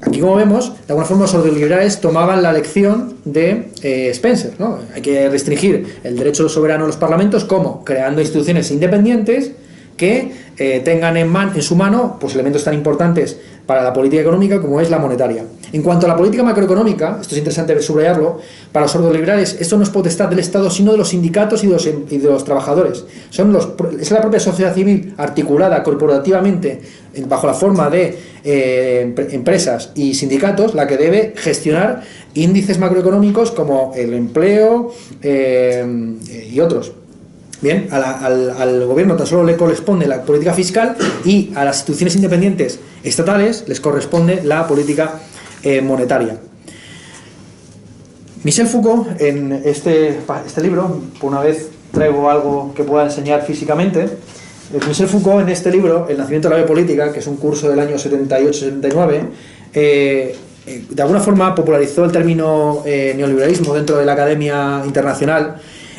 [0.00, 3.70] Aquí, como vemos, de alguna forma los ordoliberales tomaban la lección de
[4.10, 4.52] Spencer.
[4.58, 4.78] ¿no?
[4.94, 9.52] Hay que restringir el derecho soberano de los parlamentos, como creando instituciones independientes
[9.96, 13.36] que eh, tengan en, man, en su mano pues, elementos tan importantes
[13.66, 15.44] para la política económica como es la monetaria.
[15.72, 18.38] En cuanto a la política macroeconómica, esto es interesante subrayarlo,
[18.70, 21.72] para los ordoliberales esto no es potestad del Estado, sino de los sindicatos y de
[21.72, 21.88] los,
[22.22, 23.04] los trabajadores.
[23.30, 23.70] Son los,
[24.00, 26.80] es la propia sociedad civil articulada corporativamente
[27.26, 32.02] bajo la forma de eh, empresas y sindicatos la que debe gestionar
[32.34, 35.84] índices macroeconómicos como el empleo eh,
[36.52, 36.92] y otros.
[37.60, 42.80] Bien, al, gobierno tan solo le corresponde la política fiscal y a las instituciones independientes
[43.02, 45.20] estatales les corresponde la política
[45.62, 46.38] eh, monetaria.
[48.42, 54.02] Michel Foucault, en este, este libro, por una vez traigo algo que pueda enseñar físicamente,
[54.02, 57.70] eh, Michel Foucault en este libro, El nacimiento de la política, que es un curso
[57.70, 59.20] del año 78-79,
[59.72, 60.36] eh,
[60.90, 65.56] de alguna forma popularizó el término neoliberalismo dentro de la Academia Internacional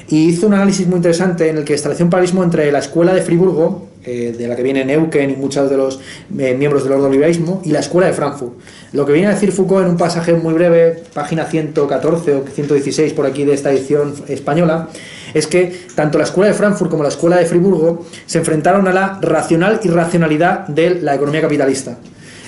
[0.10, 3.14] y hizo un análisis muy interesante en el que estableció un paralelismo entre la escuela
[3.14, 5.99] de Friburgo, eh, de la que viene Neuken y muchos de los
[6.38, 8.53] eh, miembros del ordoliberalismo, y la escuela de Frankfurt.
[8.94, 13.14] Lo que viene a decir Foucault en un pasaje muy breve, página 114 o 116
[13.14, 14.90] por aquí de esta edición española,
[15.34, 18.94] es que tanto la escuela de Frankfurt como la escuela de Friburgo se enfrentaron a
[18.94, 21.98] la racional irracionalidad de la economía capitalista.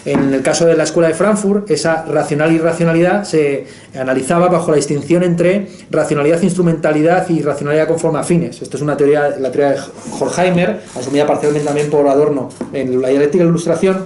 [0.08, 4.78] En el caso de la Escuela de Frankfurt, esa racional irracionalidad se analizaba bajo la
[4.78, 8.62] distinción entre racionalidad, instrumentalidad y racionalidad conforme a fines.
[8.62, 9.80] Esto es una teoría, la teoría de
[10.18, 14.06] Horkheimer, asumida parcialmente también por Adorno en la dialéctica de ilustración.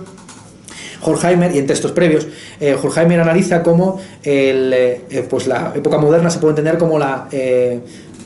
[1.04, 2.28] Horkheimer, y en textos previos,
[2.60, 7.28] eh, Horkheimer analiza cómo eh, pues la época moderna se puede entender como la,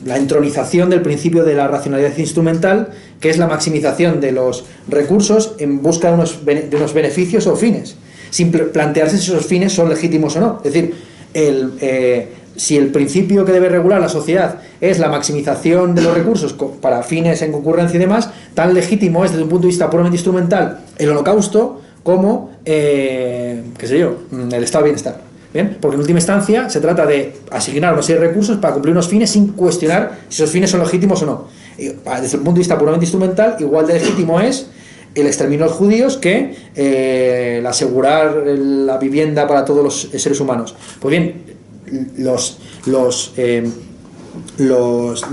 [0.04, 2.90] la entronización del principio de la racionalidad instrumental,
[3.20, 7.56] que es la maximización de los recursos en busca de unos, de unos beneficios o
[7.56, 7.96] fines,
[8.30, 10.58] sin plantearse si esos fines son legítimos o no.
[10.64, 10.94] Es decir,
[11.34, 11.72] el,
[12.56, 17.02] si el principio que debe regular la sociedad es la maximización de los recursos para
[17.02, 20.80] fines en concurrencia y demás, tan legítimo es desde un punto de vista puramente instrumental
[20.98, 25.25] el holocausto como, eh, qué sé yo, el estado de bienestar.
[25.56, 25.78] ¿Bien?
[25.80, 29.30] Porque en última instancia se trata de asignar unos serie recursos para cumplir unos fines
[29.30, 31.48] sin cuestionar si esos fines son legítimos o no.
[31.78, 34.66] desde un punto de vista puramente instrumental, igual de legítimo es
[35.14, 40.38] el exterminio de los judíos que eh, el asegurar la vivienda para todos los seres
[40.40, 40.74] humanos.
[41.00, 41.42] Pues bien,
[42.18, 43.66] los, los, eh,
[44.58, 45.24] los,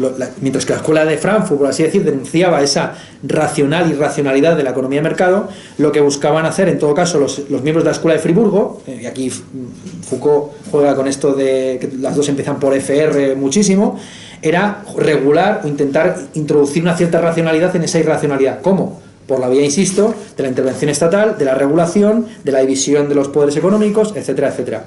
[0.41, 4.71] mientras que la escuela de Frankfurt, por así decir, denunciaba esa racional irracionalidad de la
[4.71, 7.95] economía de mercado, lo que buscaban hacer, en todo caso, los, los miembros de la
[7.95, 12.59] escuela de Friburgo, eh, y aquí Foucault juega con esto de que las dos empiezan
[12.59, 13.99] por FR muchísimo,
[14.41, 18.61] era regular o intentar introducir una cierta racionalidad en esa irracionalidad.
[18.61, 19.02] ¿Cómo?
[19.27, 23.15] Por la vía, insisto, de la intervención estatal, de la regulación, de la división de
[23.15, 24.85] los poderes económicos, etcétera, etcétera.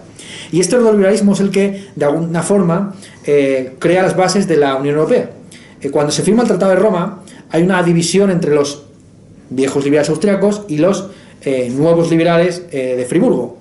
[0.52, 2.94] Y este neoliberalismo es el que, de alguna forma,
[3.24, 5.30] eh, crea las bases de la Unión Europea.
[5.80, 8.84] Eh, cuando se firma el Tratado de Roma, hay una división entre los
[9.50, 11.08] viejos liberales austriacos y los
[11.42, 13.56] eh, nuevos liberales de Friburgo.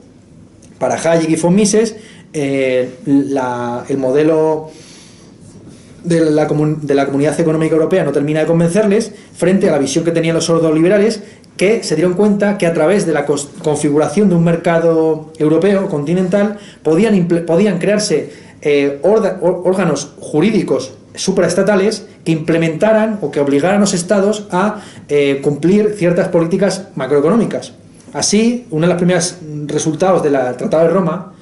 [0.79, 1.95] Para Hayek y von Mises,
[2.33, 4.71] el modelo
[6.05, 10.03] de la, de la Comunidad Económica Europea no termina de convencerles frente a la visión
[10.03, 11.21] que tenían los sordos liberales
[11.57, 16.57] que se dieron cuenta que a través de la configuración de un mercado europeo continental
[16.83, 24.47] podían, podían crearse eh, órganos jurídicos supraestatales que implementaran o que obligaran a los estados
[24.51, 27.73] a eh, cumplir ciertas políticas macroeconómicas.
[28.11, 31.34] Así, uno de los primeros resultados del Tratado de Roma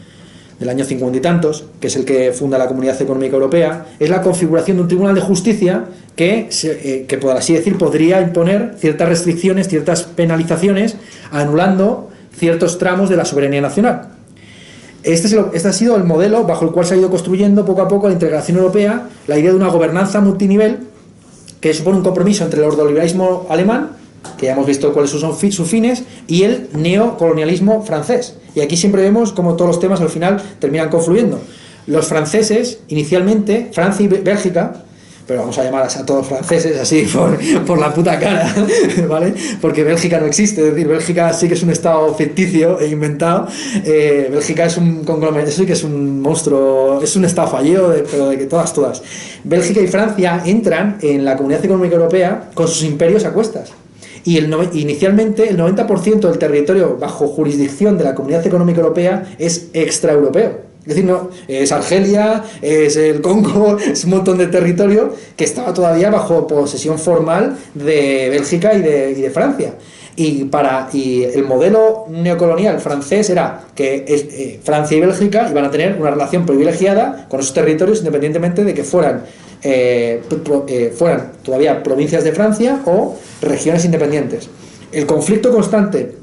[0.59, 4.09] del año cincuenta y tantos, que es el que funda la Comunidad Económica Europea, es
[4.09, 5.85] la configuración de un Tribunal de Justicia
[6.15, 10.95] que, eh, que por así decir, podría imponer ciertas restricciones, ciertas penalizaciones,
[11.31, 14.09] anulando ciertos tramos de la soberanía nacional.
[15.03, 17.81] Este, es este ha sido el modelo bajo el cual se ha ido construyendo poco
[17.81, 20.79] a poco la integración europea, la idea de una gobernanza multinivel
[21.59, 24.02] que supone un compromiso entre el ordoliberalismo alemán
[24.37, 28.35] que ya hemos visto cuáles son sus fines, y el neocolonialismo francés.
[28.55, 31.39] Y aquí siempre vemos cómo todos los temas al final terminan confluyendo.
[31.87, 34.83] Los franceses, inicialmente, Francia y Bélgica,
[35.27, 37.07] pero vamos a llamar a todos franceses así
[37.65, 38.53] por, la puta cara,
[39.07, 39.33] ¿vale?
[39.61, 43.47] Porque Bélgica no existe, es decir, Bélgica sí que es un estado ficticio e inventado,
[43.85, 48.29] eh, Bélgica es un conglomerado, sí que es un monstruo, es un estado fallido, pero
[48.29, 49.01] de que todas, todas.
[49.43, 53.71] Bélgica y Francia entran en la Comunidad Económica Europea con sus imperios a cuestas
[54.25, 59.67] y el inicialmente el 90% del territorio bajo jurisdicción de la Comunidad Económica Europea es
[59.73, 60.73] extraeuropeo.
[60.83, 65.73] Es decir, no, es Argelia, es el Congo, es un montón de territorio que estaba
[65.73, 69.75] todavía bajo posesión formal de Bélgica y de, y de Francia.
[70.15, 75.71] Y, para, y el modelo neocolonial francés era que eh, Francia y Bélgica iban a
[75.71, 79.23] tener una relación privilegiada con esos territorios independientemente de que fueran
[79.63, 80.21] eh,
[80.67, 84.49] eh, fueran todavía provincias de Francia o regiones independientes.
[84.91, 86.15] El conflicto constante,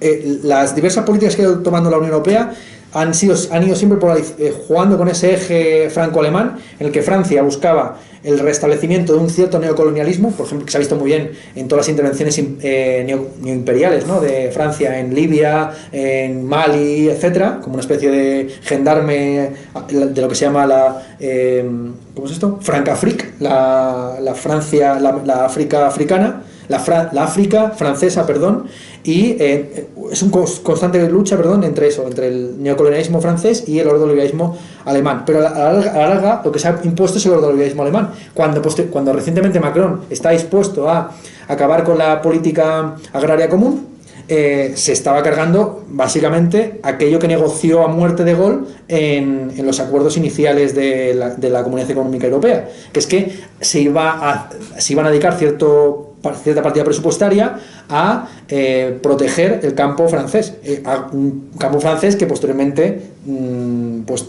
[0.00, 2.52] eh, las diversas políticas que ha ido tomando la Unión Europea
[2.92, 4.20] han, sido, han ido siempre por
[4.66, 9.58] jugando con ese eje franco-alemán en el que Francia buscaba el restablecimiento de un cierto
[9.58, 13.02] neocolonialismo, por ejemplo, que se ha visto muy bien en todas las intervenciones eh,
[13.42, 14.20] neoimperiales ¿no?
[14.20, 19.50] de Francia en Libia, en Mali, etcétera, como una especie de gendarme
[19.88, 21.02] de lo que se llama la.
[21.18, 21.68] Eh,
[22.14, 22.58] ¿Cómo es esto?
[22.60, 28.66] Francafrique, la, la Francia, la, África africana, la, la África francesa, perdón,
[29.04, 33.88] y eh, es una constante lucha perdón, entre eso, entre el neocolonialismo francés y el
[33.88, 35.24] ordoliberalismo alemán.
[35.26, 38.10] Pero a la, larga, lo que se ha impuesto es el ordoliberalismo alemán.
[38.34, 41.12] Cuando, cuando recientemente Macron está dispuesto a
[41.48, 43.92] acabar con la política agraria común,
[44.28, 49.80] eh, se estaba cargando básicamente aquello que negoció a muerte de gol en, en los
[49.80, 54.48] acuerdos iniciales de la, de la, Comunidad Económica Europea, que es que se, iba a,
[54.78, 56.11] se iban a dedicar cierto
[56.42, 57.58] cierta partida presupuestaria
[57.88, 60.82] a eh, proteger el campo francés, eh,
[61.12, 64.26] un campo francés que posteriormente, mm, pues,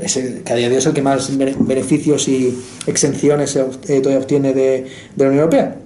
[0.00, 4.18] es que a día de hoy es el que más beneficios y exenciones eh, todavía
[4.18, 4.86] obtiene de
[5.16, 5.76] la Unión Europea.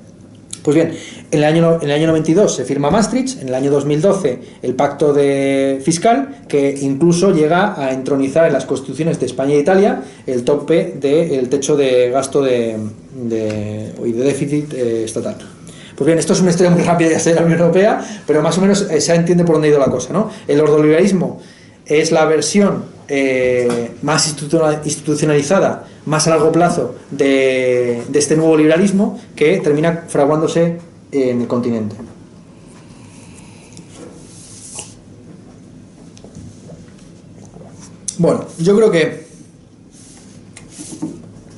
[0.68, 0.92] Pues bien,
[1.30, 4.74] en el, año, en el año 92 se firma Maastricht, en el año 2012 el
[4.74, 10.02] pacto de fiscal, que incluso llega a entronizar en las constituciones de España e Italia
[10.26, 12.76] el tope del techo de gasto de,
[13.14, 15.36] de, de déficit eh, estatal.
[15.96, 18.60] Pues bien, esto es una historia muy rápida de la Unión Europea, pero más o
[18.60, 20.12] menos eh, se entiende por dónde ha ido la cosa.
[20.12, 20.30] ¿no?
[20.46, 21.40] El ordoliberalismo
[21.86, 29.58] es la versión eh, más institucionalizada, más a largo plazo de, este nuevo liberalismo que
[29.60, 30.78] termina fraguándose
[31.10, 31.96] en el continente.
[38.18, 39.26] Bueno, yo creo que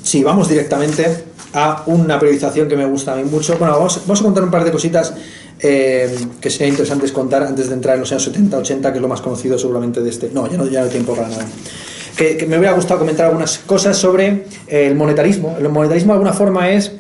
[0.03, 3.57] sí, vamos directamente a una periodización que me gusta a mí mucho.
[3.59, 5.15] Bueno, vamos, a contar un par de cositas
[5.63, 9.03] eh, que serían interesantes contar antes de entrar en los años 70, 80, que es
[9.03, 10.31] lo más conocido seguramente de este.
[10.33, 11.47] No, ya no, ya no hay tiempo para nada.
[12.17, 15.57] Que, me hubiera gustado comentar algunas cosas sobre el monetarismo.
[15.59, 16.93] El monetarismo de alguna forma es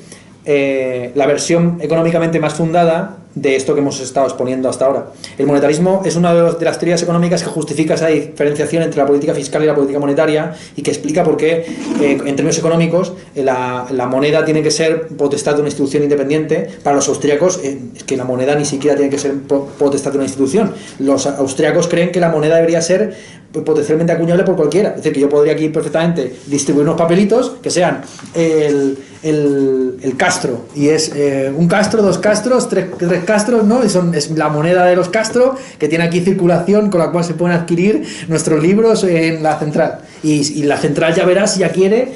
[0.45, 5.07] eh, la versión económicamente más fundada de esto que hemos estado exponiendo hasta ahora.
[5.39, 9.35] El monetarismo es una de, las teorías económicas que justifica esa diferenciación entre la política
[9.35, 11.65] fiscal y la política monetaria y que explica por qué,
[12.01, 16.69] eh, en términos económicos, eh, la, moneda tiene que ser potestad de una institución independiente.
[16.83, 19.35] Para los austríacos, eh, es que la moneda ni siquiera tiene que ser
[19.79, 20.75] potestad de una institución.
[20.99, 23.15] Los austríacos creen que la moneda debería ser
[23.53, 24.91] potencialmente acuñable por cualquiera.
[24.91, 28.03] Es decir, que yo podría aquí perfectamente distribuir unos papelitos que sean
[28.35, 31.13] el, el, castro, y es
[31.57, 33.87] un castro, dos castros, tres, tres Castro, ¿no?
[33.89, 37.35] son, es la moneda de los Castro que tiene aquí circulación con la cual se
[37.35, 40.01] pueden adquirir nuestros libros en la central.
[40.23, 42.13] Y, la central ya verá si ya quiere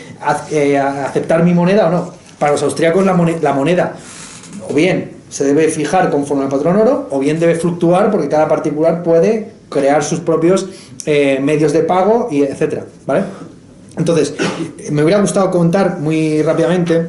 [0.51, 2.13] eh, aceptar mi moneda o no.
[2.39, 3.95] Para los austriacos la, moneda, la moneda
[4.69, 8.49] o bien se debe fijar conforme al patrón oro o bien debe fluctuar porque cada
[8.49, 10.69] particular puede crear sus propios
[11.07, 13.25] eh, medios de pago y etcétera, ¿vale?
[13.97, 14.35] Entonces,
[14.91, 17.09] me hubiera gustado contar muy rápidamente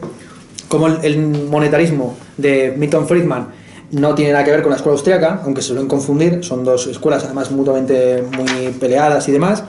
[0.67, 1.17] cómo el
[1.49, 3.47] monetarismo de Milton Friedman
[3.91, 6.87] no tiene nada que ver con la escuela austriaca, aunque se suelen confundir, son dos
[6.87, 9.63] escuelas además mutuamente muy peleadas y demás,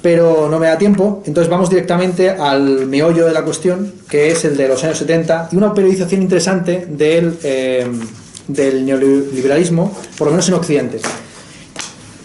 [0.00, 4.44] pero no me da tiempo, entonces vamos directamente al meollo de la cuestión, que es
[4.44, 7.86] el de los años 70, y una periodización interesante del, eh,
[8.48, 11.00] del neoliberalismo, por lo menos en Occidente.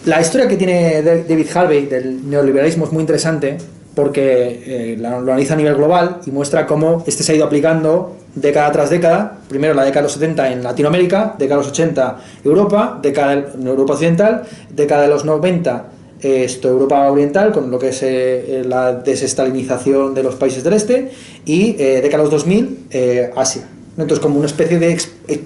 [0.08, 3.58] La historia que tiene David Harvey del neoliberalismo es muy interesante
[3.94, 8.16] porque eh, lo analiza a nivel global y muestra cómo este se ha ido aplicando
[8.34, 12.16] década tras década, primero la década de los 70 en Latinoamérica, década de los 80
[12.42, 15.84] Europa, década en Europa Occidental, década de los 90
[16.22, 21.10] esto, Europa Oriental, con lo que es eh, la desestalinización de los países del este,
[21.44, 23.68] y eh, década de los 2000 eh, Asia.
[23.98, 24.96] Entonces, como una especie de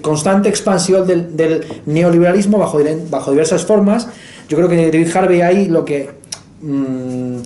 [0.01, 2.79] constante expansión del, neoliberalismo bajo,
[3.09, 4.07] bajo diversas formas,
[4.47, 6.09] yo creo que David Harvey ahí lo que...
[6.61, 7.37] Mm,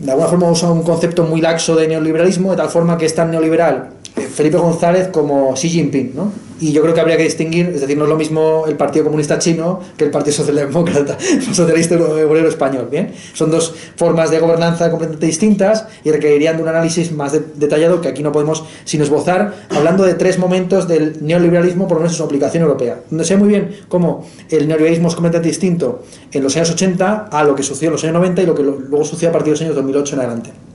[0.00, 3.14] de alguna forma usa un concepto muy laxo de neoliberalismo, de tal forma que es
[3.14, 6.32] tan neoliberal Felipe González como Xi Jinping, ¿no?
[6.60, 9.04] Y yo creo que habría que distinguir, es decir, no es lo mismo el Partido
[9.04, 11.16] Comunista Chino que el Partido Socialdemócrata,
[11.52, 13.12] Socialista Obrero Español, ¿bien?
[13.32, 18.08] Son dos formas de gobernanza completamente distintas y requerirían de un análisis más detallado que
[18.08, 22.18] aquí no podemos sino esbozar, hablando de tres momentos del neoliberalismo, por lo menos en
[22.18, 26.42] su aplicación europea, donde se ve muy bien cómo el neoliberalismo es completamente distinto en
[26.42, 29.04] los años 80 a lo que sucedió en los años 90 y lo que luego
[29.04, 30.67] sucedió a partir de los años 2008 en adelante.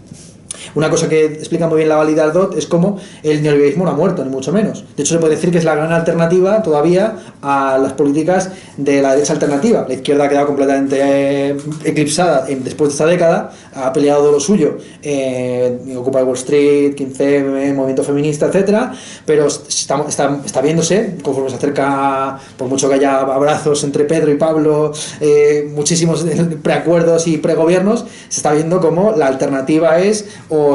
[0.75, 3.95] Una cosa que explica muy bien la validad DOT es cómo el neoliberalismo no ha
[3.95, 4.83] muerto, ni mucho menos.
[4.95, 9.01] De hecho, se puede decir que es la gran alternativa todavía a las políticas de
[9.01, 9.85] la derecha alternativa.
[9.87, 14.77] La izquierda ha quedado completamente eh, eclipsada después de esta década, ha peleado lo suyo,
[15.01, 18.93] eh, ocupa Wall Street, 15M, movimiento feminista, etcétera,
[19.25, 24.35] pero está, está, viéndose, conforme se acerca, por mucho que haya abrazos entre Pedro y
[24.35, 26.25] Pablo, eh, muchísimos
[26.63, 30.25] preacuerdos y pregobiernos, se está viendo como la alternativa es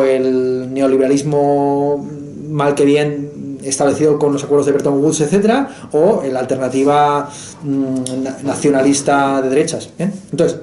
[0.06, 2.06] el neoliberalismo
[2.48, 7.28] mal que bien establecido con los acuerdos de Bretton Woods, etcétera, o la alternativa
[7.62, 9.90] mm, nacionalista de derechas.
[9.98, 10.60] Entonces,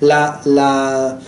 [0.00, 1.18] la,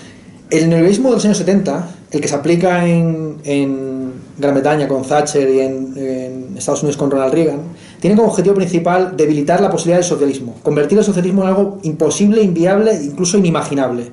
[0.51, 5.03] el neoliberalismo de los años 70, el que se aplica en, en Gran Bretaña con
[5.03, 7.61] Thatcher y en, en, Estados Unidos con Ronald Reagan,
[8.01, 12.43] tiene como objetivo principal debilitar la posibilidad del socialismo, convertir el socialismo en algo imposible,
[12.43, 14.11] inviable, incluso inimaginable.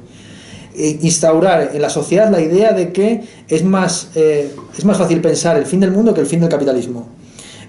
[0.75, 5.19] Eh, instaurar en la sociedad la idea de que es más, eh, es más fácil
[5.19, 7.18] pensar el fin del mundo que el fin del capitalismo.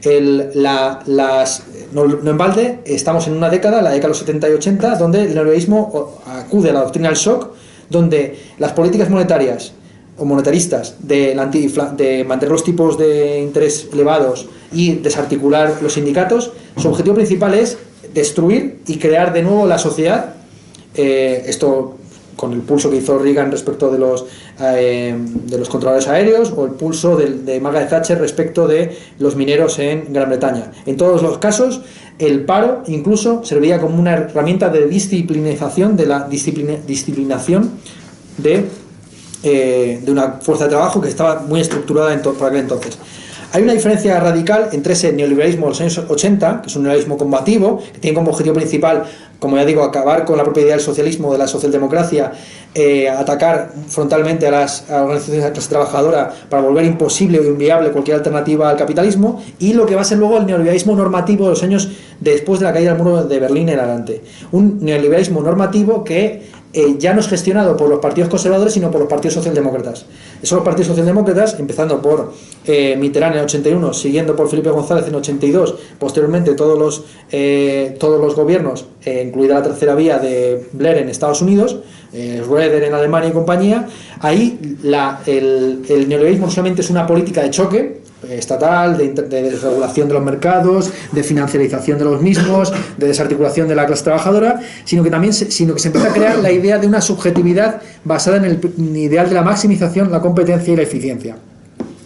[0.04, 1.62] La, las,
[1.92, 5.22] no, en balde, estamos en una década, la década de los 70 y 80, donde
[5.22, 7.48] el neoliberalismo acude a la doctrina del shock,
[7.88, 9.72] donde las políticas monetarias
[10.16, 11.34] o monetaristas de,
[11.96, 17.78] de mantener los tipos de interés elevados y desarticular los sindicatos, su objetivo principal es
[18.14, 20.34] destruir y crear de nuevo la sociedad.
[20.94, 21.96] Eh, esto
[22.40, 24.24] con el pulso que hizo Reagan respecto de los,
[24.60, 25.14] eh,
[25.44, 29.78] de los controladores aéreos o el pulso de, de, Margaret Thatcher respecto de los mineros
[29.78, 30.72] en Gran Bretaña.
[30.86, 31.82] En todos los casos,
[32.18, 37.72] el paro incluso servía como una herramienta de disciplinización, de la disciplinación
[38.38, 38.64] de,
[39.42, 42.98] eh, de una fuerza de trabajo que estaba muy estructurada en por aquel entonces.
[43.52, 47.18] Hay una diferencia radical entre ese neoliberalismo de los años 80, que es un neoliberalismo
[47.18, 49.02] combativo, que tiene como objetivo principal,
[49.40, 52.30] como ya digo, acabar con la propiedad del socialismo, de la socialdemocracia,
[52.76, 57.90] eh, atacar frontalmente a las organizaciones de la clase trabajadora para volver imposible o inviable
[57.90, 61.50] cualquier alternativa al capitalismo, y lo que va a ser luego el neoliberalismo normativo de
[61.50, 61.88] los años
[62.20, 64.22] después de la caída del muro de Berlín en adelante.
[64.52, 69.00] Un neoliberalismo normativo que eh, ya no es gestionado por los partidos conservadores, sino por
[69.00, 70.06] los partidos socialdemócratas.
[70.42, 72.32] Son los partidos socialdemócratas, empezando por
[72.64, 77.04] eh, Mitterrand en el 81, siguiendo por Felipe González en el 82, posteriormente todos los,
[77.32, 81.78] eh, todos los gobiernos, incluida la tercera vía de Blair en Estados Unidos,
[82.12, 83.88] Schroeder en Alemania y compañía,
[84.20, 90.14] ahí la, el, el neoliberalismo solamente es una política de choque, estatal, de, desregulación de
[90.14, 95.10] los mercados, de financiarización de los mismos, de desarticulación de la clase trabajadora, sino que
[95.10, 98.44] también se, sino que se empieza a crear la idea de una subjetividad basada en
[98.44, 98.60] el
[98.96, 101.36] ideal de la maximización, la competencia y la eficiencia.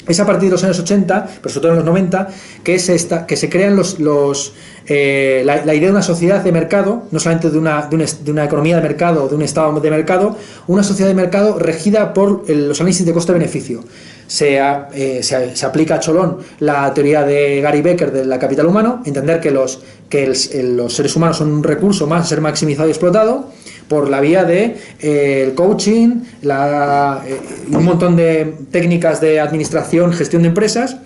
[0.07, 2.29] Es a partir de los años 80, pero sobre todo en los 90,
[2.63, 4.53] que, es esta, que se crean los, los,
[4.87, 8.45] eh, la, idea de una sociedad de mercado, no solamente de una, de, de una
[8.45, 10.37] economía de mercado, de un estado de mercado,
[10.67, 13.83] una sociedad de mercado regida por los análisis de coste-beneficio.
[14.41, 19.03] Eh, se, se, aplica a Cholón la teoría de Gary Becker de la capital humano,
[19.05, 20.33] entender que los, que
[20.65, 23.51] los seres humanos son un recurso más a ser maximizado y explotado
[23.87, 27.41] por la vía de eh, el coaching, eh,
[27.71, 30.97] un montón de técnicas de administración, gestión de empresas,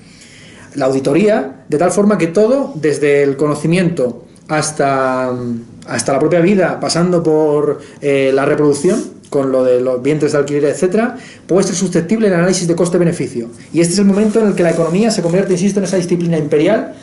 [0.74, 5.32] la auditoría, de tal forma que todo, desde el conocimiento hasta,
[5.88, 10.64] hasta la propia vida, pasando por la reproducción, con lo de los vientres de alquiler,
[10.64, 13.48] etcétera, puede ser susceptible el análisis de coste-beneficio.
[13.72, 15.96] Y este es el momento en el que la economía se convierte, insisto, en esa
[15.96, 16.94] disciplina imperial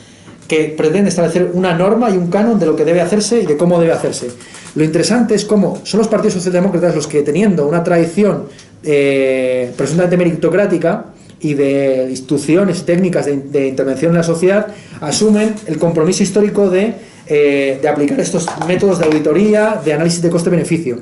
[0.48, 3.56] que pretende establecer una norma y un canon de lo que debe hacerse y de
[3.56, 4.28] cómo debe hacerse.
[4.74, 8.44] Lo interesante es cómo son los partidos socialdemócratas los que, teniendo una tradición
[8.84, 11.06] eh, presuntamente meritocrática
[11.40, 14.68] y de instituciones técnicas de, intervención en la sociedad,
[15.00, 16.94] asumen el compromiso histórico de,
[17.26, 21.00] eh, de aplicar estos métodos de auditoría, de análisis de coste-beneficio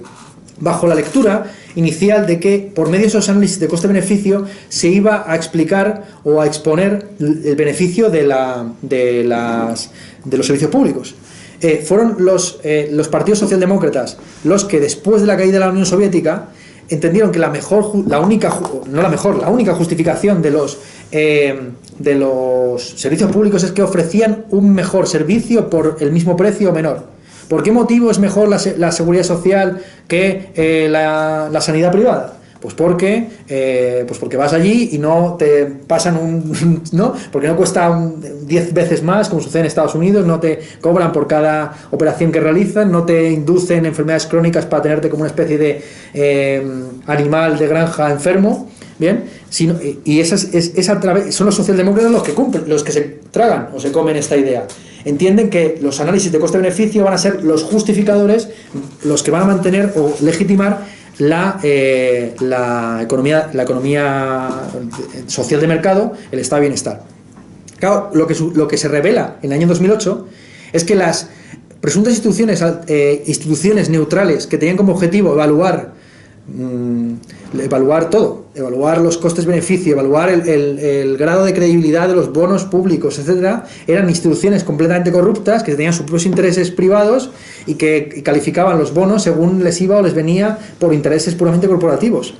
[0.60, 5.24] bajo la lectura inicial de que por medio de esos análisis de coste-beneficio se iba
[5.30, 9.90] a explicar o a exponer el beneficio de, la, de, las,
[10.24, 11.14] de los servicios públicos.
[11.60, 15.70] Eh, fueron los, eh, los partidos socialdemócratas los que después de la caída de la
[15.70, 16.48] Unión Soviética
[16.88, 18.52] entendieron que la mejor, la única,
[18.86, 20.78] no la mejor, la única justificación de los,
[21.12, 26.70] eh, de los servicios públicos es que ofrecían un mejor servicio por el mismo precio
[26.70, 27.13] o menor.
[27.48, 32.38] ¿Por qué motivo es mejor la, seguridad social que eh, la, sanidad privada?
[32.60, 36.82] Pues porque, eh, pues porque vas allí y no te pasan un.
[36.92, 37.14] ¿no?
[37.30, 37.94] Porque no cuesta
[38.46, 42.40] 10 veces más, como sucede en Estados Unidos, no te cobran por cada operación que
[42.40, 45.82] realizan, no te inducen enfermedades crónicas para tenerte como una especie de
[46.14, 46.66] eh,
[47.06, 48.70] animal de granja enfermo.
[48.96, 52.84] Bien, sino, y esas, es, es a través, son los socialdemócratas los que cumplen, los
[52.84, 54.68] que se tragan o se comen esta idea
[55.04, 58.48] entienden que los análisis de coste-beneficio van a ser los justificadores,
[59.04, 60.86] los que van a mantener o legitimar
[61.18, 64.48] la, eh, la, economía, la economía
[65.26, 67.02] social de mercado, el estado de bienestar.
[67.78, 70.26] Claro, lo que, lo que se revela en el año 2008
[70.72, 71.28] es que las
[71.80, 75.92] presuntas instituciones, eh, instituciones neutrales que tenían como objetivo evaluar
[76.46, 77.14] Mm,
[77.60, 83.64] evaluar todo, evaluar los costes-beneficio, evaluar el, grado de credibilidad de los bonos públicos, etcétera,
[83.86, 87.30] eran instituciones completamente corruptas que tenían sus propios intereses privados
[87.66, 92.34] y que calificaban los bonos según les iba o les venía por intereses puramente corporativos.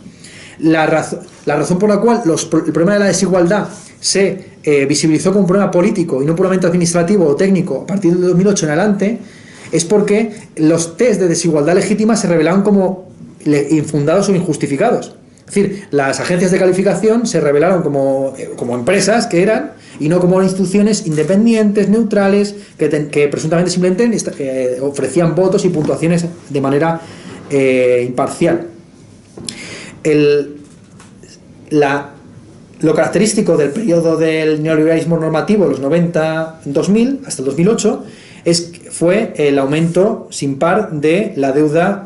[0.59, 3.69] La, razón por la cual el problema de la desigualdad
[4.01, 8.15] se eh, visibilizó como un problema político y no puramente administrativo o técnico a partir
[8.15, 9.19] de 2008 en adelante
[9.73, 13.14] es porque los test de desigualdad legítima se revelaron como
[13.71, 15.15] infundados o injustificados.
[15.47, 20.09] Es decir, las agencias de calificación se revelaron como, eh, como empresas que eran y
[20.09, 27.01] no como instituciones independientes, neutrales, que, presuntamente simplemente eh, ofrecían votos y puntuaciones de manera
[27.51, 28.69] eh, imparcial.
[32.81, 38.05] Lo característico del periodo del neoliberalismo normativo, los 90-2000 hasta el 2008,
[38.45, 42.05] es, fue el aumento sin par de la deuda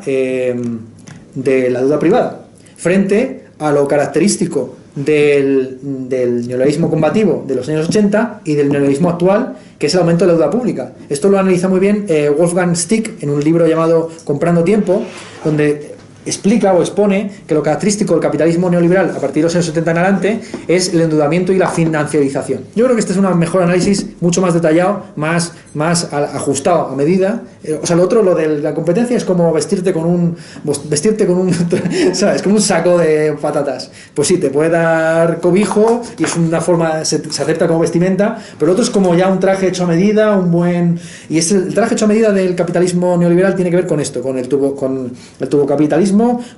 [1.43, 2.45] de la deuda privada,
[2.77, 9.55] frente a lo característico del, neoliberalismo combativo de los años 80 y del neoliberalismo actual,
[9.77, 10.93] que es el aumento de la deuda pública.
[11.09, 15.03] Esto lo analiza muy bien eh, Wolfgang Stick en un libro llamado Comprando Tiempo,
[15.43, 15.88] donde
[16.25, 19.91] explica o expone que lo característico del capitalismo neoliberal a partir de los años 70
[19.91, 22.65] en adelante es el endeudamiento y la financiarización.
[22.75, 26.95] Yo creo que este es un mejor análisis, mucho más detallado, más, más ajustado a
[26.95, 27.41] medida.
[27.63, 30.35] Eh, o sea, lo otro, lo de la competencia es como vestirte con un
[30.89, 31.53] vestirte con un
[32.13, 32.41] ¿sabes?
[32.41, 33.91] Como un saco de patatas.
[34.13, 38.71] Pues sí, te puede dar cobijo y es una forma se, acepta como vestimenta, pero
[38.71, 41.93] otro es como ya un traje hecho a medida, un buen y es el traje
[41.93, 45.11] hecho a medida del capitalismo neoliberal tiene que ver con esto, con el tubo con
[45.39, 46.08] el tubo capitalismo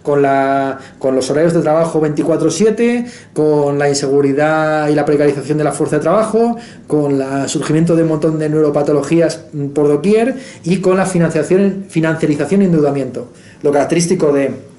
[0.03, 5.97] con, los horarios de trabajo 24/7, con la inseguridad y la precarización de la fuerza
[5.97, 6.57] de trabajo,
[6.87, 9.41] con el surgimiento de un montón de neuropatologías
[9.73, 13.27] por doquier y con la financiación, financiarización y endeudamiento.
[13.63, 14.71] Lo característico de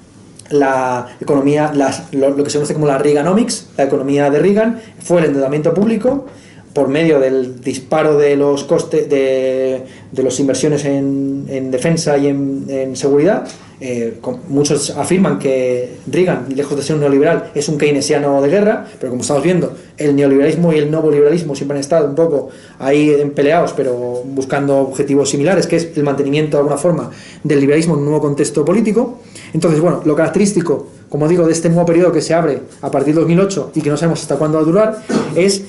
[0.49, 1.71] la economía,
[2.11, 6.25] lo, que se conoce como la Reaganomics, la economía de Reagan, fue el endeudamiento público
[6.73, 12.27] por medio del disparo de los costes de, de las inversiones en, en defensa y
[12.27, 13.47] en seguridad
[13.85, 14.13] eh,
[14.47, 19.09] muchos afirman que Reagan, lejos de ser un neoliberal, es un keynesiano de guerra, pero
[19.09, 22.47] como estamos viendo, el neoliberalismo y el nuevo liberalismo siempre han estado un poco
[22.79, 27.11] ahí peleados, pero buscando objetivos similares, que es el mantenimiento de alguna forma
[27.43, 29.19] del liberalismo en un nuevo contexto político.
[29.53, 33.13] Entonces, bueno, lo característico, como digo, de este nuevo periodo que se abre a partir
[33.15, 35.03] de 2008 y que no sabemos hasta cuándo va a durar,
[35.35, 35.61] es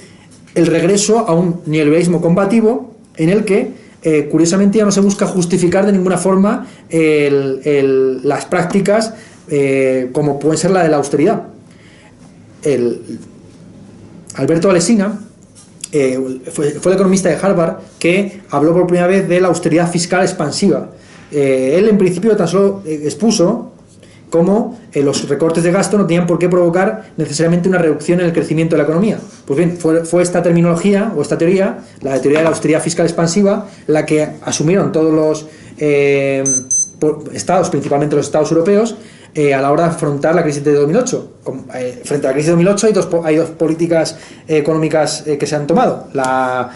[0.54, 3.72] el regreso a un neoliberalismo combativo en el que
[4.06, 9.14] eh, curiosamente ya no se busca justificar de ninguna forma las prácticas
[9.48, 11.44] eh, como puede ser la de la austeridad.
[14.34, 15.20] Alberto Alesina
[15.90, 16.18] eh,
[16.52, 20.90] fue, el economista de Harvard que habló por primera vez de la austeridad fiscal expansiva.
[21.30, 23.72] él en principio tan solo expuso
[24.34, 28.26] cómo eh, los recortes de gasto no tenían por qué provocar necesariamente una reducción en
[28.26, 29.16] el crecimiento de la economía.
[29.46, 33.68] Pues bien, fue, esta terminología o esta teoría, la teoría de la austeridad fiscal expansiva,
[33.86, 35.46] la que asumieron todos los
[35.78, 36.42] eh,
[37.32, 38.96] estados, principalmente los estados europeos,
[39.36, 41.30] eh, a la hora de afrontar la crisis de 2008.
[41.76, 45.54] Eh, frente a la crisis de 2008 hay dos, hay dos políticas económicas que se
[45.54, 46.08] han tomado.
[46.12, 46.70] La,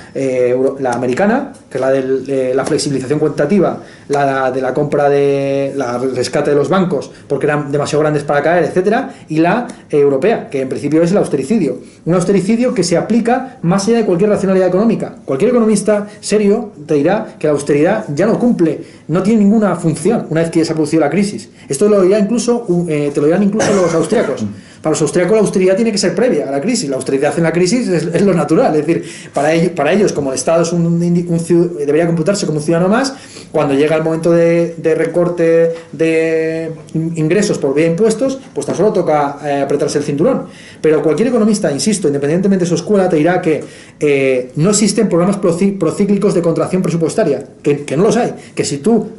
[0.79, 5.99] la americana, que es la de la flexibilización cuantitativa, la de la compra de la
[5.99, 10.63] rescate de los bancos porque eran demasiado grandes para caer, etcétera, y la europea, que
[10.63, 11.79] en principio es el austericidio.
[12.05, 15.17] Un austericidio que se aplica más allá de cualquier racionalidad económica.
[15.25, 20.27] Cualquier economista serio te dirá que la austeridad ya no cumple, no tiene ninguna función
[20.31, 21.51] una vez que se ha producido la crisis.
[21.69, 24.45] Esto lo dirá incluso eh, te lo dirán incluso los austriacos.
[24.89, 26.89] Para los austriacos la austeridad tiene que ser previa a la crisis.
[26.89, 28.75] La austeridad en la crisis es, lo natural.
[28.75, 29.05] Es decir,
[29.35, 33.13] para ellos, para ellos como el Estado es un, debería computarse como un ciudadano más,
[33.53, 39.37] cuando llega el momento de, recorte de ingresos por vía impuestos, pues tan solo toca
[39.45, 40.45] eh, apretarse el cinturón.
[40.81, 43.63] Pero cualquier economista, insisto, independientemente de su escuela, te dirá que
[44.01, 48.33] eh, no existen programas procíclicos de contracción presupuestaria, que, no los hay.
[48.55, 49.11] Que si tú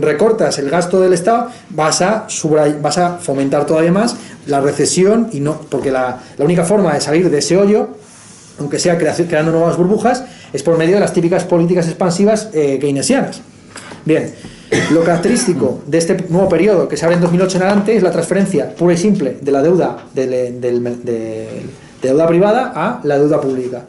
[0.00, 2.26] recortas el gasto del Estado, vas a,
[2.82, 4.16] vas a fomentar todavía más
[4.46, 7.88] la recesión y no porque la, única forma de salir de ese hoyo
[8.58, 13.40] aunque sea creando nuevas burbujas es por medio de las típicas políticas expansivas eh, keynesianas.
[14.04, 14.32] Bien
[14.90, 18.10] lo característico de este nuevo periodo que se abre en 2008 en adelante es la
[18.10, 21.62] transferencia pura y simple de la deuda de,
[22.02, 23.84] deuda privada a la deuda pública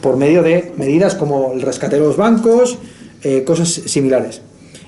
[0.00, 2.78] por medio de medidas como el rescate de los bancos
[3.22, 4.42] eh, cosas similares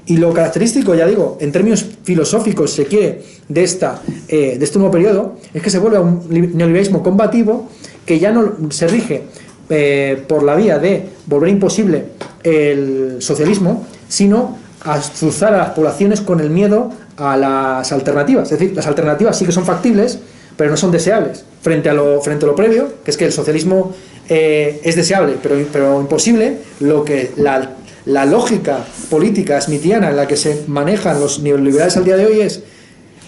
[0.07, 4.79] y lo característico, ya digo, en términos filosóficos, se quiere, de, esta, eh, de este
[4.79, 7.69] nuevo periodo, es que se vuelve a un neoliberalismo combativo
[8.05, 9.23] que ya no se rige
[9.71, 12.05] eh, por la vía de volver imposible
[12.43, 18.51] el socialismo, sino azuzar a las poblaciones con el miedo a las alternativas.
[18.51, 20.19] Es decir, las alternativas sí que son factibles,
[20.57, 21.45] pero no son deseables.
[21.61, 23.95] Frente a lo, frente a lo previo, que es que el socialismo
[24.29, 27.77] eh, es deseable, pero, pero imposible, lo que la
[28.07, 32.41] la lógica política smithiana en la que se manejan los neoliberales al día de hoy
[32.41, 32.63] es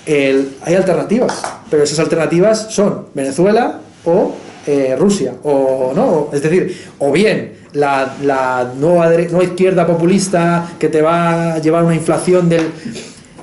[0.06, 4.34] el, hay alternativas, pero esas alternativas son Venezuela o
[4.66, 9.12] eh, Rusia, o no, es decir, o bien la, la nueva,
[9.44, 12.70] izquierda populista que te va a llevar una inflación del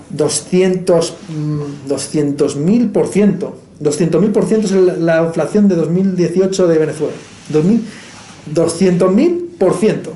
[0.10, 1.14] 200
[1.88, 6.78] 200 mm, mil por ciento 200 mil por ciento es la inflación de 2018 de
[6.78, 7.14] Venezuela
[8.54, 10.14] 200 mil por ciento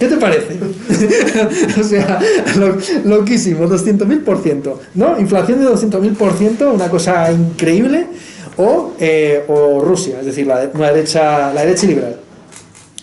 [0.00, 0.58] ¿Qué te parece?
[1.80, 2.18] o sea,
[3.04, 5.20] loquísimo, 200.000%, ¿no?
[5.20, 8.06] Inflación de 200.000%, una cosa increíble,
[8.56, 12.16] o, eh, o Rusia, es decir, la, derecha, la derecha liberal.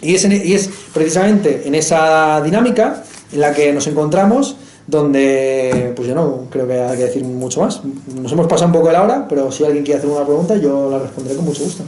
[0.01, 4.57] Y es, y es precisamente en esa dinámica en la que nos encontramos
[4.87, 7.81] donde pues yo no creo que haya que decir mucho más.
[8.19, 10.55] Nos hemos pasado un poco de la hora, pero si alguien quiere hacer una pregunta,
[10.55, 11.83] yo la responderé con mucho gusto.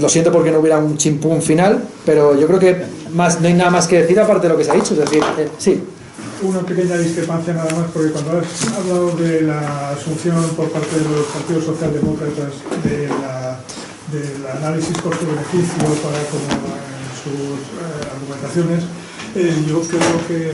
[0.00, 3.54] Lo siento porque no hubiera un chimpún final, pero yo creo que más, no hay
[3.54, 4.94] nada más que decir aparte de lo que se ha dicho.
[4.94, 5.82] Es decir, eh, sí.
[6.42, 11.04] una pequeña discrepancia nada más, porque cuando has hablado de la asunción por parte de
[11.04, 12.52] los partidos socialdemócratas
[14.12, 16.48] del análisis costo-beneficio para como
[17.22, 18.84] sus eh, argumentaciones,
[19.34, 20.52] eh, yo creo que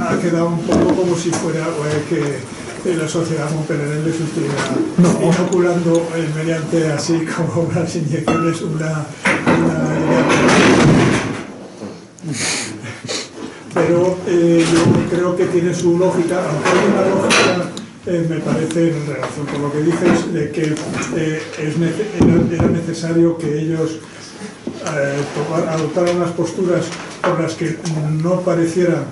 [0.00, 1.66] ha quedado un poco como si fuera
[2.08, 2.40] que
[2.84, 4.54] la sociedad Montpellerense estuviera
[4.98, 5.08] no.
[5.22, 9.06] inoculando mediante así como unas inyecciones una,
[9.64, 9.94] una
[13.74, 17.70] pero eh, yo creo que tiene su lógica, aunque hay una lógica,
[18.06, 20.74] eh, me parece, en relación con lo que dices, de que
[21.16, 21.74] eh, es
[22.52, 23.98] era necesario que ellos
[24.86, 26.84] adoptaran unas posturas
[27.22, 27.76] por las que
[28.22, 29.04] no parecieran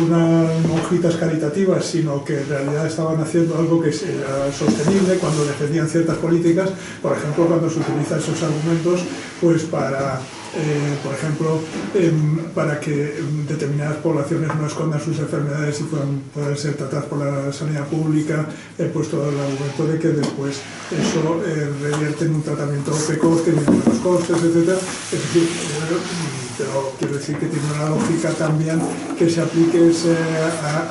[0.00, 5.88] unas monjitas caritativas, sino que en realidad estaban haciendo algo que era sostenible cuando defendían
[5.88, 6.70] ciertas políticas,
[7.02, 9.00] por ejemplo, cuando se utilizan esos argumentos
[9.40, 10.20] pues para
[10.56, 11.60] eh, por ejemplo,
[11.94, 17.18] em, para que determinadas poblaciones no escondan sus enfermedades y puedan poder ser tratadas por
[17.18, 18.46] la sanidad pública,
[18.76, 20.60] he puesto el argumento de que después
[20.90, 24.70] eso eh, revierte en un tratamiento precoz que tiene menos costes, etc.
[25.12, 28.80] Es decir, eh, pero quiero decir que tiene una lógica también
[29.16, 30.16] que se aplique ese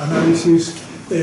[0.00, 0.74] análisis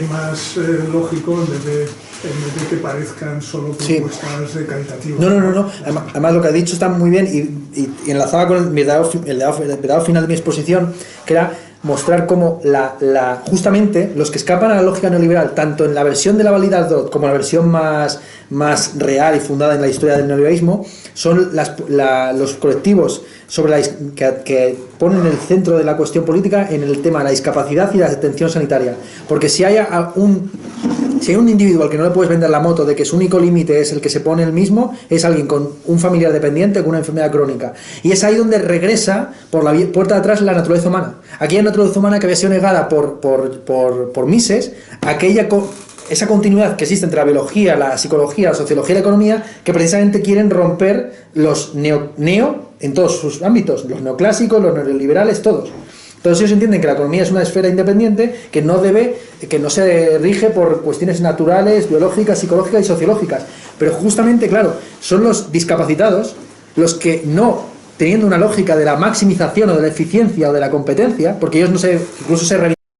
[0.09, 0.57] más
[0.91, 4.59] lógico en vez de en vez de que parezcan solo propuestas sí.
[4.67, 5.19] caritativas.
[5.19, 5.71] No, no, no, no.
[5.83, 10.01] Además, lo que ha dicho está muy bien y, y, enlazaba con el verdadero, el
[10.05, 10.93] final de mi exposición,
[11.25, 11.53] que era
[11.83, 16.03] mostrar cómo la, la, justamente los que escapan a la lógica neoliberal, tanto en la
[16.03, 18.19] versión de la validad como en la versión más,
[18.49, 23.71] más real y fundada en la historia del neoliberalismo, son las, la, los colectivos sobre
[23.71, 23.81] la,
[24.15, 27.93] que, que, ponen el centro de la cuestión política en el tema de la discapacidad
[27.93, 28.95] y la atención sanitaria.
[29.27, 29.77] Porque si hay
[30.15, 30.51] un,
[31.21, 33.15] si hay un individuo al que no le puedes vender la moto de que su
[33.15, 36.81] único límite es el que se pone el mismo, es alguien con un familiar dependiente
[36.81, 37.73] con una enfermedad crónica.
[38.03, 41.15] Y es ahí donde regresa por la puerta de atrás la naturaleza humana.
[41.39, 45.47] Aquella naturaleza humana que había sido negada por, por, por, por Mises, aquella
[46.09, 49.73] esa continuidad que existe entre la biología, la psicología, la sociología y la economía, que
[49.73, 55.71] precisamente quieren romper los neo, neo en todos sus ámbitos, los neoclásicos, los neoliberales, todos.
[56.17, 59.17] Entonces ellos entienden que la economía es una esfera independiente que no debe,
[59.47, 63.43] que no se rige por cuestiones naturales, biológicas, psicológicas y sociológicas.
[63.77, 66.35] Pero justamente, claro, son los discapacitados
[66.75, 70.59] los que no teniendo una lógica de la maximización o de la eficiencia o de
[70.59, 72.76] la competencia, porque ellos no se, incluso se